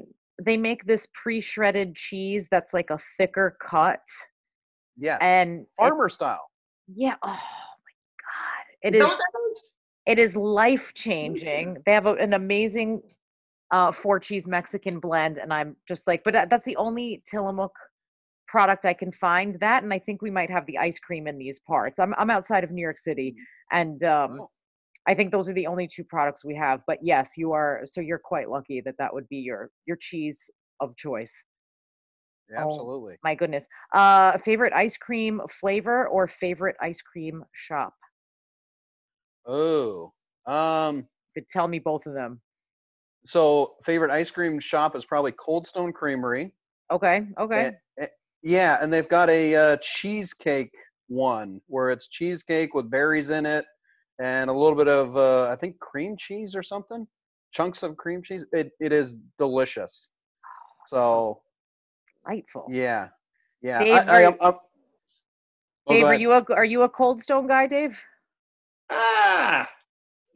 they 0.44 0.58
make 0.58 0.84
this 0.84 1.06
pre-shredded 1.14 1.96
cheese 1.96 2.48
that's 2.50 2.74
like 2.74 2.90
a 2.90 2.98
thicker 3.16 3.56
cut, 3.66 4.02
Yes, 4.98 5.16
and 5.22 5.60
it's- 5.62 5.66
farmer 5.78 6.10
style. 6.10 6.50
yeah. 6.94 7.14
Oh 7.22 7.28
my 7.28 7.94
god, 8.26 8.66
it 8.82 8.94
Is 8.94 9.00
that 9.00 9.06
is 9.06 9.08
what 9.08 9.18
that 9.18 9.50
is? 9.52 9.74
it 10.06 10.18
is 10.18 10.36
life 10.36 10.92
changing. 10.94 11.78
They 11.86 11.92
have 11.94 12.04
a, 12.04 12.12
an 12.16 12.34
amazing 12.34 13.00
uh, 13.70 13.92
four 13.92 14.18
cheese 14.20 14.46
Mexican 14.46 15.00
blend, 15.00 15.38
and 15.38 15.52
I'm 15.52 15.76
just 15.88 16.06
like, 16.06 16.22
but 16.24 16.32
that, 16.34 16.50
that's 16.50 16.64
the 16.64 16.76
only 16.76 17.22
Tillamook 17.28 17.72
product 18.48 18.84
I 18.86 18.94
can 18.94 19.12
find. 19.12 19.58
That, 19.60 19.82
and 19.82 19.92
I 19.92 19.98
think 19.98 20.22
we 20.22 20.30
might 20.30 20.50
have 20.50 20.66
the 20.66 20.78
ice 20.78 20.98
cream 20.98 21.26
in 21.26 21.38
these 21.38 21.58
parts. 21.60 21.98
I'm 21.98 22.14
I'm 22.18 22.30
outside 22.30 22.64
of 22.64 22.70
New 22.70 22.82
York 22.82 22.98
City, 22.98 23.34
and 23.72 24.02
um, 24.04 24.40
Oh. 24.40 24.50
I 25.08 25.14
think 25.14 25.30
those 25.30 25.48
are 25.48 25.52
the 25.54 25.66
only 25.68 25.88
two 25.88 26.04
products 26.04 26.44
we 26.44 26.56
have. 26.56 26.80
But 26.86 26.98
yes, 27.02 27.32
you 27.36 27.52
are. 27.52 27.82
So 27.84 28.00
you're 28.00 28.18
quite 28.18 28.50
lucky 28.50 28.80
that 28.84 28.96
that 28.98 29.12
would 29.12 29.28
be 29.28 29.38
your 29.38 29.70
your 29.86 29.96
cheese 30.00 30.40
of 30.80 30.96
choice. 30.96 31.32
Yeah, 32.50 32.64
Oh. 32.64 32.70
absolutely. 32.70 33.16
My 33.24 33.34
goodness. 33.34 33.66
Uh, 33.92 34.38
favorite 34.38 34.72
ice 34.72 34.96
cream 34.96 35.40
flavor 35.60 36.06
or 36.08 36.28
favorite 36.28 36.76
ice 36.80 37.00
cream 37.02 37.44
shop? 37.52 37.94
Oh, 39.46 40.12
um, 40.46 40.96
You 40.96 41.42
could 41.42 41.48
tell 41.48 41.68
me 41.68 41.78
both 41.78 42.06
of 42.06 42.14
them. 42.14 42.40
So 43.26 43.74
favorite 43.84 44.10
ice 44.10 44.30
cream 44.30 44.58
shop 44.60 44.96
is 44.96 45.04
probably 45.04 45.32
Cold 45.32 45.66
Stone 45.66 45.92
Creamery. 45.92 46.52
Okay. 46.90 47.26
Okay. 47.38 47.72
Eh, 47.98 48.02
eh, 48.02 48.06
yeah, 48.42 48.78
and 48.80 48.92
they've 48.92 49.08
got 49.08 49.28
a 49.30 49.54
uh, 49.54 49.76
cheesecake 49.82 50.72
one 51.08 51.60
where 51.66 51.90
it's 51.90 52.08
cheesecake 52.08 52.74
with 52.74 52.90
berries 52.90 53.30
in 53.30 53.46
it 53.46 53.64
and 54.20 54.50
a 54.50 54.52
little 54.52 54.76
bit 54.76 54.88
of 54.88 55.16
uh, 55.16 55.48
I 55.50 55.56
think 55.56 55.78
cream 55.78 56.16
cheese 56.18 56.54
or 56.54 56.62
something, 56.62 57.06
chunks 57.52 57.82
of 57.82 57.96
cream 57.96 58.22
cheese. 58.22 58.44
It 58.52 58.72
it 58.80 58.92
is 58.92 59.16
delicious. 59.38 60.08
So 60.88 61.40
Delightful. 62.24 62.66
yeah, 62.70 63.08
yeah. 63.60 63.82
Dave, 63.82 63.94
I, 63.94 64.00
I, 64.02 64.22
are- 64.22 64.22
am 64.26 64.36
I'm, 64.40 64.54
Oh, 65.88 65.94
Dave, 65.94 66.04
are 66.04 66.14
you 66.14 66.32
a 66.32 66.44
are 66.54 66.64
you 66.64 66.82
a 66.82 66.88
Cold 66.88 67.20
Stone 67.20 67.46
guy, 67.46 67.66
Dave? 67.66 67.96
Ah, 68.90 69.68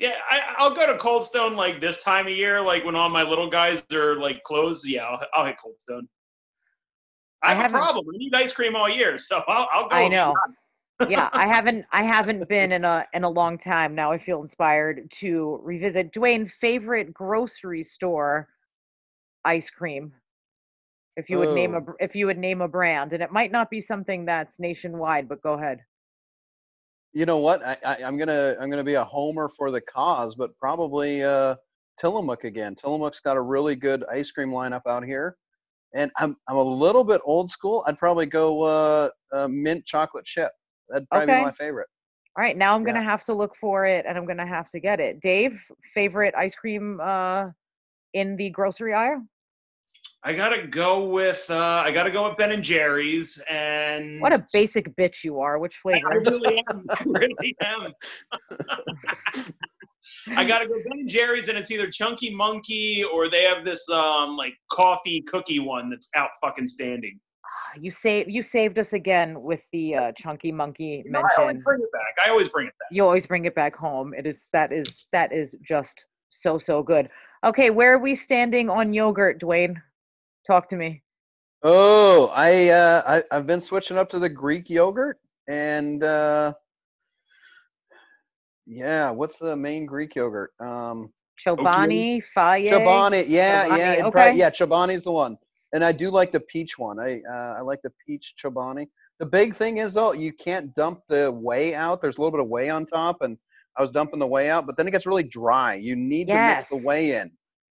yeah. 0.00 0.14
I, 0.28 0.40
I'll 0.58 0.74
go 0.74 0.90
to 0.90 0.98
Cold 0.98 1.24
Stone 1.24 1.54
like 1.54 1.80
this 1.80 2.02
time 2.02 2.26
of 2.26 2.32
year, 2.32 2.60
like 2.60 2.84
when 2.84 2.96
all 2.96 3.08
my 3.08 3.22
little 3.22 3.48
guys 3.48 3.82
are 3.92 4.16
like 4.16 4.42
closed. 4.42 4.84
Yeah, 4.86 5.04
I'll, 5.04 5.20
I'll 5.34 5.46
hit 5.46 5.56
Cold 5.62 5.76
Stone. 5.78 6.08
I 7.42 7.52
I 7.52 7.54
have 7.54 7.70
a 7.70 7.78
problem. 7.78 8.06
I 8.12 8.18
need 8.18 8.34
ice 8.34 8.52
cream 8.52 8.74
all 8.74 8.88
year, 8.88 9.18
so 9.18 9.42
I'll, 9.46 9.68
I'll 9.72 9.88
go. 9.88 9.94
I 9.94 10.08
know. 10.08 10.34
yeah, 11.08 11.28
I 11.32 11.46
haven't 11.54 11.84
I 11.92 12.02
haven't 12.02 12.48
been 12.48 12.72
in 12.72 12.84
a 12.84 13.06
in 13.12 13.24
a 13.24 13.30
long 13.30 13.58
time. 13.58 13.94
Now 13.94 14.10
I 14.10 14.18
feel 14.18 14.40
inspired 14.42 15.10
to 15.20 15.60
revisit 15.62 16.12
Dwayne 16.12 16.50
favorite 16.50 17.12
grocery 17.14 17.82
store 17.82 18.48
ice 19.44 19.70
cream. 19.70 20.12
If 21.16 21.28
you 21.28 21.38
would 21.38 21.54
name 21.54 21.74
a 21.74 21.80
if 21.98 22.14
you 22.14 22.26
would 22.26 22.38
name 22.38 22.60
a 22.60 22.68
brand, 22.68 23.12
and 23.12 23.22
it 23.22 23.32
might 23.32 23.52
not 23.52 23.70
be 23.70 23.80
something 23.80 24.24
that's 24.24 24.58
nationwide, 24.58 25.28
but 25.28 25.42
go 25.42 25.54
ahead. 25.54 25.80
You 27.12 27.26
know 27.26 27.38
what? 27.38 27.64
I, 27.64 27.76
I, 27.84 27.96
I'm 28.04 28.16
gonna 28.16 28.56
I'm 28.60 28.70
gonna 28.70 28.84
be 28.84 28.94
a 28.94 29.04
homer 29.04 29.50
for 29.56 29.70
the 29.70 29.80
cause, 29.80 30.34
but 30.34 30.56
probably 30.58 31.22
uh, 31.24 31.56
Tillamook 32.00 32.44
again. 32.44 32.76
Tillamook's 32.76 33.20
got 33.20 33.36
a 33.36 33.40
really 33.40 33.74
good 33.74 34.04
ice 34.10 34.30
cream 34.30 34.50
lineup 34.50 34.82
out 34.86 35.04
here, 35.04 35.36
and 35.94 36.10
I'm 36.18 36.36
I'm 36.48 36.56
a 36.56 36.62
little 36.62 37.04
bit 37.04 37.20
old 37.24 37.50
school. 37.50 37.82
I'd 37.86 37.98
probably 37.98 38.26
go 38.26 38.62
uh, 38.62 39.10
uh, 39.32 39.48
mint 39.48 39.84
chocolate 39.86 40.24
chip. 40.24 40.52
That'd 40.88 41.08
probably 41.08 41.26
Okay. 41.26 41.38
be 41.38 41.44
my 41.44 41.52
favorite. 41.52 41.88
All 42.36 42.44
right, 42.44 42.56
now 42.56 42.74
I'm 42.76 42.84
gonna 42.84 43.02
have 43.02 43.24
to 43.24 43.34
look 43.34 43.56
for 43.60 43.86
it, 43.86 44.06
and 44.08 44.16
I'm 44.16 44.26
gonna 44.26 44.46
have 44.46 44.68
to 44.70 44.80
get 44.80 45.00
it. 45.00 45.20
Dave, 45.20 45.60
favorite 45.94 46.34
ice 46.36 46.54
cream 46.54 47.00
uh, 47.00 47.48
in 48.14 48.36
the 48.36 48.50
grocery 48.50 48.94
aisle? 48.94 49.26
I 50.22 50.34
gotta 50.34 50.66
go 50.66 51.06
with 51.06 51.44
uh, 51.48 51.82
I 51.84 51.90
gotta 51.92 52.10
go 52.10 52.28
with 52.28 52.36
Ben 52.36 52.52
and 52.52 52.62
Jerry's 52.62 53.38
and 53.48 54.20
What 54.20 54.34
a 54.34 54.44
basic 54.52 54.94
bitch 54.96 55.24
you 55.24 55.40
are. 55.40 55.58
Which 55.58 55.80
I, 55.86 56.02
I 56.10 56.14
really 56.14 56.62
am. 56.68 56.84
I 56.90 57.04
really 57.06 57.56
am. 57.62 57.94
I 60.36 60.44
gotta 60.44 60.66
go 60.66 60.74
Ben 60.74 61.00
and 61.00 61.08
Jerry's, 61.08 61.48
and 61.48 61.56
it's 61.56 61.70
either 61.70 61.90
Chunky 61.90 62.34
Monkey 62.34 63.02
or 63.02 63.30
they 63.30 63.44
have 63.44 63.64
this 63.64 63.88
um 63.88 64.36
like 64.36 64.52
coffee 64.70 65.22
cookie 65.22 65.58
one 65.58 65.88
that's 65.88 66.10
out 66.14 66.30
fucking 66.42 66.66
standing. 66.66 67.18
You 67.80 67.92
save 67.92 68.28
you 68.28 68.42
saved 68.42 68.80
us 68.80 68.92
again 68.94 69.40
with 69.40 69.60
the 69.72 69.94
uh, 69.94 70.12
chunky 70.18 70.50
monkey 70.50 71.02
You 71.04 71.12
know, 71.12 71.20
I 71.20 71.40
always 71.40 71.62
bring 71.62 71.80
it 71.80 71.92
back. 71.92 72.26
I 72.26 72.28
always 72.28 72.48
bring 72.48 72.66
it 72.66 72.74
back. 72.80 72.88
You 72.90 73.04
always 73.04 73.28
bring 73.28 73.44
it 73.44 73.54
back 73.54 73.76
home. 73.76 74.12
It 74.12 74.26
is 74.26 74.48
that 74.52 74.72
is 74.72 75.06
that 75.12 75.32
is 75.32 75.54
just 75.62 76.04
so 76.30 76.58
so 76.58 76.82
good. 76.82 77.08
Okay, 77.44 77.70
where 77.70 77.94
are 77.94 77.98
we 77.98 78.16
standing 78.16 78.68
on 78.68 78.92
yogurt, 78.92 79.40
Dwayne? 79.40 79.76
Talk 80.50 80.68
to 80.70 80.76
me. 80.76 81.00
Oh, 81.62 82.26
I, 82.34 82.70
uh, 82.70 83.02
I 83.06 83.36
I've 83.36 83.46
been 83.46 83.60
switching 83.60 83.96
up 83.96 84.10
to 84.10 84.18
the 84.18 84.28
Greek 84.28 84.68
yogurt, 84.68 85.20
and 85.48 86.02
uh, 86.02 86.54
yeah, 88.66 89.10
what's 89.10 89.38
the 89.38 89.54
main 89.54 89.86
Greek 89.86 90.16
yogurt? 90.16 90.50
Um, 90.58 91.12
Chobani, 91.38 92.20
Fage. 92.36 92.68
Chobani, 92.68 93.26
yeah, 93.28 93.64
Chobani, 93.64 93.78
yeah, 93.78 94.06
okay. 94.08 94.32
yeah. 94.34 94.50
Chobani's 94.50 95.04
the 95.04 95.12
one, 95.12 95.38
and 95.72 95.84
I 95.84 95.92
do 95.92 96.10
like 96.10 96.32
the 96.32 96.40
peach 96.40 96.76
one. 96.78 96.98
I 96.98 97.22
uh, 97.32 97.58
I 97.58 97.60
like 97.60 97.78
the 97.84 97.92
peach 98.04 98.34
Chobani. 98.42 98.88
The 99.20 99.26
big 99.26 99.54
thing 99.54 99.76
is 99.76 99.94
though, 99.94 100.14
you 100.14 100.32
can't 100.32 100.74
dump 100.74 101.02
the 101.08 101.30
whey 101.30 101.76
out. 101.76 102.02
There's 102.02 102.18
a 102.18 102.20
little 102.20 102.32
bit 102.32 102.40
of 102.40 102.48
whey 102.48 102.70
on 102.70 102.86
top, 102.86 103.18
and 103.20 103.38
I 103.78 103.82
was 103.82 103.92
dumping 103.92 104.18
the 104.18 104.26
whey 104.26 104.50
out, 104.50 104.66
but 104.66 104.76
then 104.76 104.88
it 104.88 104.90
gets 104.90 105.06
really 105.06 105.22
dry. 105.22 105.74
You 105.74 105.94
need 105.94 106.26
to 106.26 106.34
mix 106.34 106.68
the 106.70 106.74
Yes. 106.74 106.84
whey 106.84 107.16
in. 107.20 107.30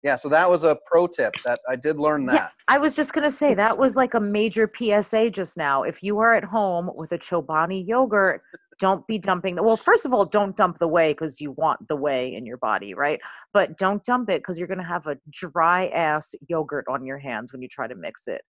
Yeah, 0.03 0.17
so 0.17 0.29
that 0.31 0.51
was 0.51 0.65
a 0.65 0.77
pro 0.87 1.07
tip 1.07 1.33
that 1.45 1.61
I 1.69 1.77
did 1.77 1.97
learn 1.99 2.27
that. 2.27 2.35
Yeah, 2.35 2.49
I 2.67 2.79
was 2.79 2.97
just 2.97 3.13
gonna 3.13 3.31
say 3.31 3.55
that 3.55 3.79
was 3.79 3.95
like 3.95 4.15
a 4.15 4.21
major 4.21 4.71
PSA 4.75 5.31
just 5.31 5.57
now. 5.57 5.85
If 5.85 6.03
you 6.03 6.19
are 6.19 6.35
at 6.35 6.43
home 6.45 6.91
with 6.95 7.13
a 7.13 7.19
Chobani 7.19 7.87
yogurt, 7.87 8.43
don't 8.81 9.07
be 9.07 9.17
dumping 9.17 9.55
the 9.55 9.63
well, 9.63 9.77
first 9.77 10.05
of 10.05 10.13
all, 10.13 10.25
don't 10.25 10.57
dump 10.57 10.81
the 10.81 10.89
whey 10.89 11.13
because 11.13 11.41
you 11.41 11.53
want 11.53 11.87
the 11.87 11.95
whey 11.95 12.35
in 12.35 12.45
your 12.45 12.57
body, 12.57 12.95
right? 12.95 13.21
But 13.53 13.79
don't 13.79 14.03
dump 14.05 14.29
it 14.29 14.41
because 14.41 14.59
you're 14.59 14.67
gonna 14.67 14.83
have 14.83 15.07
a 15.07 15.17
dry 15.31 15.87
ass 15.89 16.35
yogurt 16.49 16.87
on 16.89 17.07
your 17.07 17.19
hands 17.19 17.53
when 17.53 17.63
you 17.63 17.69
try 17.69 17.87
to 17.87 17.95
mix 17.95 18.27
it. 18.27 18.43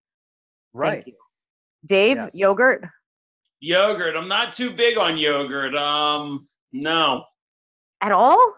Thank 0.74 0.84
Right. 0.84 1.04
you. 1.08 1.16
Dave, 1.86 2.16
Yes. 2.16 2.30
yogurt? 2.34 2.86
Yogurt. 3.60 4.16
I'm 4.16 4.30
not 4.30 4.54
too 4.54 4.72
big 4.72 4.98
on 4.98 5.18
yogurt. 5.18 5.76
Um, 5.76 6.48
no, 6.72 7.26
At 8.00 8.14
all? 8.14 8.56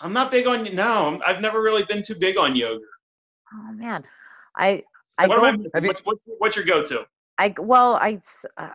I'm 0.00 0.12
not 0.12 0.30
big 0.30 0.46
on. 0.46 0.64
No, 0.74 0.82
I'm- 0.82 1.22
I've 1.26 1.40
never 1.40 1.62
really 1.62 1.84
been 1.84 2.02
too 2.02 2.14
big 2.14 2.36
on 2.38 2.54
yogurt. 2.56 2.82
Oh 3.52 3.72
man. 3.72 4.04
I 4.56 4.82
I 5.18 5.26
what 5.26 5.36
go 5.38 5.44
I, 5.44 5.50
Have 5.74 5.84
you- 5.84 5.88
what, 5.88 6.00
what, 6.04 6.18
what's 6.38 6.56
your 6.56 6.64
go-to? 6.64 7.06
I 7.38 7.54
well, 7.58 7.94
I 7.94 8.14
s- 8.14 8.44
uh, 8.56 8.68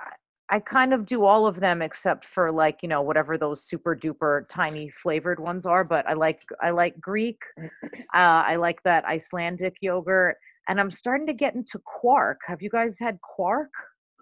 I 0.49 0.59
kind 0.59 0.93
of 0.93 1.05
do 1.05 1.23
all 1.23 1.47
of 1.47 1.59
them 1.59 1.81
except 1.81 2.25
for 2.25 2.51
like 2.51 2.81
you 2.83 2.89
know 2.89 3.01
whatever 3.01 3.37
those 3.37 3.63
super 3.63 3.95
duper 3.95 4.47
tiny 4.49 4.91
flavored 5.01 5.39
ones 5.39 5.65
are. 5.65 5.83
But 5.83 6.07
I 6.07 6.13
like 6.13 6.41
I 6.61 6.71
like 6.71 6.99
Greek. 6.99 7.39
Uh, 7.57 8.43
I 8.51 8.55
like 8.57 8.81
that 8.83 9.05
Icelandic 9.05 9.75
yogurt, 9.81 10.37
and 10.67 10.79
I'm 10.79 10.91
starting 10.91 11.27
to 11.27 11.33
get 11.33 11.55
into 11.55 11.79
quark. 11.79 12.39
Have 12.47 12.61
you 12.61 12.69
guys 12.69 12.97
had 12.99 13.19
quark? 13.21 13.69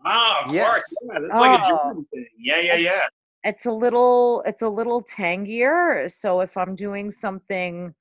Ah, 0.05 0.47
Yes. 0.51 0.81
Yeah, 1.03 1.19
that's 1.27 1.39
like 1.39 1.59
a 1.59 1.63
Oh. 1.63 1.67
German 1.89 2.05
thing. 2.11 2.27
Yeah, 2.39 2.59
yeah, 2.59 2.75
yeah. 2.75 3.01
It's 3.43 3.65
a 3.65 3.71
little 3.71 4.43
it's 4.45 4.61
a 4.61 4.69
little 4.69 5.01
tangier. 5.01 6.07
So 6.09 6.41
if 6.41 6.55
I'm 6.55 6.75
doing 6.75 7.11
something 7.11 7.93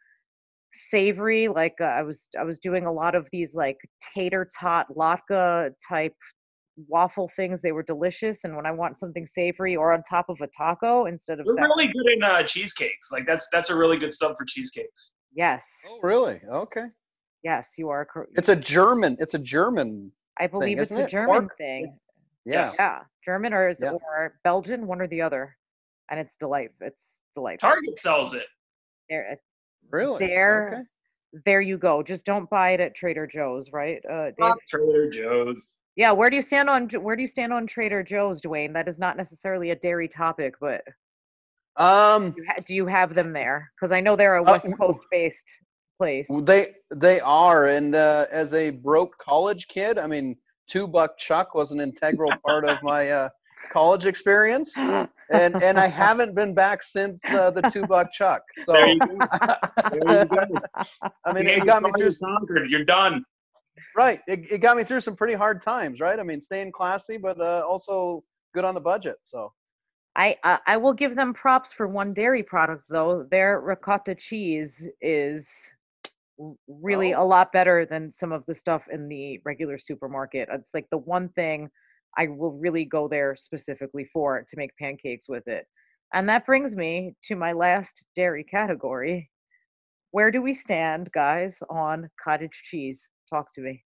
savory, 0.72 1.48
like 1.48 1.74
uh, 1.80 1.84
I 1.84 2.02
was 2.02 2.28
I 2.38 2.44
was 2.44 2.58
doing 2.58 2.86
a 2.86 2.92
lot 2.92 3.14
of 3.14 3.26
these 3.32 3.54
like 3.54 3.78
tater 4.14 4.48
tot 4.58 4.86
latke 4.96 5.70
type 5.88 6.14
waffle 6.88 7.30
things. 7.36 7.60
They 7.62 7.72
were 7.72 7.82
delicious, 7.82 8.44
and 8.44 8.54
when 8.54 8.66
I 8.66 8.70
want 8.72 8.98
something 8.98 9.26
savory 9.26 9.76
or 9.76 9.92
on 9.92 10.02
top 10.02 10.26
of 10.28 10.36
a 10.42 10.46
taco 10.48 11.06
instead 11.06 11.40
of 11.40 11.46
They're 11.46 11.56
sour- 11.56 11.64
really 11.76 11.86
good 11.92 12.12
in 12.12 12.22
uh, 12.22 12.42
cheesecakes. 12.42 13.10
Like 13.10 13.26
that's 13.26 13.48
that's 13.50 13.70
a 13.70 13.76
really 13.76 13.98
good 13.98 14.12
sub 14.14 14.36
for 14.36 14.44
cheesecakes. 14.44 15.12
yes, 15.34 15.66
Oh, 15.88 15.98
really? 16.02 16.40
Okay. 16.50 16.84
yes, 17.42 17.70
you 17.78 17.88
are. 17.88 18.04
Cor- 18.04 18.28
It's 18.34 18.48
a 18.50 18.56
German. 18.56 19.16
It's 19.20 19.34
a 19.34 19.38
German. 19.38 20.12
I 20.38 20.46
believe 20.46 20.78
it's 20.78 20.90
a 20.92 21.04
it? 21.04 21.08
German 21.10 21.42
Quark? 21.42 21.56
thing. 21.58 21.96
Yeah. 22.46 22.66
Yes. 22.66 22.76
Yeah, 22.78 22.98
German 23.24 23.52
or 23.52 23.68
is 23.68 23.80
Yeah. 23.82 23.92
or 23.92 24.38
Belgian, 24.44 24.86
one 24.86 25.00
or 25.00 25.06
the 25.06 25.22
other, 25.22 25.56
and 26.10 26.18
it's 26.18 26.36
delight. 26.36 26.70
It's 26.80 27.22
delightful. 27.34 27.68
Target 27.68 27.98
sells 27.98 28.34
it. 28.34 28.46
There, 29.08 29.38
Really? 29.90 30.26
There- 30.26 30.68
Okay. 30.74 30.82
there 31.44 31.60
you 31.60 31.76
go. 31.78 32.02
Just 32.02 32.24
don't 32.24 32.48
buy 32.48 32.70
it 32.70 32.80
at 32.80 32.94
Trader 32.94 33.26
Joe's, 33.26 33.72
right, 33.72 34.04
uh, 34.06 34.30
Not 34.38 34.58
Trader 34.68 35.08
Joe's. 35.10 35.76
Yeah, 35.96 36.12
where 36.12 36.30
do 36.30 36.36
you 36.36 36.42
stand 36.42 36.70
on 36.70 36.88
where 36.90 37.16
do 37.16 37.22
you 37.22 37.28
stand 37.28 37.52
on 37.52 37.66
Trader 37.66 38.02
Joe's, 38.02 38.40
Dwayne? 38.40 38.72
That 38.72 38.88
is 38.88 38.98
not 38.98 39.16
necessarily 39.16 39.70
a 39.70 39.76
dairy 39.76 40.08
topic, 40.08 40.54
but 40.60 40.82
Um, 41.76 42.34
you 42.36 42.44
ha- 42.46 42.62
do 42.64 42.74
you 42.74 42.86
have 42.86 43.14
them 43.14 43.32
there? 43.32 43.70
Because 43.76 43.92
I 43.92 44.00
know 44.00 44.16
they're 44.16 44.36
a 44.36 44.42
Uh, 44.42 44.52
West 44.52 44.64
w- 44.64 44.76
Coast 44.76 45.02
based 45.10 45.48
place. 45.98 46.28
they 46.42 46.74
they 46.90 47.20
are, 47.20 47.66
and 47.66 47.94
uh, 47.94 48.26
as 48.30 48.54
a 48.54 48.70
broke 48.70 49.16
college 49.18 49.66
kid, 49.68 49.98
I 49.98 50.06
mean, 50.06 50.36
two 50.70 50.86
buck 50.86 51.18
chuck 51.18 51.54
was 51.54 51.72
an 51.72 51.80
integral 51.80 52.34
part 52.44 52.64
of 52.64 52.82
my 52.82 53.10
uh, 53.10 53.28
college 53.72 54.06
experience, 54.06 54.72
and 55.32 55.56
and 55.60 55.78
I 55.78 55.88
haven't 55.88 56.34
been 56.34 56.54
back 56.54 56.82
since 56.82 57.32
uh, 57.32 57.50
the 57.50 57.62
two 57.62 57.84
buck 57.84 58.12
chuck. 58.12 58.42
So 58.62 58.72
There 58.72 58.88
you 58.88 59.00
go. 59.00 59.26
There 59.90 60.08
you 60.08 60.28
go. 60.28 60.60
I 61.26 61.32
mean, 61.32 61.46
You 61.46 61.48
it 61.48 61.66
got 61.66 61.82
me 61.82 61.92
through 61.92 62.12
finally 62.12 62.16
conquered. 62.22 62.70
You're 62.70 62.84
done. 62.84 63.24
right. 63.96 64.20
It, 64.26 64.40
it 64.50 64.58
got 64.58 64.76
me 64.76 64.84
through 64.84 65.00
some 65.00 65.16
pretty 65.16 65.34
hard 65.34 65.62
times, 65.62 66.00
right? 66.00 66.18
I 66.18 66.22
mean, 66.22 66.40
staying 66.40 66.72
classy, 66.72 67.16
but 67.16 67.40
uh, 67.40 67.62
also 67.68 68.22
good 68.54 68.64
on 68.64 68.74
the 68.74 68.80
budget. 68.80 69.16
So 69.22 69.52
I 70.16 70.36
uh, 70.44 70.58
I 70.66 70.76
will 70.76 70.92
give 70.94 71.16
them 71.16 71.32
props 71.34 71.72
for 71.72 71.86
one 71.86 72.14
dairy 72.14 72.42
product 72.42 72.84
though. 72.88 73.24
Their 73.30 73.60
ricotta 73.60 74.14
cheese 74.14 74.86
is 75.00 75.48
r- 75.72 75.79
really 76.68 77.14
Oh. 77.14 77.22
a 77.22 77.26
lot 77.26 77.52
better 77.52 77.84
than 77.86 78.10
some 78.10 78.32
of 78.32 78.44
the 78.46 78.54
stuff 78.54 78.82
in 78.90 79.08
the 79.08 79.40
regular 79.44 79.78
supermarket. 79.78 80.48
It's 80.52 80.72
like 80.74 80.86
the 80.90 80.98
one 80.98 81.28
thing 81.30 81.68
I 82.16 82.28
will 82.28 82.52
really 82.52 82.84
go 82.84 83.08
there 83.08 83.36
specifically 83.36 84.04
for 84.12 84.44
to 84.48 84.56
make 84.56 84.76
pancakes 84.76 85.28
with 85.28 85.46
it. 85.46 85.66
And 86.12 86.28
that 86.28 86.46
brings 86.46 86.74
me 86.74 87.14
to 87.24 87.36
my 87.36 87.52
last 87.52 88.04
dairy 88.16 88.42
category. 88.44 89.30
Where 90.12 90.30
do 90.32 90.42
we 90.42 90.54
stand, 90.54 91.12
guys, 91.12 91.58
on 91.70 92.08
cottage 92.22 92.62
cheese? 92.64 93.06
Talk 93.32 93.52
to 93.54 93.60
me. 93.60 93.84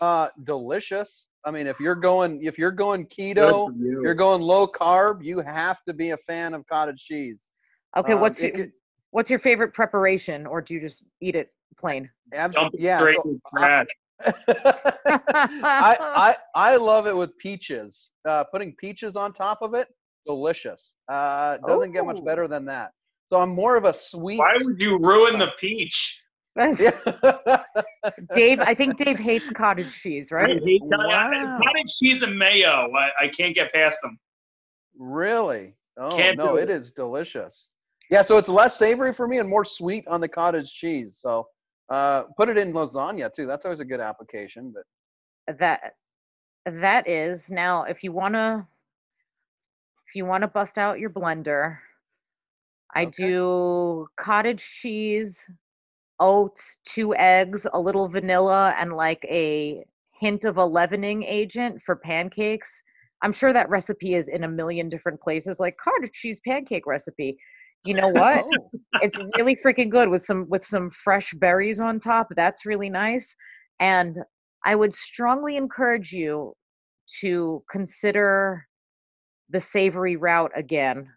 uh, 0.00 0.28
delicious. 0.44 1.28
I 1.44 1.50
mean, 1.50 1.66
if 1.66 1.80
you're 1.80 1.96
going 1.96 2.42
if 2.44 2.56
you're 2.56 2.70
going 2.70 3.06
keto, 3.06 3.68
you. 3.76 4.00
you're 4.04 4.14
going 4.14 4.40
low 4.40 4.66
carb, 4.68 5.24
you 5.24 5.40
have 5.40 5.78
to 5.88 5.92
be 5.92 6.10
a 6.10 6.16
fan 6.18 6.54
of 6.54 6.64
cottage 6.68 7.02
cheese. 7.04 7.50
Okay, 7.96 8.12
Um, 8.12 8.20
what's 8.20 8.38
it 8.38 8.70
what's 9.10 9.30
your 9.30 9.38
favorite 9.38 9.72
preparation, 9.74 10.46
or 10.46 10.60
do 10.60 10.74
you 10.74 10.80
just 10.80 11.02
eat 11.20 11.34
it 11.34 11.50
plain? 11.78 12.10
Abs- 12.32 12.54
Dump 12.54 12.74
it 12.74 12.80
yeah, 12.80 12.98
straight 12.98 13.16
so 13.16 13.30
in 13.30 13.40
the 13.44 13.58
trash. 13.58 13.86
I, 15.34 15.96
I 16.00 16.36
I 16.54 16.76
love 16.76 17.06
it 17.06 17.16
with 17.16 17.36
peaches. 17.38 18.10
Uh, 18.28 18.44
putting 18.44 18.74
peaches 18.76 19.16
on 19.16 19.32
top 19.32 19.58
of 19.62 19.74
it, 19.74 19.88
delicious. 20.26 20.92
Uh, 21.08 21.58
doesn't 21.66 21.92
get 21.92 22.04
much 22.04 22.24
better 22.24 22.48
than 22.48 22.64
that. 22.66 22.90
So 23.30 23.36
I'm 23.36 23.50
more 23.50 23.76
of 23.76 23.84
a 23.84 23.92
sweet. 23.94 24.38
Why 24.38 24.56
would 24.60 24.80
you 24.80 24.98
ruin 24.98 25.38
the 25.38 25.52
peach? 25.58 26.20
Yeah. 26.80 26.90
Dave, 28.34 28.60
I 28.60 28.74
think 28.74 28.96
Dave 28.96 29.18
hates 29.18 29.48
cottage 29.50 29.94
cheese, 30.02 30.32
I 30.32 30.34
right? 30.34 30.62
hate 30.64 30.82
Wow. 30.86 31.30
cottage 31.30 31.96
cheese 32.00 32.22
and 32.22 32.36
mayo. 32.36 32.90
I, 32.96 33.10
I 33.20 33.28
can't 33.28 33.54
get 33.54 33.72
past 33.72 34.00
them. 34.02 34.18
really? 34.98 35.74
Oh 35.96 36.16
Can't 36.16 36.36
no, 36.36 36.56
it 36.56 36.64
it. 36.64 36.70
is 36.70 36.90
delicious. 36.92 37.68
Yeah, 38.10 38.22
so 38.22 38.38
it's 38.38 38.48
less 38.48 38.76
savory 38.78 39.12
for 39.12 39.28
me 39.28 39.38
and 39.38 39.48
more 39.48 39.64
sweet 39.64 40.06
on 40.08 40.20
the 40.20 40.28
cottage 40.28 40.72
cheese. 40.72 41.18
So 41.20 41.46
uh, 41.90 42.24
put 42.36 42.48
it 42.48 42.56
in 42.56 42.72
lasagna 42.72 43.32
too. 43.34 43.46
That's 43.46 43.64
always 43.64 43.80
a 43.80 43.84
good 43.84 44.00
application. 44.00 44.72
But 44.74 45.58
that 45.58 45.94
that 46.66 47.08
is 47.08 47.50
now 47.50 47.84
if 47.84 48.02
you 48.04 48.12
want 48.12 48.34
to 48.34 48.66
if 50.06 50.14
you 50.14 50.24
want 50.24 50.42
to 50.42 50.48
bust 50.48 50.76
out 50.78 50.98
your 50.98 51.10
blender 51.10 51.78
i 52.94 53.04
Okay. 53.04 53.24
do 53.24 54.06
cottage 54.18 54.78
cheese 54.80 55.38
oats 56.20 56.78
two 56.86 57.14
eggs 57.14 57.66
a 57.72 57.80
little 57.80 58.08
vanilla 58.08 58.74
and 58.78 58.92
like 58.92 59.24
a 59.30 59.82
hint 60.20 60.44
of 60.44 60.56
a 60.58 60.64
leavening 60.64 61.22
agent 61.22 61.80
for 61.80 61.96
pancakes 61.96 62.70
i'm 63.22 63.32
sure 63.32 63.52
that 63.52 63.70
recipe 63.70 64.14
is 64.14 64.28
in 64.28 64.44
a 64.44 64.48
million 64.48 64.88
different 64.88 65.20
places 65.20 65.58
like 65.58 65.76
cottage 65.82 66.12
cheese 66.12 66.40
pancake 66.46 66.86
recipe 66.86 67.38
you 67.88 67.94
know 67.94 68.08
what? 68.08 68.44
Oh, 68.44 68.80
it's 69.00 69.16
really 69.36 69.56
freaking 69.56 69.90
good 69.90 70.08
with 70.08 70.24
some 70.24 70.46
with 70.48 70.66
some 70.66 70.90
fresh 70.90 71.32
berries 71.34 71.80
on 71.80 71.98
top 71.98 72.28
that's 72.36 72.66
really 72.66 72.90
nice 72.90 73.34
and 73.80 74.18
i 74.66 74.74
would 74.74 74.94
strongly 74.94 75.56
encourage 75.56 76.12
you 76.12 76.52
to 77.20 77.62
consider 77.70 78.66
the 79.50 79.60
savory 79.60 80.16
route 80.16 80.52
again. 80.54 81.08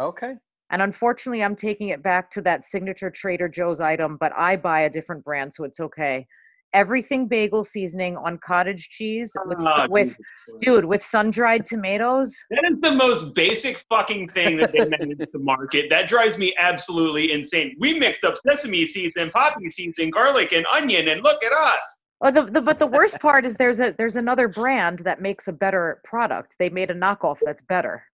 Okay. 0.00 0.34
and 0.70 0.80
unfortunately 0.80 1.42
i'm 1.42 1.56
taking 1.56 1.88
it 1.88 2.02
back 2.02 2.30
to 2.30 2.40
that 2.40 2.64
signature 2.64 3.10
trader 3.10 3.48
joe's 3.48 3.80
item 3.80 4.16
but 4.18 4.32
i 4.36 4.56
buy 4.56 4.82
a 4.82 4.90
different 4.90 5.22
brand 5.24 5.52
so 5.52 5.64
it's 5.64 5.80
okay 5.80 6.26
everything 6.72 7.26
bagel 7.26 7.64
seasoning 7.64 8.16
on 8.16 8.38
cottage 8.38 8.88
cheese 8.90 9.32
with, 9.46 9.58
su- 9.58 9.66
Ah, 9.66 9.86
with 9.88 10.16
dude 10.60 10.84
with 10.84 11.02
sun-dried 11.02 11.66
tomatoes 11.66 12.32
That 12.50 12.64
is 12.70 12.80
the 12.80 12.92
most 12.92 13.34
basic 13.34 13.78
fucking 13.88 14.28
thing 14.28 14.56
that 14.58 14.72
they 14.72 14.88
managed 14.88 15.20
to 15.20 15.38
market. 15.38 15.86
That 15.90 16.08
drives 16.08 16.38
me 16.38 16.54
absolutely 16.58 17.32
insane. 17.32 17.76
We 17.78 17.98
mixed 17.98 18.24
up 18.24 18.36
sesame 18.38 18.86
seeds 18.86 19.16
and 19.16 19.32
poppy 19.32 19.68
seeds 19.68 19.98
and 19.98 20.12
garlic 20.12 20.52
and 20.52 20.66
onion, 20.66 21.08
and 21.08 21.22
look 21.22 21.42
at 21.42 21.52
us. 21.52 21.82
Oh, 22.22 22.30
the, 22.30 22.44
the, 22.44 22.60
but 22.60 22.78
the 22.78 22.86
worst 22.86 23.18
part 23.20 23.46
is 23.46 23.54
there's 23.54 23.80
a 23.80 23.94
there's 23.96 24.16
another 24.16 24.46
brand 24.48 25.00
that 25.00 25.22
makes 25.22 25.48
a 25.48 25.52
better 25.52 26.00
product. 26.04 26.54
They 26.58 26.68
made 26.68 26.90
a 26.90 26.94
knockoff 26.94 27.38
that's 27.44 27.62
better. 27.62 28.04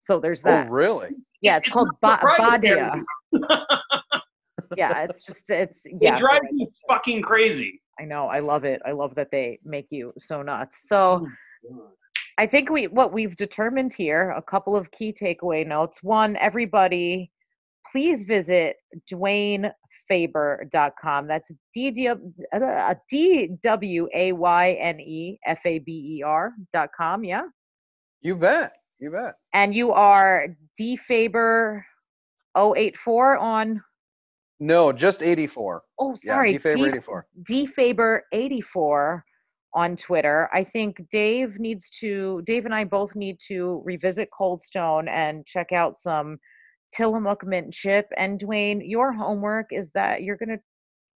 So 0.00 0.20
there's 0.20 0.42
that. 0.42 0.60
Oh, 0.60 0.64
that. 0.64 0.70
really? 0.70 1.08
yeah, 1.42 1.56
it's, 1.56 1.66
it's 1.66 1.74
called 1.74 1.90
ba- 2.00 2.20
Badia. 2.38 3.02
Yeah, 4.76 5.04
it's 5.04 5.24
just 5.24 5.48
it's 5.48 5.82
yeah. 6.00 6.16
It 6.16 6.20
drives 6.20 6.40
right, 6.42 6.52
me 6.52 6.68
fucking 6.88 7.22
crazy. 7.22 7.80
I 8.00 8.04
know. 8.04 8.26
I 8.26 8.40
love 8.40 8.64
it. 8.64 8.80
I 8.86 8.92
love 8.92 9.14
that 9.16 9.30
they 9.30 9.58
make 9.64 9.88
you 9.90 10.12
so 10.18 10.42
nuts. 10.42 10.88
So 10.88 11.26
I 12.38 12.46
think 12.46 12.70
we 12.70 12.86
what 12.86 13.12
we've 13.12 13.36
determined 13.36 13.92
here, 13.92 14.30
a 14.30 14.40
couple 14.42 14.76
of 14.76 14.90
key 14.92 15.12
takeaway 15.12 15.66
notes. 15.66 16.02
One, 16.02 16.36
everybody, 16.36 17.30
please 17.90 18.22
visit 18.22 18.76
DwayneFaber.com. 19.10 21.26
That's 21.26 21.50
D 21.74 21.90
D 21.90 22.08
uh, 22.08 22.94
D 23.10 23.50
W 23.62 24.08
A 24.14 24.32
Y 24.32 24.72
N 24.80 25.00
E 25.00 25.38
F 25.44 25.58
A 25.64 25.80
B 25.80 26.18
E 26.18 26.22
R 26.22 26.52
dot 26.72 26.90
com. 26.96 27.24
Yeah. 27.24 27.42
You 28.20 28.36
bet. 28.36 28.76
You 29.00 29.10
bet. 29.10 29.34
And 29.52 29.74
you 29.74 29.90
are 29.92 30.46
D 30.76 30.96
Faber 30.96 31.84
084 32.56 33.38
on 33.38 33.82
No, 34.60 34.92
just 34.92 35.22
84. 35.22 35.82
oh 35.98 36.16
Yeah, 36.24 36.32
sorry, 36.32 36.58
Faber 36.58 36.76
D- 36.76 36.88
84. 36.88 37.26
dfaber84 37.44 39.22
on 39.74 39.96
Twitter. 39.96 40.48
I 40.52 40.64
think 40.64 41.00
Dave 41.10 41.58
needs 41.60 41.88
to, 42.00 42.42
Dave 42.46 42.64
and 42.64 42.74
I 42.74 42.84
both 42.84 43.14
need 43.14 43.38
to 43.48 43.82
revisit 43.84 44.28
Cold 44.36 44.62
Stone 44.62 45.08
and 45.08 45.46
check 45.46 45.72
out 45.72 45.96
some 45.98 46.38
Tillamook 46.96 47.46
mint 47.46 47.72
chip. 47.72 48.08
And 48.16 48.40
Dwayne, 48.40 48.80
your 48.82 49.12
homework 49.12 49.66
is 49.70 49.90
that 49.92 50.22
you're 50.22 50.36
going 50.38 50.48
to 50.48 50.58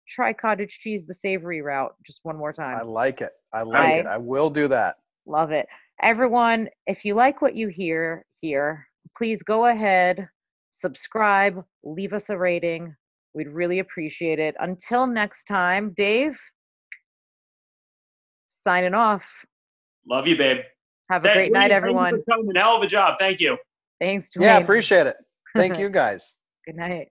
try 0.08 0.32
cottage 0.32 0.80
cheese 0.82 1.06
the 1.06 1.14
savory 1.14 1.62
route 1.62 1.94
just 2.04 2.20
one 2.24 2.36
more 2.36 2.52
time. 2.52 2.76
I 2.78 2.82
like 2.82 3.20
it. 3.20 3.32
I 3.52 3.62
like 3.62 3.80
I- 3.80 3.98
it. 3.98 4.06
I 4.06 4.16
will 4.18 4.50
do 4.50 4.68
that. 4.68 4.96
Love 5.26 5.52
it. 5.52 5.66
Everyone, 6.02 6.68
if 6.86 7.04
you 7.04 7.14
like 7.14 7.40
what 7.40 7.54
you 7.54 7.68
hear 7.68 8.24
here, 8.40 8.86
please 9.16 9.42
go 9.42 9.66
ahead, 9.66 10.28
subscribe, 10.72 11.62
leave 11.84 12.12
us 12.14 12.30
a 12.30 12.36
rating. 12.36 12.96
We'd 13.34 13.48
really 13.48 13.78
appreciate 13.78 14.38
it. 14.38 14.54
Until 14.58 15.06
next 15.06 15.44
time, 15.44 15.92
Dave, 15.96 16.38
signing 18.50 18.94
off. 18.94 19.24
Love 20.08 20.26
you, 20.26 20.36
babe. 20.36 20.58
Have 21.10 21.22
a 21.22 21.28
That- 21.28 21.34
great 21.34 21.52
night, 21.52 21.60
thank 21.60 21.70
you 21.70 21.76
everyone. 21.76 22.22
for 22.24 22.32
coming. 22.36 22.54
Hell 22.54 22.76
of 22.76 22.82
a 22.82 22.86
job. 22.86 23.18
Thank 23.18 23.40
you. 23.40 23.58
Thanks, 24.00 24.30
Dwayne. 24.30 24.42
Yeah, 24.44 24.58
appreciate 24.58 25.06
it. 25.06 25.16
Thank 25.56 25.78
you 25.78 25.88
guys. 25.90 26.36
Good 26.66 26.76
night. 26.76 27.08